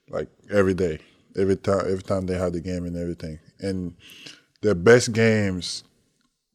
like 0.09 0.29
every 0.51 0.75
day, 0.75 0.99
every 1.37 1.57
time, 1.57 1.81
every 1.81 2.03
time 2.03 2.27
they 2.27 2.37
had 2.37 2.53
the 2.53 2.61
game 2.61 2.85
and 2.85 2.97
everything. 2.97 3.39
And 3.61 3.95
their 4.63 4.75
best 4.75 5.13
games 5.13 5.85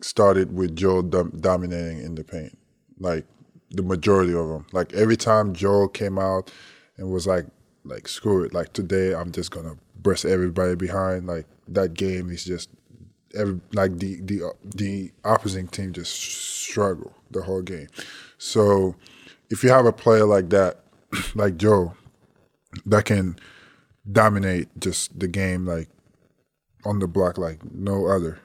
started 0.01 0.53
with 0.53 0.75
Joe 0.75 1.01
dom- 1.01 1.37
dominating 1.39 2.01
in 2.01 2.15
the 2.15 2.23
paint, 2.23 2.57
like 2.99 3.25
the 3.71 3.83
majority 3.83 4.33
of 4.33 4.47
them. 4.47 4.65
Like 4.71 4.93
every 4.93 5.17
time 5.17 5.53
Joe 5.53 5.87
came 5.87 6.17
out 6.19 6.51
and 6.97 7.11
was 7.11 7.27
like, 7.27 7.45
like 7.83 8.07
screw 8.07 8.43
it, 8.43 8.53
like 8.53 8.73
today 8.73 9.13
I'm 9.13 9.31
just 9.31 9.51
gonna 9.51 9.75
press 10.03 10.25
everybody 10.25 10.75
behind. 10.75 11.27
Like 11.27 11.45
that 11.67 11.93
game 11.93 12.29
is 12.29 12.43
just 12.45 12.69
every 13.35 13.59
like 13.73 13.97
the 13.99 14.21
the 14.21 14.51
the 14.63 15.11
opposing 15.23 15.67
team 15.67 15.93
just 15.93 16.13
struggle 16.13 17.13
the 17.31 17.41
whole 17.41 17.61
game. 17.61 17.87
So 18.37 18.95
if 19.49 19.63
you 19.63 19.69
have 19.69 19.85
a 19.85 19.93
player 19.93 20.25
like 20.25 20.49
that, 20.49 20.79
like 21.35 21.57
Joe, 21.57 21.93
that 22.85 23.05
can 23.05 23.37
dominate 24.11 24.67
just 24.79 25.17
the 25.19 25.27
game 25.27 25.65
like 25.65 25.89
on 26.85 26.99
the 26.99 27.07
block 27.07 27.37
like 27.37 27.59
no 27.73 28.07
other, 28.07 28.39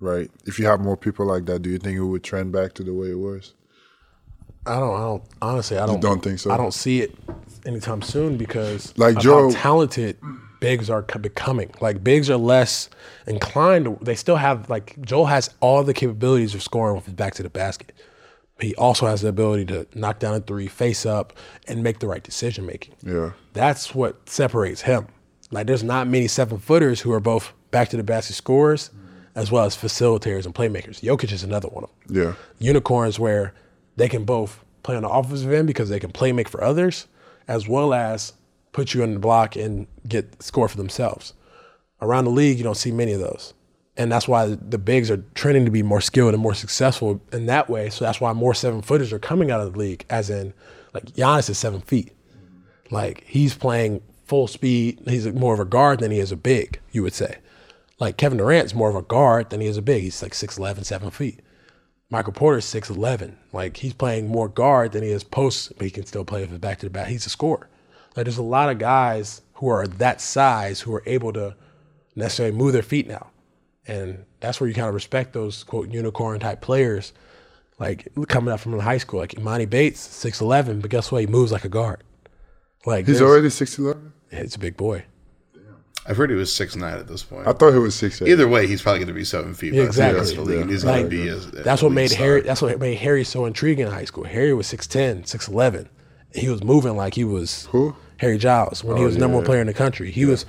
right? 0.00 0.30
If 0.46 0.58
you 0.58 0.66
have 0.66 0.80
more 0.80 0.96
people 0.96 1.26
like 1.26 1.46
that, 1.46 1.60
do 1.62 1.70
you 1.70 1.78
think 1.78 1.98
it 1.98 2.04
would 2.04 2.24
trend 2.24 2.52
back 2.52 2.74
to 2.74 2.82
the 2.82 2.94
way 2.94 3.10
it 3.10 3.18
was? 3.18 3.54
I 4.66 4.78
don't. 4.78 4.94
I 4.94 5.00
don't. 5.00 5.22
Honestly, 5.40 5.78
I 5.78 5.86
don't. 5.86 6.00
don't 6.00 6.22
think 6.22 6.38
so? 6.38 6.50
I 6.50 6.56
don't 6.56 6.72
see 6.72 7.00
it 7.00 7.16
anytime 7.66 8.00
soon 8.00 8.36
because 8.36 8.96
Like 8.96 9.18
Joe- 9.18 9.50
how 9.50 9.60
talented 9.60 10.18
bigs 10.60 10.88
are 10.88 11.02
becoming. 11.02 11.74
Like 11.80 12.04
bigs 12.04 12.30
are 12.30 12.36
less 12.36 12.88
inclined. 13.26 13.84
To, 13.86 13.98
they 14.00 14.14
still 14.14 14.36
have 14.36 14.70
like 14.70 15.00
Joel 15.02 15.26
has 15.26 15.50
all 15.60 15.82
the 15.82 15.92
capabilities 15.92 16.54
of 16.54 16.62
scoring 16.62 16.94
with 16.94 17.06
his 17.06 17.14
back 17.14 17.34
to 17.34 17.42
the 17.42 17.50
basket. 17.50 17.92
He 18.62 18.74
also 18.76 19.06
has 19.06 19.20
the 19.22 19.28
ability 19.28 19.66
to 19.66 19.86
knock 19.94 20.18
down 20.20 20.34
a 20.34 20.40
three, 20.40 20.68
face 20.68 21.04
up, 21.04 21.32
and 21.68 21.82
make 21.82 21.98
the 21.98 22.06
right 22.06 22.22
decision 22.22 22.64
making. 22.64 22.94
Yeah. 23.02 23.32
That's 23.52 23.94
what 23.94 24.28
separates 24.28 24.82
him. 24.82 25.08
Like 25.50 25.66
there's 25.66 25.82
not 25.82 26.06
many 26.08 26.28
seven 26.28 26.58
footers 26.58 27.00
who 27.00 27.12
are 27.12 27.20
both 27.20 27.52
back 27.70 27.88
to 27.90 27.96
the 27.96 28.02
basket 28.02 28.34
scorers 28.34 28.90
as 29.34 29.50
well 29.50 29.64
as 29.64 29.76
facilitators 29.76 30.44
and 30.46 30.54
playmakers. 30.54 31.00
Jokic 31.00 31.32
is 31.32 31.42
another 31.42 31.68
one 31.68 31.84
of 31.84 31.90
them 32.06 32.16
Yeah. 32.24 32.32
unicorns 32.58 33.18
where 33.18 33.54
they 33.96 34.08
can 34.08 34.24
both 34.24 34.62
play 34.82 34.94
on 34.96 35.02
the 35.02 35.08
offensive 35.08 35.52
end 35.52 35.66
because 35.66 35.88
they 35.88 36.00
can 36.00 36.10
play 36.12 36.32
make 36.32 36.48
for 36.48 36.62
others, 36.62 37.06
as 37.48 37.66
well 37.68 37.92
as 37.94 38.32
put 38.72 38.94
you 38.94 39.02
in 39.02 39.14
the 39.14 39.20
block 39.20 39.56
and 39.56 39.86
get 40.06 40.42
score 40.42 40.68
for 40.68 40.76
themselves. 40.76 41.32
Around 42.00 42.24
the 42.24 42.30
league, 42.30 42.58
you 42.58 42.64
don't 42.64 42.76
see 42.76 42.90
many 42.92 43.12
of 43.12 43.20
those. 43.20 43.54
And 43.96 44.10
that's 44.10 44.26
why 44.26 44.46
the 44.46 44.78
bigs 44.78 45.10
are 45.10 45.22
trending 45.34 45.66
to 45.66 45.70
be 45.70 45.82
more 45.82 46.00
skilled 46.00 46.32
and 46.32 46.42
more 46.42 46.54
successful 46.54 47.20
in 47.30 47.46
that 47.46 47.68
way. 47.68 47.90
So 47.90 48.04
that's 48.04 48.20
why 48.20 48.32
more 48.32 48.54
seven 48.54 48.80
footers 48.80 49.12
are 49.12 49.18
coming 49.18 49.50
out 49.50 49.60
of 49.60 49.72
the 49.72 49.78
league, 49.78 50.06
as 50.08 50.30
in 50.30 50.54
Like 50.94 51.04
Giannis 51.06 51.50
is 51.50 51.58
seven 51.58 51.82
feet. 51.82 52.12
Like 52.90 53.24
he's 53.26 53.54
playing 53.54 54.02
full 54.24 54.48
speed. 54.48 55.02
He's 55.06 55.26
more 55.26 55.52
of 55.52 55.60
a 55.60 55.66
guard 55.66 56.00
than 56.00 56.10
he 56.10 56.18
is 56.18 56.32
a 56.32 56.36
big, 56.36 56.80
you 56.90 57.02
would 57.02 57.12
say. 57.14 57.38
Like 57.98 58.16
Kevin 58.16 58.38
Durant's 58.38 58.74
more 58.74 58.88
of 58.88 58.96
a 58.96 59.02
guard 59.02 59.50
than 59.50 59.60
he 59.60 59.66
is 59.66 59.76
a 59.76 59.82
big. 59.82 60.02
He's 60.02 60.22
like 60.22 60.32
6'11, 60.32 60.84
7 60.84 61.10
feet. 61.10 61.40
Michael 62.08 62.32
Porter's 62.32 62.66
6'11. 62.66 63.36
Like 63.52 63.78
he's 63.78 63.94
playing 63.94 64.28
more 64.28 64.48
guard 64.48 64.92
than 64.92 65.02
he 65.02 65.10
is 65.10 65.24
post, 65.24 65.72
but 65.76 65.84
he 65.84 65.90
can 65.90 66.06
still 66.06 66.24
play 66.24 66.40
with 66.40 66.50
his 66.50 66.58
back 66.58 66.78
to 66.78 66.86
the 66.86 66.90
back. 66.90 67.08
He's 67.08 67.26
a 67.26 67.30
scorer. 67.30 67.68
Like 68.16 68.24
there's 68.24 68.38
a 68.38 68.42
lot 68.42 68.70
of 68.70 68.78
guys 68.78 69.42
who 69.54 69.68
are 69.68 69.86
that 69.86 70.20
size 70.20 70.80
who 70.80 70.94
are 70.94 71.02
able 71.06 71.32
to 71.34 71.54
necessarily 72.16 72.56
move 72.56 72.72
their 72.72 72.82
feet 72.82 73.06
now. 73.06 73.31
And 73.86 74.24
that's 74.40 74.60
where 74.60 74.68
you 74.68 74.74
kind 74.74 74.88
of 74.88 74.94
respect 74.94 75.32
those 75.32 75.64
quote 75.64 75.90
unicorn 75.90 76.40
type 76.40 76.60
players. 76.60 77.12
Like 77.78 78.08
coming 78.28 78.52
up 78.52 78.60
from 78.60 78.78
high 78.78 78.98
school, 78.98 79.18
like 79.20 79.32
Emoni 79.32 79.68
Bates, 79.68 80.06
6'11, 80.06 80.80
but 80.82 80.90
guess 80.90 81.10
what? 81.10 81.20
He 81.22 81.26
moves 81.26 81.50
like 81.50 81.64
a 81.64 81.68
guard. 81.68 82.04
Like 82.86 83.06
He's 83.06 83.18
there's- 83.18 83.30
already 83.30 83.50
six 83.50 83.78
eleven. 83.78 84.12
it's 84.30 84.54
a 84.54 84.58
big 84.58 84.76
boy. 84.76 85.04
I've 86.04 86.16
heard 86.16 86.30
he 86.30 86.36
was 86.36 86.52
six 86.52 86.74
nine 86.74 86.98
at 86.98 87.06
this 87.06 87.22
point. 87.22 87.46
I 87.46 87.52
thought 87.52 87.72
he 87.72 87.78
was 87.78 87.94
six 87.94 88.20
eight. 88.20 88.28
Either 88.28 88.48
way, 88.48 88.66
he's 88.66 88.82
probably 88.82 88.98
going 89.00 89.08
to 89.08 89.14
be 89.14 89.24
seven 89.24 89.54
feet. 89.54 89.72
by 89.72 89.86
the 89.86 89.92
time 89.92 90.10
he 90.14 90.18
gets 90.20 90.30
to 90.32 90.36
the 90.36 90.42
Exactly. 90.42 90.56
league, 90.58 90.70
He's 90.70 90.84
Like, 90.84 90.94
going 91.08 91.10
to 91.10 91.50
be. 91.50 91.58
A, 91.58 91.62
That's 91.62 91.80
what 91.82 91.92
made 91.92 92.08
star. 92.10 92.24
Harry. 92.26 92.40
That's 92.42 92.60
what 92.62 92.78
made 92.80 92.98
Harry 92.98 93.22
so 93.24 93.44
intriguing 93.46 93.86
in 93.86 93.92
high 93.92 94.04
school. 94.04 94.24
Harry 94.24 94.52
was 94.52 94.66
6'10", 94.66 95.26
6'11". 95.26 95.86
He 96.34 96.48
was 96.48 96.62
moving 96.64 96.96
like 96.96 97.14
he 97.14 97.22
was 97.24 97.66
Who? 97.66 97.94
Harry 98.16 98.36
Giles 98.38 98.82
when 98.82 98.96
he 98.96 99.02
Oh, 99.04 99.06
was 99.06 99.16
number 99.16 99.36
one 99.36 99.46
player 99.46 99.60
in 99.60 99.66
the 99.68 99.74
country. 99.74 100.10
He 100.10 100.24
was 100.24 100.44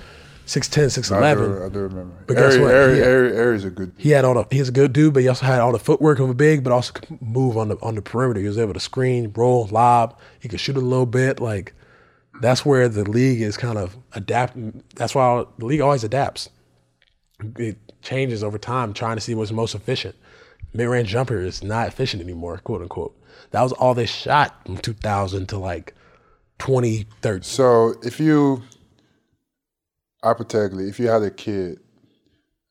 6'10", 0.46 0.82
I 0.82 1.32
6'11". 1.32 1.36
do, 1.36 1.64
I 1.64 1.68
do 1.68 1.78
remember. 1.80 2.14
But 2.26 2.34
guess 2.36 2.52
Harry, 2.54 2.62
what? 2.62 2.70
Harry, 2.72 2.94
He- 2.96 3.00
Harry, 3.00 3.34
Harry's 3.34 3.64
a 3.64 3.70
good. 3.70 3.92
He 3.96 4.10
had 4.10 4.24
all 4.24 4.34
the. 4.34 4.46
He's 4.50 4.68
a 4.68 4.72
good 4.72 4.92
dude, 4.92 5.14
but 5.14 5.22
he 5.22 5.28
also 5.28 5.46
had 5.46 5.60
all 5.60 5.72
the 5.72 5.78
footwork 5.78 6.18
of 6.18 6.28
a 6.28 6.34
big, 6.34 6.62
but 6.62 6.72
also 6.72 6.92
could 6.92 7.20
move 7.22 7.56
on 7.56 7.68
the 7.68 7.76
on 7.82 7.94
the 7.94 8.02
perimeter. 8.02 8.40
He 8.40 8.46
was 8.46 8.58
able 8.58 8.74
to 8.74 8.80
screen, 8.80 9.32
roll, 9.34 9.66
lob. 9.68 10.18
He 10.40 10.48
could 10.48 10.60
shoot 10.60 10.76
a 10.76 10.80
little 10.80 11.06
bit. 11.06 11.40
Like 11.40 11.72
that's 12.40 12.64
where 12.66 12.88
the 12.88 13.04
league 13.08 13.40
is 13.40 13.56
kind 13.56 13.78
of 13.78 13.96
adapt. 14.12 14.56
That's 14.96 15.14
why 15.14 15.44
the 15.58 15.64
league 15.66 15.80
always 15.80 16.04
adapts. 16.04 16.50
It 17.56 17.78
changes 18.02 18.44
over 18.44 18.58
time, 18.58 18.92
trying 18.92 19.16
to 19.16 19.20
see 19.20 19.34
what's 19.34 19.50
most 19.52 19.74
efficient. 19.74 20.14
Mid 20.72 20.88
range 20.88 21.08
jumper 21.08 21.38
is 21.40 21.62
not 21.62 21.88
efficient 21.88 22.22
anymore, 22.22 22.58
quote 22.58 22.82
unquote. 22.82 23.16
That 23.52 23.62
was 23.62 23.72
all 23.72 23.94
they 23.94 24.06
shot 24.06 24.60
from 24.66 24.76
2000 24.78 25.48
to 25.48 25.58
like 25.58 25.94
2013. 26.58 27.42
So 27.42 27.94
if 28.02 28.18
you 28.20 28.62
hypothetically, 30.24 30.88
if 30.88 30.98
you 30.98 31.08
had 31.08 31.22
a 31.22 31.30
kid, 31.30 31.78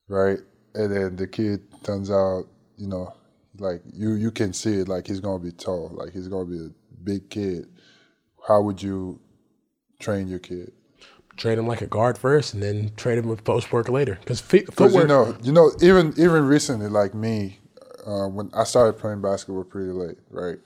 right, 0.08 0.38
and 0.74 0.92
then 0.94 1.16
the 1.16 1.26
kid 1.26 1.62
turns 1.84 2.10
out, 2.10 2.44
you 2.76 2.88
know, 2.88 3.14
like 3.58 3.80
you 3.92 4.14
you 4.14 4.30
can 4.30 4.52
see 4.52 4.74
it, 4.80 4.88
like 4.88 5.06
he's 5.06 5.20
gonna 5.20 5.38
be 5.38 5.52
tall, 5.52 5.90
like 5.94 6.12
he's 6.12 6.28
gonna 6.28 6.44
be 6.44 6.58
a 6.58 6.70
big 7.04 7.30
kid. 7.30 7.68
How 8.46 8.60
would 8.60 8.82
you 8.82 9.20
train 10.00 10.28
your 10.28 10.40
kid? 10.40 10.72
Train 11.36 11.58
him 11.58 11.66
like 11.66 11.80
a 11.80 11.86
guard 11.86 12.18
first, 12.18 12.54
and 12.54 12.62
then 12.62 12.92
train 12.96 13.18
him 13.18 13.28
with 13.28 13.44
post 13.44 13.72
work 13.72 13.88
later. 13.88 14.18
Because 14.20 14.42
Because 14.42 14.74
footwork. 14.74 15.02
you 15.02 15.08
know, 15.08 15.36
you 15.42 15.52
know, 15.52 15.70
even 15.80 16.12
even 16.16 16.44
recently, 16.46 16.88
like 16.88 17.14
me, 17.14 17.58
uh, 18.06 18.26
when 18.26 18.50
I 18.54 18.64
started 18.64 18.98
playing 18.98 19.22
basketball 19.22 19.64
pretty 19.64 19.92
late, 19.92 20.18
right, 20.30 20.58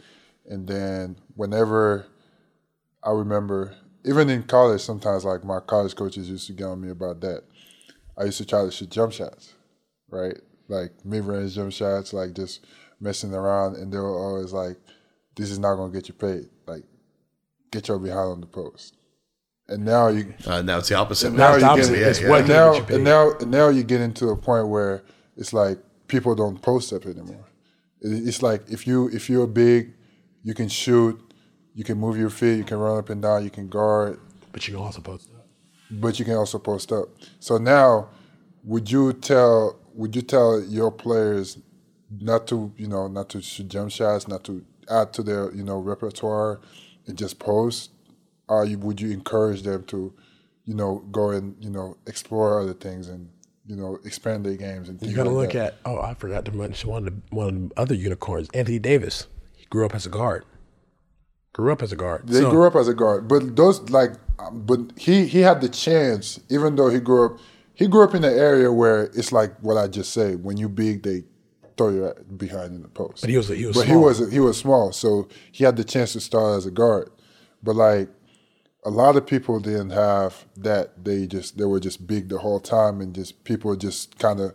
and 0.47 0.67
then 0.67 1.17
whenever 1.37 2.07
I 3.03 3.11
remember, 3.13 3.75
even 4.09 4.31
in 4.31 4.43
college, 4.45 4.81
sometimes 4.81 5.25
like 5.25 5.45
my 5.45 5.61
college 5.61 5.95
coaches 5.95 6.29
used 6.31 6.47
to 6.49 6.53
get 6.55 6.65
on 6.67 6.81
me 6.81 6.91
about 6.91 7.21
that. 7.21 7.43
I 8.17 8.25
used 8.25 8.39
to 8.39 8.47
try 8.47 8.65
to 8.65 8.71
shoot 8.71 8.91
jump 8.91 9.13
shots, 9.13 9.55
right, 10.11 10.37
like 10.69 10.91
mid 11.05 11.25
range 11.25 11.55
jump 11.55 11.73
shots, 11.73 12.13
like 12.13 12.33
just 12.35 12.65
messing 13.01 13.33
around, 13.35 13.77
and 13.77 13.93
they 13.93 13.99
were 13.99 14.19
always 14.19 14.53
like, 14.53 14.77
"This 15.37 15.51
is 15.51 15.59
not 15.59 15.77
gonna 15.77 15.93
get 15.93 16.09
you 16.09 16.15
paid. 16.15 16.49
Like, 16.67 16.85
get 17.71 17.87
your 17.89 17.99
behind 17.99 18.31
on 18.33 18.41
the 18.41 18.47
post." 18.47 18.95
And 19.69 19.85
now 19.85 20.09
you 20.09 20.35
Uh, 20.47 20.63
now 20.63 20.79
it's 20.79 20.89
the 20.89 20.95
opposite. 20.95 21.33
now 21.33 21.53
it's 21.55 21.63
you 21.63 21.69
opposite. 21.69 21.93
get 21.95 22.09
It's 22.09 22.21
yeah. 22.23 22.29
what 22.31 22.41
and 22.41 22.49
now 22.49 22.73
get 22.73 22.89
you 22.89 22.95
and 22.97 23.05
now 23.05 23.33
and 23.39 23.51
now 23.51 23.69
you 23.69 23.83
get 23.83 24.01
into 24.01 24.31
a 24.31 24.37
point 24.37 24.69
where 24.69 25.03
it's 25.37 25.53
like 25.53 25.79
people 26.09 26.35
don't 26.35 26.61
post 26.63 26.93
up 26.93 27.05
anymore. 27.05 27.45
It's 28.01 28.43
like 28.43 28.63
if 28.71 28.87
you 28.87 29.09
if 29.13 29.29
you're 29.29 29.47
big, 29.47 29.93
you 30.43 30.55
can 30.55 30.69
shoot, 30.69 31.21
you 31.79 31.85
can 31.85 31.97
move 31.97 32.19
your 32.19 32.29
feet, 32.29 32.57
you 32.57 32.65
can 32.65 32.77
run 32.77 32.99
up 32.99 33.09
and 33.09 33.23
down, 33.23 33.45
you 33.45 33.51
can 33.51 33.69
guard, 33.69 34.19
but 34.51 34.67
you 34.67 34.75
can 34.75 34.83
also 34.83 35.01
post. 35.01 35.29
up. 35.33 35.47
but 35.93 36.19
you 36.19 36.25
can 36.25 36.35
also 36.35 36.59
post 36.59 36.91
up. 36.91 37.07
So 37.39 37.57
now, 37.57 38.09
would 38.65 38.91
you 38.91 39.13
tell 39.13 39.79
would 39.95 40.17
you 40.17 40.23
tell 40.23 40.61
your 40.61 40.91
players 40.91 41.57
not 42.21 42.49
to 42.49 42.73
you 42.77 42.89
know 42.89 43.07
not 43.07 43.29
to 43.29 43.41
shoot 43.41 43.69
jump 43.69 43.93
shots, 43.93 44.27
not 44.27 44.43
to 44.45 44.65
add 44.91 45.13
to 45.13 45.23
their 45.23 45.55
you 45.55 45.63
know 45.63 45.79
repertoire, 45.79 46.61
and 47.07 47.17
just 47.17 47.39
post, 47.39 47.93
or 48.49 48.65
you, 48.65 48.77
would 48.81 49.01
you 49.01 49.13
encourage 49.13 49.63
them 49.63 49.85
to, 49.85 50.13
you 50.65 50.75
know, 50.75 51.05
go 51.13 51.31
and 51.31 51.55
you 51.63 51.71
know 51.71 51.97
explore 52.09 52.61
other 52.61 52.75
things 52.75 53.07
and 53.07 53.29
you 53.67 53.77
know 53.77 54.01
expand 54.05 54.45
their 54.45 54.57
games 54.57 54.89
and 54.89 54.99
things 54.99 55.13
You 55.13 55.17
got 55.17 55.25
to 55.25 55.31
like 55.31 55.45
look 55.45 55.53
that? 55.53 55.75
at. 55.75 55.79
Oh, 55.85 56.01
I 56.01 56.15
forgot 56.15 56.45
to 56.47 56.51
mention 56.53 56.91
one 56.91 57.07
of 57.07 57.15
the, 57.15 57.37
one 57.37 57.49
of 57.49 57.55
the 57.69 57.81
other 57.81 57.95
unicorns, 57.95 58.49
Anthony 58.53 58.81
Davis. 58.81 59.29
He 59.57 59.65
grew 59.67 59.87
up 59.87 59.95
as 59.95 60.05
a 60.07 60.11
guard. 60.11 60.45
Grew 61.59 61.73
up 61.73 61.83
as 61.83 61.91
a 61.91 61.97
guard. 61.97 62.23
They 62.29 62.39
So- 62.41 62.51
grew 62.51 62.67
up 62.69 62.77
as 62.77 62.87
a 62.87 62.95
guard, 62.95 63.27
but 63.27 63.57
those 63.57 63.91
like, 63.91 64.13
but 64.53 64.79
he 64.97 65.27
he 65.27 65.41
had 65.41 65.61
the 65.61 65.69
chance, 65.69 66.39
even 66.49 66.77
though 66.77 66.89
he 66.89 67.01
grew 67.01 67.25
up, 67.27 67.39
he 67.75 67.89
grew 67.89 68.05
up 68.05 68.15
in 68.15 68.23
an 68.23 68.33
area 68.39 68.71
where 68.73 69.05
it's 69.13 69.33
like 69.33 69.55
what 69.61 69.77
I 69.77 69.89
just 69.89 70.13
said. 70.13 70.45
When 70.45 70.57
you 70.57 70.69
big, 70.69 71.03
they 71.03 71.25
throw 71.77 71.89
you 71.91 72.13
behind 72.37 72.77
in 72.77 72.83
the 72.83 72.89
post. 72.89 73.23
But 73.23 73.31
he 73.31 73.37
was 73.37 73.49
he 73.49 73.67
was 73.67 73.75
but 73.77 73.87
small. 73.87 73.99
he 73.99 74.05
was 74.05 74.33
he 74.33 74.39
was 74.39 74.57
small, 74.57 74.93
so 74.93 75.27
he 75.51 75.65
had 75.65 75.77
the 75.77 75.83
chance 75.83 76.13
to 76.13 76.21
start 76.21 76.57
as 76.59 76.65
a 76.65 76.71
guard. 76.71 77.11
But 77.61 77.75
like 77.75 78.09
a 78.85 78.91
lot 78.91 79.17
of 79.17 79.27
people 79.27 79.59
didn't 79.59 79.91
have 79.91 80.47
that. 80.59 81.05
They 81.05 81.27
just 81.27 81.59
they 81.59 81.65
were 81.65 81.81
just 81.81 82.07
big 82.07 82.29
the 82.29 82.39
whole 82.39 82.61
time, 82.61 83.01
and 83.01 83.13
just 83.13 83.43
people 83.43 83.75
just 83.75 84.17
kind 84.21 84.39
of 84.39 84.53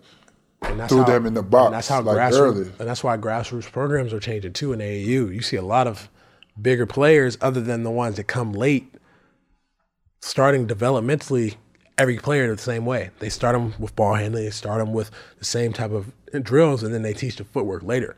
And 0.61 0.79
that's 0.79 0.89
threw 0.93 1.01
how- 1.01 1.07
them 1.09 1.25
in 1.25 1.33
the 1.33 1.43
box. 1.43 1.71
That's 1.71 1.87
how 1.89 2.01
like 2.01 2.15
grassroots. 2.15 2.39
early. 2.39 2.71
And 2.79 2.87
that's 2.87 3.03
why 3.03 3.17
grassroots 3.17 3.69
programs 3.69 4.13
are 4.13 4.21
changing 4.21 4.53
too 4.53 4.71
in 4.71 4.79
AAU. 4.79 5.27
You 5.35 5.41
see 5.41 5.57
a 5.57 5.61
lot 5.65 5.85
of 5.87 6.09
bigger 6.61 6.85
players, 6.85 7.37
other 7.41 7.61
than 7.61 7.83
the 7.83 7.91
ones 7.91 8.15
that 8.17 8.25
come 8.25 8.53
late, 8.53 8.93
starting 10.21 10.67
developmentally 10.67 11.55
every 11.97 12.17
player 12.17 12.53
the 12.55 12.61
same 12.61 12.85
way. 12.85 13.09
They 13.19 13.29
start 13.29 13.53
them 13.55 13.73
with 13.79 13.95
ball 13.95 14.15
handling. 14.15 14.45
They 14.45 14.51
start 14.51 14.79
them 14.79 14.93
with 14.93 15.11
the 15.39 15.45
same 15.45 15.73
type 15.73 15.91
of 15.91 16.11
drills, 16.43 16.83
and 16.83 16.93
then 16.93 17.01
they 17.01 17.13
teach 17.13 17.37
the 17.37 17.43
footwork 17.43 17.83
later. 17.83 18.15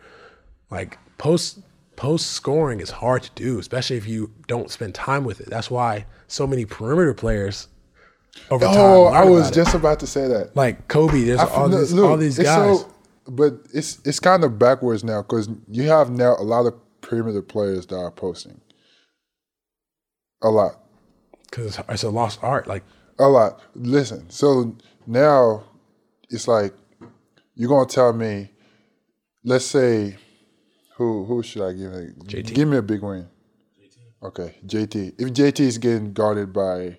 Like 0.69 0.97
post 1.17 1.59
post 1.95 2.31
scoring 2.31 2.79
is 2.81 2.89
hard 2.89 3.23
to 3.23 3.31
do, 3.35 3.59
especially 3.59 3.97
if 3.97 4.07
you 4.07 4.31
don't 4.47 4.69
spend 4.71 4.95
time 4.95 5.23
with 5.23 5.39
it. 5.41 5.49
That's 5.49 5.71
why 5.71 6.05
so 6.27 6.45
many 6.47 6.65
perimeter 6.65 7.13
players 7.13 7.67
over 8.49 8.65
time. 8.65 8.75
Oh, 8.77 9.05
I 9.05 9.23
was 9.23 9.47
about 9.47 9.51
it. 9.51 9.55
just 9.55 9.75
about 9.75 9.99
to 10.01 10.07
say 10.07 10.27
that. 10.27 10.55
like 10.55 10.87
Kobe. 10.87 11.23
There's 11.23 11.39
I 11.39 11.45
all 11.47 11.69
these 11.69 11.93
look, 11.93 12.09
all 12.09 12.17
these 12.17 12.37
guys. 12.37 12.79
so- 12.81 12.91
but 13.27 13.53
it's 13.73 13.99
it's 14.05 14.19
kind 14.19 14.43
of 14.43 14.59
backwards 14.59 15.03
now 15.03 15.23
because 15.23 15.49
you 15.67 15.83
have 15.89 16.11
now 16.11 16.35
a 16.37 16.43
lot 16.43 16.67
of 16.67 16.75
perimeter 17.05 17.41
players 17.41 17.85
that 17.87 17.97
are 17.97 18.11
posting. 18.11 18.59
A 20.41 20.49
lot, 20.49 20.83
because 21.49 21.79
it's 21.89 22.03
a 22.03 22.09
lost 22.09 22.39
art. 22.41 22.67
Like 22.67 22.83
a 23.17 23.27
lot. 23.27 23.61
Listen, 23.73 24.29
so 24.29 24.75
now 25.07 25.63
it's 26.29 26.47
like 26.47 26.73
you're 27.55 27.69
gonna 27.69 27.87
tell 27.87 28.11
me, 28.11 28.51
let's 29.43 29.65
say, 29.65 30.17
who 30.97 31.25
who 31.25 31.41
should 31.41 31.63
I 31.63 31.73
give 31.73 31.93
it? 31.93 32.19
JT. 32.25 32.53
Give 32.53 32.67
me 32.67 32.77
a 32.77 32.81
big 32.81 33.01
win. 33.01 33.27
Okay, 34.21 34.55
JT. 34.65 35.13
If 35.19 35.33
JT 35.33 35.59
is 35.61 35.77
getting 35.77 36.13
guarded 36.13 36.51
by 36.51 36.97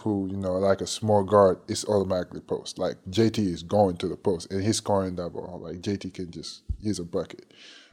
who 0.00 0.28
you 0.30 0.36
know 0.36 0.54
like 0.54 0.80
a 0.80 0.86
small 0.86 1.22
guard, 1.22 1.58
it's 1.68 1.84
automatically 1.86 2.40
post. 2.40 2.78
Like 2.78 2.96
JT 3.08 3.38
is 3.38 3.62
going 3.62 3.96
to 3.98 4.08
the 4.08 4.16
post 4.16 4.50
and 4.50 4.62
he's 4.62 4.78
scoring 4.78 5.16
that 5.16 5.30
ball. 5.30 5.60
Like 5.62 5.76
JT 5.76 6.14
can 6.14 6.30
just 6.30 6.62
he's 6.80 6.98
a 6.98 7.04
bucket. 7.04 7.52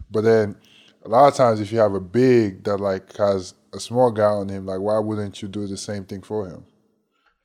But 0.09 0.23
then 0.23 0.55
a 1.07 1.09
lot 1.09 1.27
of 1.29 1.35
times 1.35 1.61
if 1.61 1.71
you 1.71 1.79
have 1.79 1.93
a 1.93 2.01
big 2.01 2.63
that 2.65 2.77
like 2.77 3.15
has 3.15 3.53
a 3.73 3.79
small 3.79 4.11
guy 4.11 4.23
on 4.25 4.49
him, 4.49 4.65
like 4.65 4.79
why 4.79 4.99
wouldn't 4.99 5.41
you 5.41 5.47
do 5.47 5.65
the 5.65 5.77
same 5.77 6.03
thing 6.03 6.21
for 6.21 6.47
him? 6.47 6.65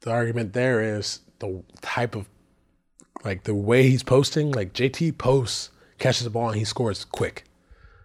the 0.03 0.11
argument 0.11 0.53
there 0.53 0.83
is 0.83 1.20
the 1.38 1.62
type 1.81 2.16
of 2.16 2.29
like 3.25 3.44
the 3.44 3.55
way 3.55 3.88
he's 3.88 4.03
posting. 4.03 4.51
Like 4.51 4.72
JT 4.72 5.16
posts, 5.16 5.70
catches 5.98 6.25
the 6.25 6.31
ball, 6.31 6.48
and 6.48 6.59
he 6.59 6.64
scores 6.64 7.05
quick. 7.05 7.44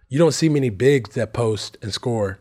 You 0.08 0.18
don't 0.18 0.32
see 0.32 0.48
many 0.48 0.70
bigs 0.70 1.14
that 1.16 1.32
post 1.32 1.76
and 1.82 1.92
score. 1.92 2.38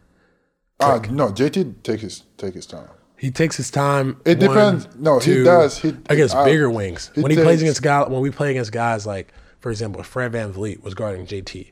Uh, 0.79 0.99
no, 1.09 1.29
JT 1.29 1.81
take 1.81 2.01
his 2.01 2.23
take 2.37 2.53
his 2.53 2.67
time. 2.67 2.87
He 3.17 3.31
takes 3.31 3.57
his 3.57 3.71
time. 3.71 4.21
It 4.25 4.37
one, 4.37 4.47
depends. 4.47 4.87
No, 4.95 5.17
he 5.17 5.43
does. 5.43 5.79
He- 5.79 5.97
against 6.07 6.35
I- 6.35 6.45
bigger 6.45 6.69
wings. 6.69 7.09
he 7.15 7.21
When 7.21 7.31
he 7.31 7.37
plays 7.37 7.61
against 7.63 7.81
guys, 7.81 8.09
when 8.09 8.21
we 8.21 8.29
play 8.29 8.51
against 8.51 8.71
guys 8.71 9.07
like, 9.07 9.33
for 9.59 9.71
example, 9.71 10.03
Fred 10.03 10.33
VanVleet 10.33 10.83
was 10.83 10.93
guarding 10.93 11.25
JT. 11.25 11.71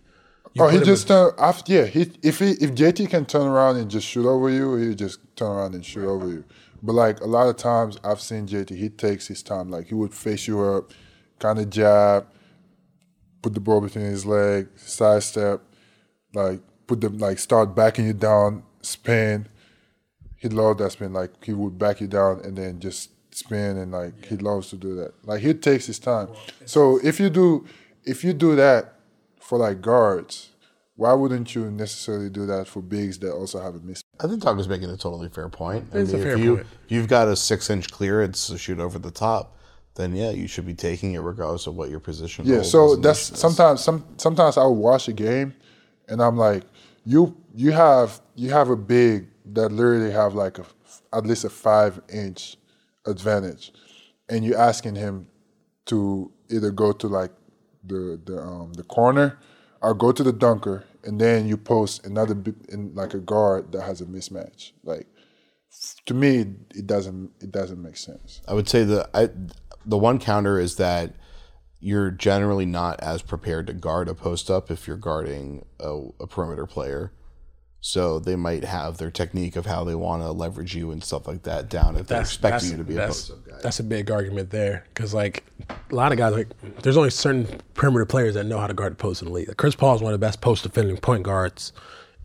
Oh, 0.58 0.70
he 0.70 0.80
just 0.80 1.08
turn 1.08 1.34
after 1.38 1.74
yeah. 1.74 1.86
He 1.86 2.12
if 2.24 2.40
he 2.40 2.52
if 2.52 2.74
JT 2.74 3.10
can 3.10 3.26
turn 3.26 3.48
around 3.48 3.78
and 3.78 3.92
just 3.92 4.08
shoot 4.08 4.26
over 4.26 4.50
you, 4.50 4.76
he 4.76 4.96
just 4.96 5.20
turn 5.36 5.52
around 5.52 5.76
and 5.76 5.86
shoot 5.86 6.08
over 6.08 6.28
you. 6.28 6.46
But 6.82 6.94
like 6.94 7.20
a 7.22 7.26
lot 7.26 7.48
of 7.48 7.58
times, 7.58 7.98
I've 8.04 8.22
seen 8.22 8.48
JT. 8.48 8.76
He 8.76 8.90
takes 8.90 9.28
his 9.28 9.44
time. 9.44 9.70
Like 9.70 9.88
he 9.88 9.96
would 9.96 10.14
face 10.14 10.48
you 10.48 10.62
up, 10.64 10.94
kind 11.40 11.60
of 11.60 11.70
jab, 11.70 12.28
put 13.42 13.54
the 13.54 13.60
ball 13.60 13.82
between 13.82 14.06
his 14.06 14.26
leg, 14.26 14.70
sidestep, 14.78 15.62
like 16.34 16.62
put 16.88 17.02
the 17.02 17.10
like 17.10 17.40
start 17.40 17.76
backing 17.76 18.06
you 18.06 18.14
down, 18.14 18.64
spin. 18.82 19.48
He 20.38 20.48
loved 20.48 20.80
that 20.80 20.94
spin. 20.94 21.12
Like 21.12 21.44
he 21.44 21.54
would 21.54 21.78
back 21.78 22.00
you 22.00 22.08
down 22.08 22.40
and 22.46 22.58
then 22.58 22.80
just 22.80 23.10
spin 23.36 23.78
and 23.78 23.92
like 23.92 24.26
he 24.26 24.38
loves 24.38 24.70
to 24.70 24.78
do 24.78 24.96
that. 24.96 25.14
Like 25.26 25.42
he 25.42 25.54
takes 25.54 25.86
his 25.86 26.00
time. 26.00 26.30
So 26.66 27.00
if 27.04 27.20
you 27.20 27.30
do 27.30 27.66
if 28.06 28.24
you 28.24 28.32
do 28.34 28.56
that 28.56 28.95
for 29.46 29.60
like 29.60 29.82
guards, 29.82 30.50
why 30.96 31.14
wouldn't 31.14 31.54
you 31.54 31.70
necessarily 31.70 32.30
do 32.30 32.46
that 32.48 32.68
for 32.68 32.82
bigs 32.82 33.20
that 33.20 33.32
also 33.32 33.62
have 33.62 33.76
a 33.76 33.80
miss? 33.80 34.02
I 34.20 34.28
think 34.28 34.42
Tuck 34.42 34.58
is 34.58 34.68
making 34.68 34.90
a 34.90 34.98
totally 34.98 35.30
fair 35.30 35.50
point. 35.50 35.88
I 35.94 36.00
It's 36.00 36.14
a 36.14 36.18
fair 36.18 36.34
if 36.34 36.40
you 36.40 36.56
point. 36.56 36.68
if 36.86 36.92
you've 36.92 37.08
got 37.08 37.28
a 37.28 37.36
six 37.36 37.70
inch 37.70 37.92
clearance 37.92 38.48
to 38.48 38.58
shoot 38.58 38.80
over 38.80 38.98
the 38.98 39.12
top, 39.12 39.58
then 39.96 40.16
yeah, 40.16 40.32
you 40.32 40.48
should 40.48 40.66
be 40.66 40.74
taking 40.74 41.14
it 41.14 41.20
regardless 41.20 41.68
of 41.68 41.76
what 41.76 41.90
your 41.90 42.00
position. 42.00 42.46
Yeah, 42.46 42.64
so 42.64 42.96
that's 42.96 43.32
is. 43.32 43.40
sometimes 43.40 43.84
some 43.84 44.04
sometimes 44.18 44.58
I'll 44.58 44.76
watch 44.76 45.08
a 45.08 45.14
game 45.14 45.54
and 46.10 46.22
I'm 46.22 46.38
like, 46.38 46.64
you 47.06 47.36
you 47.54 47.72
have 47.72 48.22
you 48.36 48.50
have 48.50 48.70
a 48.70 48.76
big 48.76 49.28
that 49.54 49.70
literally 49.72 50.12
have 50.12 50.34
like 50.34 50.58
a 50.58 50.66
at 51.14 51.26
least 51.26 51.46
a 51.46 51.50
five 51.50 52.02
inch 52.12 52.58
advantage, 53.06 53.74
and 54.28 54.44
you're 54.44 54.58
asking 54.58 54.96
him 54.96 55.28
to 55.86 56.32
either 56.50 56.72
go 56.72 56.92
to 56.92 57.08
like 57.08 57.32
the 57.88 58.20
the 58.26 58.40
um 58.42 58.74
the 58.74 58.84
corner 58.84 59.40
or 59.82 59.94
go 59.94 60.12
to 60.12 60.24
the 60.24 60.34
dunker, 60.34 60.86
and 61.04 61.20
then 61.20 61.48
you 61.48 61.58
post 61.58 62.06
another 62.06 62.36
in 62.70 62.94
like 62.96 63.14
a 63.14 63.20
guard 63.20 63.72
that 63.72 63.84
has 63.84 64.02
a 64.02 64.06
mismatch. 64.06 64.72
Like 64.84 65.08
to 66.06 66.14
me, 66.14 66.40
it 66.74 66.88
doesn't 66.88 67.32
it 67.42 67.52
doesn't 67.52 67.82
make 67.82 67.98
sense. 67.98 68.42
I 68.48 68.54
would 68.54 68.68
say 68.70 68.84
the 68.84 69.10
I, 69.14 69.30
the 69.86 69.98
one 69.98 70.20
counter 70.20 70.60
is 70.60 70.78
that 70.78 71.16
you're 71.80 72.10
generally 72.10 72.66
not 72.66 73.00
as 73.02 73.22
prepared 73.22 73.68
to 73.68 73.74
guard 73.74 74.08
a 74.10 74.16
post 74.16 74.50
up 74.50 74.72
if 74.72 74.88
you're 74.88 74.98
guarding 74.98 75.66
a, 75.80 76.08
a 76.20 76.28
perimeter 76.28 76.66
player. 76.66 77.12
So 77.88 78.18
they 78.18 78.36
might 78.36 78.64
have 78.64 78.98
their 78.98 79.12
technique 79.12 79.56
of 79.56 79.68
how 79.68 79.84
they 79.84 79.94
want 79.94 80.24
to 80.24 80.32
leverage 80.32 80.74
you 80.74 80.90
and 80.90 81.04
stuff 81.04 81.28
like 81.28 81.44
that 81.44 81.70
down 81.70 81.96
if 81.98 82.08
they're 82.08 82.20
expecting 82.20 82.72
you 82.72 82.78
to 82.78 82.84
be 82.84 82.94
a 82.94 82.98
that's, 82.98 83.28
post 83.28 83.32
up 83.32 83.48
guy. 83.48 83.60
that's 83.62 83.80
a 83.80 83.84
big 83.84 84.10
argument 84.10 84.50
there 84.50 84.88
because 84.92 85.14
like 85.14 85.44
a 85.70 85.94
lot 85.94 86.12
of 86.12 86.18
guys 86.18 86.34
like 86.34 86.48
there's 86.82 86.98
only 86.98 87.12
certain 87.12 87.46
perimeter 87.76 88.08
players 88.08 88.34
that 88.34 88.48
know 88.48 88.58
how 88.58 88.66
to 88.66 88.74
guard 88.74 88.94
the 88.94 88.96
post 88.96 89.22
in 89.22 89.28
the 89.28 89.34
league. 89.36 89.50
Like, 89.50 89.58
Chris 89.58 89.76
Paul 89.76 89.94
is 89.94 90.02
one 90.02 90.16
of 90.16 90.20
the 90.20 90.26
best 90.26 90.42
post 90.42 90.64
defending 90.64 90.98
point 90.98 91.22
guards 91.22 91.74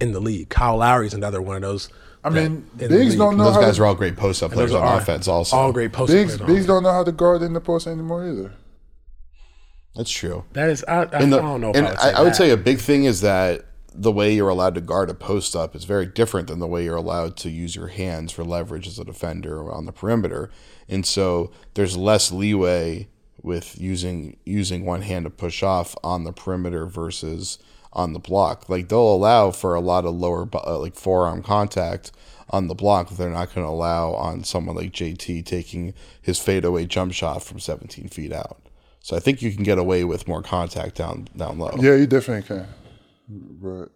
in 0.01 0.12
the 0.12 0.20
league. 0.20 0.49
Kyle 0.49 0.79
Lowry 0.79 1.09
is 1.09 1.12
another 1.12 1.42
one 1.42 1.57
of 1.57 1.62
those. 1.62 1.90
I 2.25 2.31
mean, 2.31 2.66
bigs 2.79 3.16
don't 3.16 3.37
know 3.37 3.44
Those 3.44 3.57
how 3.57 3.61
guys 3.61 3.77
to, 3.77 3.83
are 3.83 3.87
all 3.87 3.94
great 3.94 4.16
post 4.16 4.42
up 4.42 4.53
players 4.53 4.73
on 4.73 4.83
are 4.83 4.99
offense. 4.99 5.29
Also, 5.29 5.59
all 5.59 5.73
great 5.73 5.92
post 5.92 6.11
bigs 6.11 6.38
bigs 6.38 6.64
don't 6.64 6.85
know 6.85 6.92
how 6.92 7.05
to 7.05 7.12
guard 7.12 7.42
in 7.42 7.53
the 7.53 7.61
post 7.61 7.87
anymore 7.87 8.27
either. 8.27 8.55
That's 9.94 10.11
true. 10.11 10.46
That 10.55 10.70
is, 10.70 10.85
I, 10.88 11.03
I, 11.03 11.05
the- 11.05 11.16
I 11.16 11.27
don't 11.42 11.61
know. 11.61 11.70
If 11.70 11.77
and 11.77 11.87
I 11.87 11.90
would 11.90 12.01
say, 12.01 12.12
I, 12.14 12.20
would 12.23 12.31
that. 12.31 12.37
say 12.37 12.51
a 12.51 12.57
big 12.57 12.79
thing 12.79 13.05
is 13.05 13.20
that 13.20 13.66
the 13.94 14.12
way 14.12 14.33
you're 14.35 14.48
allowed 14.48 14.74
to 14.74 14.81
guard 14.81 15.11
a 15.11 15.14
post 15.14 15.57
up 15.57 15.74
is 15.74 15.85
very 15.85 16.07
different 16.07 16.48
than 16.48 16.59
the 16.59 16.66
way 16.66 16.85
you're 16.85 16.96
allowed 16.96 17.37
to 17.38 17.50
use 17.50 17.74
your 17.74 17.88
hands 17.88 18.33
for 18.33 18.44
leverage 18.44 18.87
as 18.87 18.98
a 18.98 19.05
defender 19.05 19.70
on 19.70 19.87
the 19.87 19.92
perimeter. 19.92 20.50
And 20.88 21.05
so 21.05 21.50
there's 21.74 21.96
less 21.96 22.31
leeway 22.31 23.09
with 23.42 23.81
using 23.81 24.37
using 24.44 24.85
one 24.85 25.03
hand 25.03 25.24
to 25.24 25.31
push 25.31 25.62
off 25.62 25.96
on 26.05 26.24
the 26.24 26.33
perimeter 26.33 26.87
versus 26.87 27.59
on 27.92 28.12
the 28.12 28.18
block. 28.18 28.68
Like 28.68 28.88
they'll 28.88 29.14
allow 29.14 29.50
for 29.50 29.74
a 29.74 29.81
lot 29.81 30.05
of 30.05 30.14
lower 30.14 30.48
uh, 30.53 30.79
like 30.79 30.94
forearm 30.94 31.42
contact 31.42 32.12
on 32.50 32.66
the 32.66 32.74
block, 32.74 33.11
they're 33.11 33.31
not 33.31 33.55
going 33.55 33.64
to 33.64 33.70
allow 33.70 34.12
on 34.12 34.44
someone 34.44 34.76
like 34.76 34.92
JT 34.92 35.44
taking 35.46 35.94
his 36.20 36.38
fadeaway 36.38 36.85
jump 36.85 37.12
shot 37.12 37.42
from 37.42 37.61
17 37.61 38.09
feet 38.09 38.33
out. 38.33 38.61
So 39.00 39.16
I 39.16 39.20
think 39.20 39.40
you 39.40 39.53
can 39.53 39.62
get 39.62 39.79
away 39.79 40.05
with 40.05 40.29
more 40.29 40.42
contact 40.42 40.96
down 40.96 41.29
down 41.37 41.59
low. 41.59 41.74
Yeah, 41.79 41.94
you 41.94 42.07
definitely 42.07 42.46
can. 42.46 42.66
But 43.31 43.90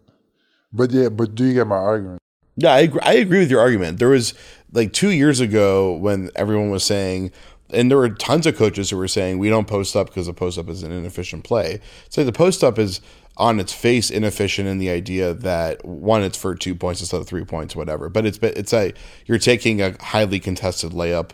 but 0.72 0.90
yeah, 0.90 1.08
but 1.08 1.34
do 1.34 1.44
you 1.44 1.54
get 1.54 1.66
my 1.66 1.76
argument? 1.76 2.20
Yeah, 2.56 2.72
I 2.72 2.80
agree, 2.80 3.00
I 3.02 3.14
agree 3.14 3.38
with 3.40 3.50
your 3.50 3.60
argument. 3.60 3.98
There 3.98 4.08
was 4.08 4.34
like 4.72 4.92
two 4.92 5.10
years 5.10 5.40
ago 5.40 5.92
when 5.92 6.30
everyone 6.36 6.70
was 6.70 6.84
saying, 6.84 7.32
and 7.70 7.90
there 7.90 7.98
were 7.98 8.10
tons 8.10 8.46
of 8.46 8.56
coaches 8.56 8.90
who 8.90 8.96
were 8.96 9.08
saying 9.08 9.38
we 9.38 9.48
don't 9.48 9.66
post 9.66 9.96
up 9.96 10.08
because 10.08 10.26
the 10.26 10.34
post 10.34 10.58
up 10.58 10.68
is 10.68 10.82
an 10.82 10.92
inefficient 10.92 11.42
play. 11.42 11.80
So 12.08 12.22
the 12.22 12.32
post 12.32 12.62
up 12.62 12.78
is 12.78 13.00
on 13.36 13.58
its 13.58 13.72
face 13.72 14.10
inefficient 14.10 14.68
in 14.68 14.78
the 14.78 14.90
idea 14.90 15.34
that 15.34 15.84
one, 15.84 16.22
it's 16.22 16.38
for 16.38 16.54
two 16.54 16.76
points 16.76 17.00
instead 17.00 17.20
of 17.20 17.26
three 17.26 17.44
points, 17.44 17.74
whatever. 17.74 18.08
But 18.08 18.26
it's 18.26 18.38
it's 18.38 18.72
a 18.72 18.92
you're 19.26 19.38
taking 19.38 19.82
a 19.82 19.96
highly 20.00 20.38
contested 20.38 20.92
layup 20.92 21.30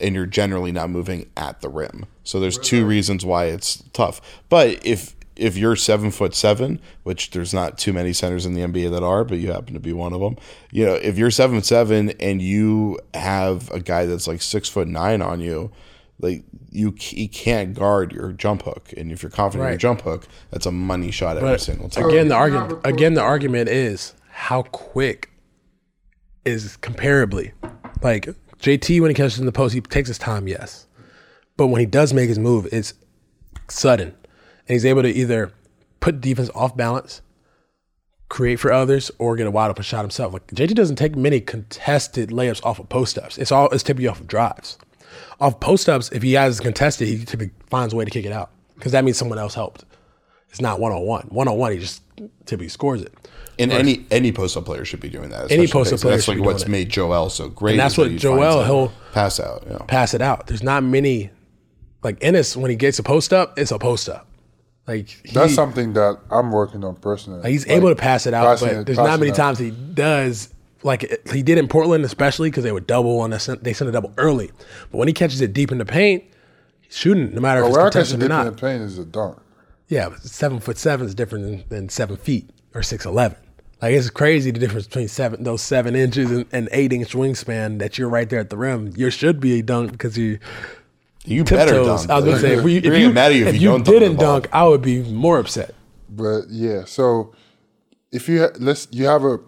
and 0.00 0.14
you're 0.16 0.26
generally 0.26 0.72
not 0.72 0.90
moving 0.90 1.30
at 1.36 1.60
the 1.60 1.68
rim. 1.68 2.06
So 2.24 2.40
there's 2.40 2.58
two 2.58 2.84
reasons 2.84 3.24
why 3.24 3.46
it's 3.46 3.84
tough. 3.92 4.20
But 4.48 4.84
if 4.84 5.14
if 5.36 5.56
you're 5.56 5.76
seven 5.76 6.10
foot 6.10 6.34
seven, 6.34 6.80
which 7.02 7.30
there's 7.30 7.52
not 7.52 7.76
too 7.78 7.92
many 7.92 8.12
centers 8.12 8.46
in 8.46 8.54
the 8.54 8.60
NBA 8.60 8.90
that 8.92 9.02
are, 9.02 9.24
but 9.24 9.38
you 9.38 9.50
happen 9.52 9.74
to 9.74 9.80
be 9.80 9.92
one 9.92 10.12
of 10.12 10.20
them. 10.20 10.36
You 10.70 10.86
know, 10.86 10.94
if 10.94 11.18
you're 11.18 11.30
seven 11.30 11.62
seven 11.62 12.10
and 12.20 12.40
you 12.40 12.98
have 13.14 13.70
a 13.70 13.80
guy 13.80 14.06
that's 14.06 14.26
like 14.28 14.42
six 14.42 14.68
foot 14.68 14.86
nine 14.88 15.22
on 15.22 15.40
you, 15.40 15.72
like 16.20 16.44
you 16.70 16.94
he 16.98 17.26
can't 17.28 17.74
guard 17.74 18.12
your 18.12 18.32
jump 18.32 18.62
hook, 18.62 18.92
and 18.96 19.10
if 19.10 19.22
you're 19.22 19.30
confident 19.30 19.66
in 19.66 19.72
your 19.72 19.78
jump 19.78 20.02
hook, 20.02 20.26
that's 20.50 20.66
a 20.66 20.72
money 20.72 21.10
shot 21.10 21.36
every 21.36 21.50
But 21.50 21.60
single 21.60 21.88
time. 21.88 22.08
again, 22.08 22.28
the 22.28 22.34
argument 22.36 22.80
again 22.84 23.14
the 23.14 23.20
argument 23.22 23.68
is 23.68 24.14
how 24.30 24.62
quick 24.62 25.30
is 26.44 26.76
comparably. 26.82 27.52
Like 28.02 28.28
JT 28.60 29.00
when 29.00 29.10
he 29.10 29.14
catches 29.14 29.38
in 29.40 29.46
the 29.46 29.52
post, 29.52 29.74
he 29.74 29.80
takes 29.80 30.08
his 30.08 30.18
time, 30.18 30.46
yes, 30.46 30.86
but 31.56 31.66
when 31.68 31.80
he 31.80 31.86
does 31.86 32.12
make 32.12 32.28
his 32.28 32.38
move, 32.38 32.68
it's 32.72 32.94
sudden, 33.68 34.14
and 34.68 34.74
he's 34.74 34.84
able 34.84 35.02
to 35.02 35.08
either 35.08 35.52
put 36.00 36.20
defense 36.20 36.50
off 36.54 36.76
balance, 36.76 37.22
create 38.28 38.56
for 38.56 38.72
others, 38.72 39.10
or 39.18 39.36
get 39.36 39.46
a 39.46 39.50
wide 39.50 39.70
open 39.70 39.82
shot 39.82 40.02
himself. 40.02 40.32
Like 40.32 40.46
JT 40.48 40.74
doesn't 40.74 40.96
take 40.96 41.16
many 41.16 41.40
contested 41.40 42.30
layups 42.30 42.64
off 42.64 42.78
of 42.78 42.88
post 42.88 43.18
ups. 43.18 43.38
It's 43.38 43.52
all 43.52 43.68
it's 43.70 43.82
typically 43.82 44.08
off 44.08 44.20
of 44.20 44.26
drives. 44.26 44.78
Off 45.40 45.60
post 45.60 45.88
ups, 45.88 46.10
if 46.12 46.22
he 46.22 46.32
has 46.34 46.60
contested, 46.60 47.08
he 47.08 47.18
typically 47.24 47.52
finds 47.68 47.92
a 47.92 47.96
way 47.96 48.04
to 48.04 48.10
kick 48.10 48.24
it 48.24 48.32
out 48.32 48.50
because 48.76 48.92
that 48.92 49.04
means 49.04 49.16
someone 49.16 49.38
else 49.38 49.54
helped. 49.54 49.84
It's 50.50 50.60
not 50.60 50.78
one 50.78 50.92
on 50.92 51.02
one. 51.02 51.26
One 51.30 51.48
on 51.48 51.56
one, 51.58 51.72
he 51.72 51.78
just 51.78 52.02
typically 52.46 52.68
scores 52.68 53.02
it. 53.02 53.12
And 53.58 53.72
any 53.72 54.04
any 54.10 54.32
post 54.32 54.56
up 54.56 54.64
player 54.64 54.84
should 54.84 55.00
be 55.00 55.08
doing 55.08 55.30
that. 55.30 55.50
Any 55.50 55.66
post-up 55.68 55.94
Pace. 55.94 56.02
player 56.02 56.16
That's 56.16 56.28
like 56.28 56.40
what's 56.40 56.66
made 56.66 56.88
Joel 56.88 57.30
so 57.30 57.48
great. 57.48 57.72
And 57.72 57.80
that's 57.80 57.92
is 57.92 57.96
that 57.96 58.02
what 58.10 58.18
Joel, 58.18 58.64
he'll- 58.64 58.92
pass 59.12 59.38
out. 59.38 59.64
You 59.66 59.74
know. 59.74 59.84
Pass 59.86 60.14
it 60.14 60.22
out. 60.22 60.46
There's 60.48 60.62
not 60.62 60.82
many 60.82 61.30
like 62.02 62.20
Enes 62.20 62.56
when 62.56 62.70
he 62.70 62.76
gets 62.76 62.98
a 62.98 63.02
post 63.02 63.32
up, 63.32 63.58
it's 63.58 63.70
a 63.70 63.78
post 63.78 64.08
up. 64.08 64.26
Like 64.86 65.08
he, 65.08 65.32
That's 65.32 65.54
something 65.54 65.94
that 65.94 66.18
I'm 66.30 66.50
working 66.52 66.84
on 66.84 66.96
personally. 66.96 67.40
like, 67.40 67.50
he's 67.50 67.66
Like, 67.66 67.76
able 67.78 67.88
to 67.88 67.96
pass 67.96 68.26
it 68.26 68.34
out, 68.34 68.58
passing 68.58 68.76
but 68.76 68.86
there's 68.86 68.98
not 68.98 69.18
many 69.18 69.32
times 69.32 69.58
he 69.58 69.70
does. 69.70 70.50
Like 70.82 71.28
he 71.32 71.42
did 71.42 71.56
in 71.56 71.68
Portland, 71.68 72.04
especially 72.04 72.50
because 72.50 72.64
they 72.64 72.72
would 72.72 72.86
double 72.86 73.20
on 73.20 73.30
the 73.30 73.58
they 73.62 73.72
send 73.72 73.88
a 73.88 73.92
double 73.92 74.12
early. 74.18 74.50
But 74.90 74.98
when 74.98 75.08
he 75.08 75.14
catches 75.14 75.40
it 75.40 75.54
deep 75.54 75.72
in 75.72 75.78
the 75.78 75.86
paint, 75.86 76.24
he's 76.82 76.94
shooting 76.96 77.34
no 77.34 77.40
matter 77.40 77.62
But 77.62 77.66
if 77.66 77.70
it's 77.70 77.76
where 77.78 77.86
I 77.86 77.88
catch 77.88 77.92
contested 77.92 78.22
or 78.22 78.28
deep 78.28 78.46
in 78.46 78.54
the 78.54 78.60
paint 78.60 78.82
is 78.82 78.98
a 78.98 79.04
dunk. 79.06 79.38
Yeah, 79.88 80.10
but 80.10 80.22
seven 80.22 80.60
foot 80.60 80.76
seven 80.76 81.06
is 81.06 81.14
different 81.14 81.44
than, 81.44 81.64
than 81.70 81.88
seven 81.88 82.16
feet 82.16 82.50
or 82.74 82.82
six 82.82 83.06
eleven. 83.06 83.38
Like 83.80 83.92
it's 83.94 84.10
crazy 84.10 84.50
the 84.50 84.60
difference 84.60 84.86
between 84.86 85.08
seven 85.08 85.42
those 85.44 85.62
seven 85.62 85.96
inches 85.96 86.30
and, 86.30 86.44
and 86.52 86.68
eight 86.72 86.92
inch 86.92 87.12
wingspan 87.14 87.78
that 87.78 87.96
you're 87.96 88.10
right 88.10 88.28
there 88.28 88.40
at 88.40 88.50
the 88.50 88.58
rim. 88.58 88.92
You 88.94 89.08
should 89.08 89.40
be 89.40 89.58
a 89.58 89.62
dunk 89.62 89.92
because 89.92 90.18
you 90.18 90.38
You 91.24 91.44
better 91.44 91.72
tiptoes. 91.72 92.06
dunk. 92.06 92.10
I 92.10 92.14
was 92.16 92.24
gonna 92.24 92.40
say 92.40 92.54
if, 92.58 92.64
we, 92.64 92.76
if 92.76 92.82
They're 92.84 92.96
you, 92.96 93.06
get 93.08 93.14
mad 93.14 93.32
at 93.32 93.36
you 93.36 93.46
if, 93.46 93.60
you, 93.60 93.68
don't 93.70 93.84
didn't 93.84 94.16
ball. 94.16 94.40
dunk, 94.40 94.48
I 94.52 94.66
would 94.66 94.82
be 94.82 95.02
more 95.02 95.38
upset. 95.38 95.74
But 96.08 96.42
yeah, 96.50 96.84
so 96.84 97.34
if 98.12 98.28
you 98.28 98.42
ha- 98.42 98.52
let's 98.58 98.88
you 98.90 99.06
have 99.06 99.24
a 99.24 99.38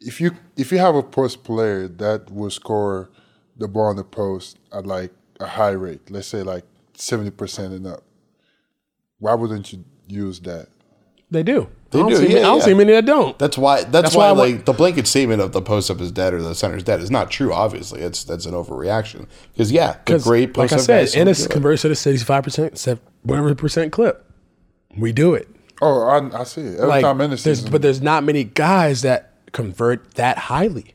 if 0.00 0.20
you 0.20 0.36
if 0.56 0.70
you 0.72 0.78
have 0.78 0.94
a 0.94 1.02
post 1.02 1.42
player 1.44 1.88
that 1.88 2.30
will 2.30 2.50
score 2.50 3.10
the 3.56 3.68
ball 3.68 3.86
on 3.86 3.96
the 3.96 4.04
post 4.04 4.58
at 4.72 4.86
like 4.86 5.12
a 5.40 5.46
high 5.46 5.70
rate, 5.70 6.10
let's 6.10 6.28
say 6.28 6.42
like 6.42 6.64
seventy 6.94 7.30
percent 7.30 7.74
and 7.74 7.86
up, 7.86 8.04
why 9.18 9.34
wouldn't 9.34 9.72
you 9.72 9.84
use 10.06 10.40
that? 10.40 10.68
They 11.32 11.42
do. 11.42 11.68
They 11.90 11.98
I 11.98 12.02
don't 12.02 12.10
do, 12.10 12.16
See, 12.18 12.32
yeah, 12.32 12.38
I 12.38 12.42
don't 12.42 12.58
yeah. 12.58 12.64
see 12.64 12.74
many 12.74 12.92
that 12.92 13.06
don't. 13.06 13.38
That's 13.38 13.56
why. 13.58 13.80
That's, 13.80 13.90
That's 13.90 14.14
why, 14.14 14.24
why 14.24 14.28
I 14.28 14.32
wa- 14.32 14.44
like 14.44 14.64
the 14.66 14.72
blanket 14.72 15.06
statement 15.06 15.40
of 15.42 15.52
the 15.52 15.60
post 15.62 15.90
up 15.90 16.00
is 16.00 16.12
dead 16.12 16.32
or 16.34 16.40
the 16.42 16.54
center's 16.54 16.78
is 16.82 16.84
dead 16.84 17.00
is 17.00 17.10
not 17.10 17.30
true. 17.30 17.52
Obviously, 17.52 18.00
it's 18.02 18.24
that's 18.24 18.46
an 18.46 18.52
overreaction. 18.54 19.26
Because 19.52 19.72
yeah, 19.72 19.92
the 19.92 19.98
Because, 20.04 20.24
great 20.24 20.56
like 20.56 20.72
I 20.72 20.76
said, 20.76 21.00
guys 21.00 21.14
Enes 21.14 21.16
don't 21.16 21.34
do 21.36 21.44
it. 21.44 21.50
converts 21.50 21.82
to 21.82 21.88
the 21.88 21.96
sixty-five 21.96 22.44
percent, 22.44 23.00
whatever 23.22 23.54
percent 23.54 23.92
clip. 23.92 24.24
We 24.96 25.12
do 25.12 25.34
it. 25.34 25.48
Oh, 25.80 26.02
I, 26.06 26.40
I 26.40 26.44
see 26.44 26.60
every 26.60 26.86
Like, 26.86 27.02
time 27.02 27.20
in 27.22 27.30
the 27.30 27.36
there's, 27.36 27.68
but 27.68 27.82
there's 27.82 28.00
not 28.02 28.24
many 28.24 28.44
guys 28.44 29.02
that 29.02 29.32
convert 29.52 30.14
that 30.14 30.38
highly. 30.38 30.94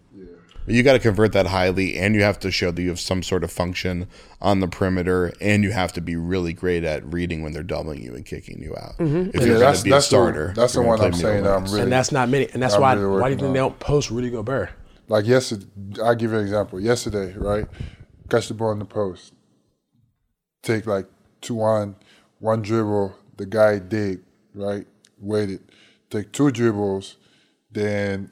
You 0.67 0.83
got 0.83 0.93
to 0.93 0.99
convert 0.99 1.31
that 1.31 1.47
highly, 1.47 1.97
and 1.97 2.13
you 2.13 2.23
have 2.23 2.39
to 2.39 2.51
show 2.51 2.71
that 2.71 2.81
you 2.81 2.89
have 2.89 2.99
some 2.99 3.23
sort 3.23 3.43
of 3.43 3.51
function 3.51 4.07
on 4.41 4.59
the 4.59 4.67
perimeter, 4.67 5.33
and 5.39 5.63
you 5.63 5.71
have 5.71 5.93
to 5.93 6.01
be 6.01 6.15
really 6.15 6.51
great 6.51 6.83
at 6.83 7.05
reading 7.05 7.41
when 7.41 7.53
they're 7.53 7.63
doubling 7.63 8.03
you 8.03 8.13
and 8.13 8.25
kicking 8.25 8.61
you 8.61 8.75
out. 8.75 8.97
Mm-hmm. 8.97 9.29
If 9.29 9.35
yeah, 9.35 9.41
you're 9.41 9.47
going 9.47 9.59
that's 9.59 9.79
to 9.79 9.85
be 9.85 9.91
a 9.91 10.01
starter, 10.01 10.47
the 10.47 10.61
that's 10.61 10.73
the 10.73 10.81
one 10.81 10.99
I'm 10.99 11.13
saying. 11.13 11.43
that 11.43 11.55
I'm 11.55 11.63
really 11.65 11.81
and 11.81 11.91
that's 11.91 12.11
not 12.11 12.27
many. 12.27 12.49
And 12.51 12.61
that's 12.61 12.75
I'm 12.75 12.81
why 12.81 12.93
really 12.93 13.05
why 13.05 13.11
do 13.11 13.13
you 13.13 13.21
working 13.21 13.37
think 13.37 13.47
on. 13.47 13.53
they 13.53 13.59
don't 13.59 13.79
post 13.79 14.11
Rudy 14.11 14.29
Gobert? 14.29 14.69
Like 15.07 15.25
yesterday, 15.25 15.65
I'll 16.03 16.15
give 16.15 16.31
you 16.31 16.37
an 16.37 16.43
example. 16.43 16.79
Yesterday, 16.81 17.33
right? 17.37 17.65
Catch 18.29 18.49
the 18.49 18.53
ball 18.53 18.71
in 18.71 18.79
the 18.79 18.85
post. 18.85 19.33
Take 20.63 20.85
like 20.85 21.07
two 21.39 21.61
on, 21.61 21.95
one 22.39 22.61
dribble, 22.61 23.15
the 23.37 23.45
guy 23.45 23.79
dig, 23.79 24.19
right? 24.53 24.85
Waited. 25.19 25.61
take 26.09 26.31
two 26.33 26.51
dribbles, 26.51 27.15
then 27.71 28.31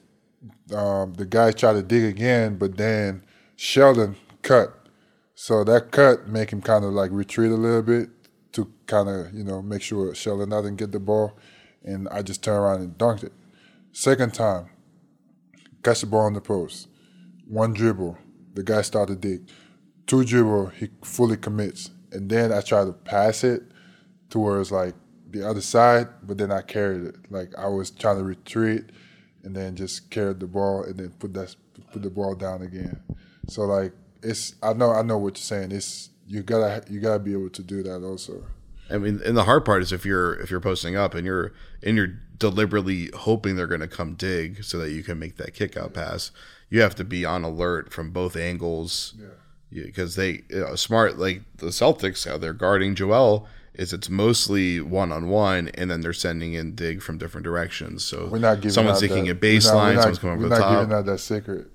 um, 0.74 1.14
the 1.14 1.26
guys 1.26 1.56
tried 1.56 1.74
to 1.74 1.84
dig 1.84 2.04
again, 2.04 2.58
but 2.58 2.78
then 2.78 3.24
Sheldon 3.56 4.16
cut. 4.42 4.88
So 5.36 5.64
that 5.64 5.92
cut 5.92 6.28
make 6.28 6.52
him 6.52 6.62
kind 6.62 6.86
of 6.86 6.92
like 6.94 7.12
retreat 7.12 7.52
a 7.52 7.56
little 7.56 7.82
bit 7.82 8.10
to 8.54 8.72
kind 8.88 9.10
of 9.10 9.34
you 9.34 9.44
know 9.44 9.62
make 9.62 9.82
sure 9.82 10.14
Sheldon 10.16 10.50
doesn't 10.50 10.78
get 10.78 10.92
the 10.92 11.00
ball, 11.00 11.38
and 11.84 12.08
I 12.10 12.22
just 12.22 12.44
turned 12.44 12.60
around 12.60 12.82
and 12.82 12.98
dunked 12.98 13.24
it. 13.24 13.34
Second 13.92 14.34
time, 14.34 14.70
catch 15.84 16.02
the 16.02 16.08
ball 16.08 16.22
on 16.26 16.34
the 16.34 16.42
post, 16.42 16.88
one 17.48 17.74
dribble, 17.74 18.18
the 18.54 18.64
guy 18.64 18.82
started 18.82 19.22
to 19.22 19.28
dig, 19.28 19.50
two 20.08 20.24
dribble, 20.24 20.68
he 20.68 20.90
fully 21.04 21.38
commits, 21.38 21.92
and 22.12 22.30
then 22.30 22.52
I 22.52 22.62
try 22.62 22.86
to 22.86 22.94
pass 22.94 23.44
it 23.44 23.64
towards 24.30 24.72
like 24.72 24.96
the 25.30 25.48
other 25.48 25.62
side, 25.62 26.08
but 26.24 26.38
then 26.38 26.52
I 26.52 26.62
carried 26.62 27.04
it. 27.04 27.16
Like 27.30 27.54
I 27.58 27.68
was 27.68 27.92
trying 27.92 28.18
to 28.18 28.24
retreat, 28.24 28.86
and 29.46 29.56
then 29.56 29.76
just 29.76 30.10
carried 30.10 30.40
the 30.40 30.48
ball, 30.48 30.84
and 30.84 30.98
then 30.98 31.10
put 31.20 31.34
that 31.36 31.56
put 31.94 32.02
the 32.02 32.10
ball 32.10 32.36
down 32.36 32.62
again. 32.62 33.02
So 33.48 33.62
like 33.62 33.94
it's 34.22 34.56
I 34.62 34.74
know 34.74 34.92
I 34.92 35.04
know 35.04 35.18
what 35.18 35.38
you're 35.38 35.44
saying. 35.44 35.72
It's 35.72 36.10
you 36.28 36.44
gotta 36.44 36.84
you 36.92 37.00
gotta 37.00 37.20
be 37.20 37.34
able 37.34 37.50
to 37.52 37.64
do 37.64 37.84
that 37.84 38.04
also. 38.04 38.44
I 38.90 38.98
mean, 38.98 39.22
and 39.26 39.36
the 39.36 39.46
hard 39.46 39.66
part 39.66 39.82
is 39.82 39.92
if 39.92 40.06
you're 40.06 40.34
if 40.40 40.52
you're 40.52 40.60
posting 40.60 40.96
up 40.96 41.14
and 41.14 41.26
you're 41.26 41.54
and 41.84 41.96
you're 41.96 42.20
deliberately 42.38 43.10
hoping 43.16 43.56
they're 43.56 43.68
going 43.68 43.80
to 43.80 43.88
come 43.88 44.14
dig 44.14 44.64
so 44.64 44.78
that 44.78 44.92
you 44.92 45.04
can 45.04 45.18
make 45.18 45.38
that 45.38 45.54
kick 45.54 45.78
out 45.78 45.94
pass, 45.94 46.32
you 46.70 46.82
have 46.82 46.96
to 46.96 47.04
be 47.04 47.24
on 47.24 47.44
alert 47.44 47.94
from 47.94 48.12
both 48.12 48.36
angles. 48.36 49.16
Yeah, 49.72 49.86
because 49.86 50.16
they 50.16 50.44
you 50.50 50.60
know, 50.60 50.76
smart 50.76 51.18
like 51.18 51.42
the 51.58 51.68
Celtics 51.68 52.30
how 52.30 52.38
they're 52.38 52.54
guarding 52.54 52.96
Joel 52.96 53.48
is 53.80 53.94
it's 53.94 54.10
mostly 54.10 54.82
one 54.82 55.12
on 55.12 55.28
one, 55.30 55.70
and 55.76 55.90
then 55.92 56.02
they're 56.02 56.14
sending 56.14 56.54
in 56.54 56.76
dig 56.76 57.02
from 57.02 57.18
different 57.18 57.44
directions. 57.44 58.04
So 58.04 58.28
We're 58.28 58.40
not 58.40 58.56
giving 58.58 58.72
someone's 58.72 58.98
out 58.98 59.08
taking 59.08 59.26
that, 59.26 59.32
a 59.32 59.36
baseline, 59.36 59.74
we're 59.90 59.94
not, 59.94 60.02
someone's 60.02 60.20
coming 60.20 60.40
we're 60.40 60.46
over 60.46 60.56
the 60.56 60.60
not 60.60 60.68
top. 60.70 60.82
giving 60.82 60.96
out 60.96 61.06
that 61.06 61.20
secret. 61.20 61.68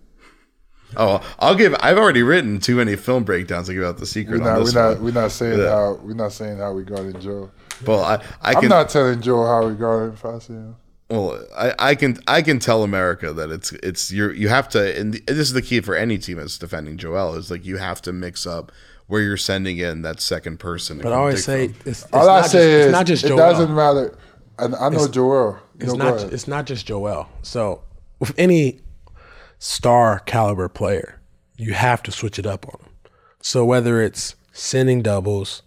Oh, 0.96 1.20
I'll 1.38 1.54
give. 1.54 1.74
I've 1.80 1.98
already 1.98 2.22
written 2.22 2.58
too 2.58 2.74
many 2.76 2.96
film 2.96 3.22
breakdowns 3.24 3.68
to 3.68 3.74
give 3.74 3.84
out 3.84 3.98
the 3.98 4.06
secret 4.06 4.40
We're 4.40 4.44
not 4.44 4.62
we're 4.64 4.72
not 4.72 5.00
we're 5.00 5.12
not 5.12 5.30
saying 5.30 5.60
Yeah. 5.60 5.68
how 5.70 5.94
we're 6.02 6.14
not 6.14 6.32
saying 6.32 6.58
how 6.58 6.72
we 6.72 6.82
guarded 6.82 7.20
Joe. 7.20 7.50
Well, 7.86 8.02
I, 8.04 8.14
I 8.42 8.54
I'm 8.54 8.60
can. 8.60 8.68
not 8.70 8.88
telling 8.88 9.20
Joe 9.20 9.46
how 9.46 9.68
we 9.68 9.74
got 9.74 10.02
in 10.04 10.56
him. 10.56 10.76
Well, 11.08 11.44
I, 11.56 11.74
I 11.78 11.94
can 11.94 12.18
I 12.26 12.42
can 12.42 12.58
tell 12.58 12.82
America 12.82 13.32
that 13.32 13.50
it's 13.50 13.72
it's 13.72 14.10
you 14.10 14.30
you 14.30 14.48
have 14.48 14.68
to 14.70 14.98
and 14.98 15.14
this 15.14 15.38
is 15.38 15.52
the 15.52 15.62
key 15.62 15.80
for 15.80 15.94
any 15.94 16.18
team 16.18 16.38
that's 16.38 16.58
defending 16.58 16.98
Joel 16.98 17.34
is 17.36 17.50
like 17.50 17.64
you 17.64 17.76
have 17.78 18.02
to 18.02 18.12
mix 18.12 18.46
up 18.46 18.70
where 19.10 19.22
you're 19.22 19.36
sending 19.36 19.78
in 19.78 20.02
that 20.02 20.20
second 20.20 20.58
person. 20.60 20.98
But 20.98 21.12
I 21.12 21.16
always 21.16 21.44
say 21.44 21.68
from. 21.68 21.90
it's, 21.90 22.04
it's 22.04 22.12
All 22.12 22.26
not 22.26 22.30
I 22.30 22.40
just, 22.42 22.52
say 22.52 22.72
it's 22.74 22.86
is 22.86 22.92
not 22.92 23.06
just 23.06 23.24
it 23.24 23.28
doesn't 23.30 23.74
matter. 23.74 24.16
And 24.58 24.74
I 24.76 24.88
know 24.88 25.08
Joel. 25.08 25.58
It's 25.80 25.92
no, 25.94 26.10
not. 26.10 26.32
It's 26.32 26.46
not 26.46 26.66
just 26.66 26.86
Joel. 26.86 27.28
So 27.42 27.82
with 28.20 28.32
any 28.38 28.80
star 29.58 30.20
caliber 30.20 30.68
player, 30.68 31.20
you 31.56 31.74
have 31.74 32.02
to 32.04 32.12
switch 32.12 32.38
it 32.38 32.46
up 32.46 32.66
on 32.66 32.80
them. 32.80 32.92
So 33.40 33.64
whether 33.64 34.00
it's 34.00 34.36
sending 34.52 35.02
doubles, 35.02 35.62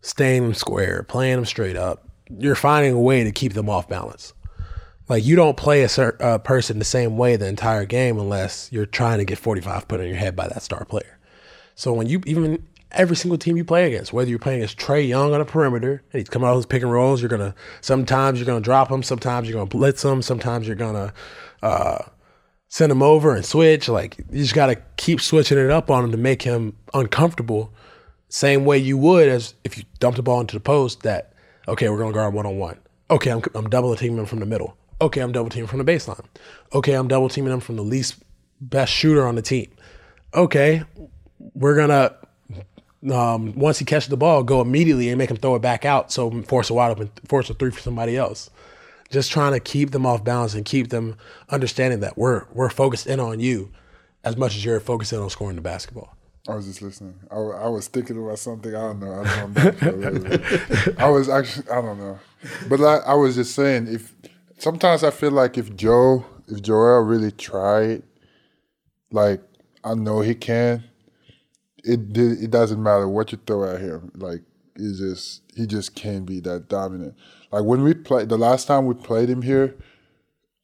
staying 0.00 0.42
them 0.42 0.54
square, 0.54 1.04
playing 1.04 1.36
them 1.36 1.44
straight 1.44 1.76
up, 1.76 2.08
you're 2.28 2.56
finding 2.56 2.94
a 2.94 3.00
way 3.00 3.22
to 3.22 3.30
keep 3.30 3.52
them 3.52 3.70
off 3.70 3.88
balance. 3.88 4.32
Like 5.08 5.24
you 5.24 5.36
don't 5.36 5.56
play 5.56 5.82
a 5.82 5.88
cer- 5.88 6.16
uh, 6.20 6.38
person 6.38 6.78
the 6.78 6.84
same 6.84 7.16
way 7.16 7.36
the 7.36 7.46
entire 7.46 7.84
game 7.84 8.18
unless 8.18 8.68
you're 8.72 8.86
trying 8.86 9.18
to 9.18 9.24
get 9.24 9.38
45 9.38 9.86
put 9.86 10.00
in 10.00 10.08
your 10.08 10.16
head 10.16 10.34
by 10.34 10.48
that 10.48 10.62
star 10.62 10.84
player. 10.84 11.18
So 11.74 11.92
when 11.92 12.08
you 12.08 12.20
even 12.26 12.62
every 12.92 13.16
single 13.16 13.38
team 13.38 13.56
you 13.56 13.64
play 13.64 13.86
against, 13.86 14.12
whether 14.12 14.28
you're 14.28 14.38
playing 14.38 14.62
as 14.62 14.74
Trae 14.74 15.06
Young 15.06 15.32
on 15.32 15.40
a 15.40 15.44
perimeter 15.44 16.02
and 16.12 16.20
he's 16.20 16.28
coming 16.28 16.46
out 16.46 16.52
of 16.52 16.58
those 16.58 16.66
pick 16.66 16.82
and 16.82 16.92
rolls, 16.92 17.20
you're 17.20 17.28
gonna 17.28 17.54
sometimes 17.80 18.38
you're 18.38 18.46
gonna 18.46 18.60
drop 18.60 18.90
him, 18.90 19.02
sometimes 19.02 19.48
you're 19.48 19.54
gonna 19.54 19.66
blitz 19.66 20.04
him, 20.04 20.22
sometimes 20.22 20.66
you're 20.66 20.76
gonna 20.76 21.12
uh, 21.62 21.98
send 22.68 22.90
him 22.90 23.02
over 23.02 23.34
and 23.34 23.44
switch. 23.44 23.88
Like 23.88 24.18
you 24.18 24.42
just 24.42 24.54
gotta 24.54 24.76
keep 24.96 25.20
switching 25.20 25.58
it 25.58 25.70
up 25.70 25.90
on 25.90 26.04
him 26.04 26.10
to 26.12 26.18
make 26.18 26.42
him 26.42 26.76
uncomfortable. 26.94 27.72
Same 28.28 28.64
way 28.64 28.78
you 28.78 28.96
would 28.96 29.28
as 29.28 29.54
if 29.64 29.76
you 29.76 29.84
dumped 29.98 30.16
the 30.16 30.22
ball 30.22 30.40
into 30.40 30.56
the 30.56 30.60
post. 30.60 31.02
That 31.02 31.32
okay, 31.68 31.88
we're 31.88 31.98
gonna 31.98 32.12
guard 32.12 32.34
one 32.34 32.46
on 32.46 32.58
one. 32.58 32.78
Okay, 33.10 33.30
I'm 33.30 33.42
I'm 33.54 33.68
double 33.68 33.94
teaming 33.96 34.18
him 34.18 34.26
from 34.26 34.40
the 34.40 34.46
middle. 34.46 34.76
Okay, 35.00 35.20
I'm 35.20 35.32
double 35.32 35.50
teaming 35.50 35.66
from 35.66 35.78
the 35.78 35.90
baseline. 35.90 36.24
Okay, 36.72 36.92
I'm 36.92 37.08
double 37.08 37.28
teaming 37.28 37.52
him 37.52 37.60
from 37.60 37.76
the 37.76 37.82
least 37.82 38.22
best 38.60 38.92
shooter 38.92 39.26
on 39.26 39.34
the 39.34 39.42
team. 39.42 39.70
Okay, 40.34 40.84
we're 41.54 41.74
gonna 41.74 42.14
um, 43.10 43.54
once 43.54 43.78
he 43.78 43.84
catches 43.84 44.08
the 44.08 44.16
ball, 44.16 44.42
go 44.42 44.60
immediately 44.60 45.08
and 45.08 45.18
make 45.18 45.30
him 45.30 45.36
throw 45.36 45.54
it 45.54 45.62
back 45.62 45.84
out, 45.84 46.12
so 46.12 46.30
force 46.42 46.68
a 46.70 46.74
wide 46.74 46.90
open, 46.90 47.10
force 47.26 47.48
a 47.48 47.54
three 47.54 47.70
for 47.70 47.80
somebody 47.80 48.16
else. 48.16 48.50
Just 49.10 49.32
trying 49.32 49.52
to 49.52 49.60
keep 49.60 49.90
them 49.90 50.06
off 50.06 50.22
balance 50.22 50.54
and 50.54 50.64
keep 50.64 50.90
them 50.90 51.16
understanding 51.48 52.00
that 52.00 52.16
we're 52.16 52.44
we're 52.52 52.70
focused 52.70 53.06
in 53.06 53.18
on 53.18 53.40
you 53.40 53.70
as 54.22 54.36
much 54.36 54.54
as 54.54 54.64
you're 54.64 54.78
focused 54.80 55.12
in 55.12 55.18
on 55.18 55.30
scoring 55.30 55.56
the 55.56 55.62
basketball. 55.62 56.16
I 56.48 56.54
was 56.54 56.66
just 56.66 56.82
listening. 56.82 57.14
I, 57.30 57.36
I 57.36 57.68
was 57.68 57.88
thinking 57.88 58.22
about 58.22 58.38
something. 58.38 58.74
I 58.74 58.80
don't 58.80 59.00
know. 59.00 59.22
I 59.22 59.90
don't 59.90 60.22
know. 60.22 60.94
I 60.98 61.10
was 61.10 61.28
actually. 61.28 61.68
I 61.70 61.80
don't 61.80 61.98
know. 61.98 62.18
But 62.68 62.80
I, 62.80 62.96
I 62.98 63.14
was 63.14 63.34
just 63.34 63.54
saying. 63.54 63.88
If 63.88 64.14
sometimes 64.58 65.04
I 65.04 65.10
feel 65.10 65.32
like 65.32 65.58
if 65.58 65.74
Joe, 65.76 66.24
if 66.48 66.62
Joel 66.62 67.00
really 67.00 67.32
tried, 67.32 68.02
like 69.10 69.40
I 69.84 69.94
know 69.94 70.20
he 70.20 70.34
can. 70.34 70.84
It 71.84 72.16
it 72.16 72.50
doesn't 72.50 72.82
matter 72.82 73.08
what 73.08 73.32
you 73.32 73.38
throw 73.46 73.74
at 73.74 73.80
him. 73.80 74.12
Like 74.14 74.42
he 74.76 74.94
just 74.96 75.42
he 75.54 75.66
just 75.66 75.94
can't 75.94 76.26
be 76.26 76.40
that 76.40 76.68
dominant. 76.68 77.14
Like 77.50 77.64
when 77.64 77.82
we 77.82 77.94
played 77.94 78.28
the 78.28 78.38
last 78.38 78.66
time 78.66 78.86
we 78.86 78.94
played 78.94 79.30
him 79.30 79.42
here, 79.42 79.76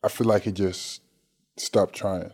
I 0.02 0.08
feel 0.08 0.26
like 0.26 0.42
he 0.42 0.52
just 0.52 1.02
stopped 1.56 1.94
trying. 1.94 2.30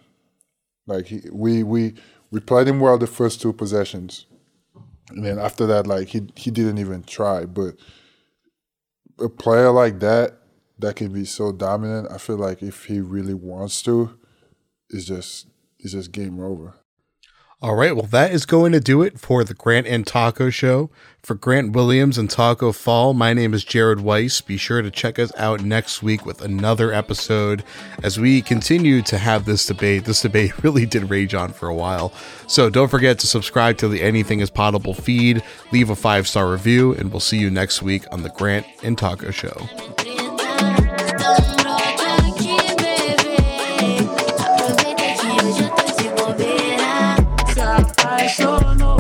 Like 0.87 1.07
he, 1.07 1.23
we 1.33 1.63
we 1.63 1.95
we 2.31 2.41
played 2.41 2.69
him 2.69 2.81
well 2.81 2.99
the 2.99 3.07
first 3.07 3.41
two 3.41 3.53
possessions, 3.53 4.27
and 5.11 5.25
then 5.25 5.39
after 5.39 5.67
that, 5.67 5.87
like 5.87 6.09
he 6.09 6.29
he 6.37 6.51
didn't 6.51 6.79
even 6.79 7.03
try. 7.05 7.45
But 7.45 7.77
a 9.19 9.29
player 9.29 9.71
like 9.71 10.01
that 10.01 10.39
that 10.79 10.97
can 10.97 11.13
be 11.13 11.25
so 11.25 11.53
dominant, 11.53 12.11
I 12.11 12.19
feel 12.19 12.37
like 12.37 12.63
if 12.63 12.85
he 12.87 13.01
really 13.01 13.35
wants 13.35 13.83
to, 13.83 14.19
it's 14.91 15.05
just 15.05 15.47
it's 15.79 15.93
just 15.93 16.13
game 16.13 16.41
over. 16.41 16.75
All 17.63 17.77
right, 17.77 17.95
well, 17.95 18.07
that 18.07 18.33
is 18.33 18.45
going 18.45 18.73
to 18.73 18.81
do 18.81 19.03
it 19.03 19.21
for 19.21 19.45
the 19.45 19.55
Grant 19.55 19.87
and 19.87 20.05
Tacko 20.05 20.53
Show. 20.53 20.91
For 21.23 21.37
Grant 21.37 21.71
Williams 21.71 22.19
and 22.19 22.29
Tacko 22.29 22.75
Fall, 22.75 23.15
my 23.15 23.33
name 23.33 23.55
is 23.55 23.63
Jared 23.63 24.01
Weiss. 24.01 24.41
Be 24.41 24.57
sure 24.57 24.83
to 24.83 24.91
check 24.91 25.17
us 25.17 25.31
out 25.37 25.63
next 25.63 26.03
week 26.03 26.27
with 26.27 26.43
another 26.43 26.93
episode 26.93 27.63
as 28.03 28.19
we 28.19 28.43
continue 28.43 29.01
to 29.03 29.17
have 29.17 29.45
this 29.45 29.65
debate. 29.65 30.07
This 30.07 30.23
debate 30.23 30.59
really 30.65 30.87
did 30.87 31.09
rage 31.09 31.35
on 31.35 31.53
for 31.53 31.69
a 31.69 31.75
while. 31.75 32.13
So 32.49 32.69
don't 32.69 32.89
forget 32.89 33.21
to 33.21 33.29
subscribe 33.29 33.79
to 33.79 33.87
the 33.87 34.03
Anything 34.03 34.41
is 34.41 34.51
Possible 34.51 34.93
feed, 34.93 35.41
leave 35.71 35.89
a 35.89 35.95
five 35.95 36.27
star 36.27 36.51
review, 36.51 36.95
and 36.95 37.13
we'll 37.13 37.21
see 37.21 37.39
you 37.39 37.49
next 37.49 37.81
week 37.81 38.03
on 38.11 38.25
the 38.25 38.31
Grant 38.31 38.67
and 38.83 38.99
Tacko 38.99 39.33
Show. 39.33 40.22
Bebê. 48.39 48.53
Aproveita 48.53 48.92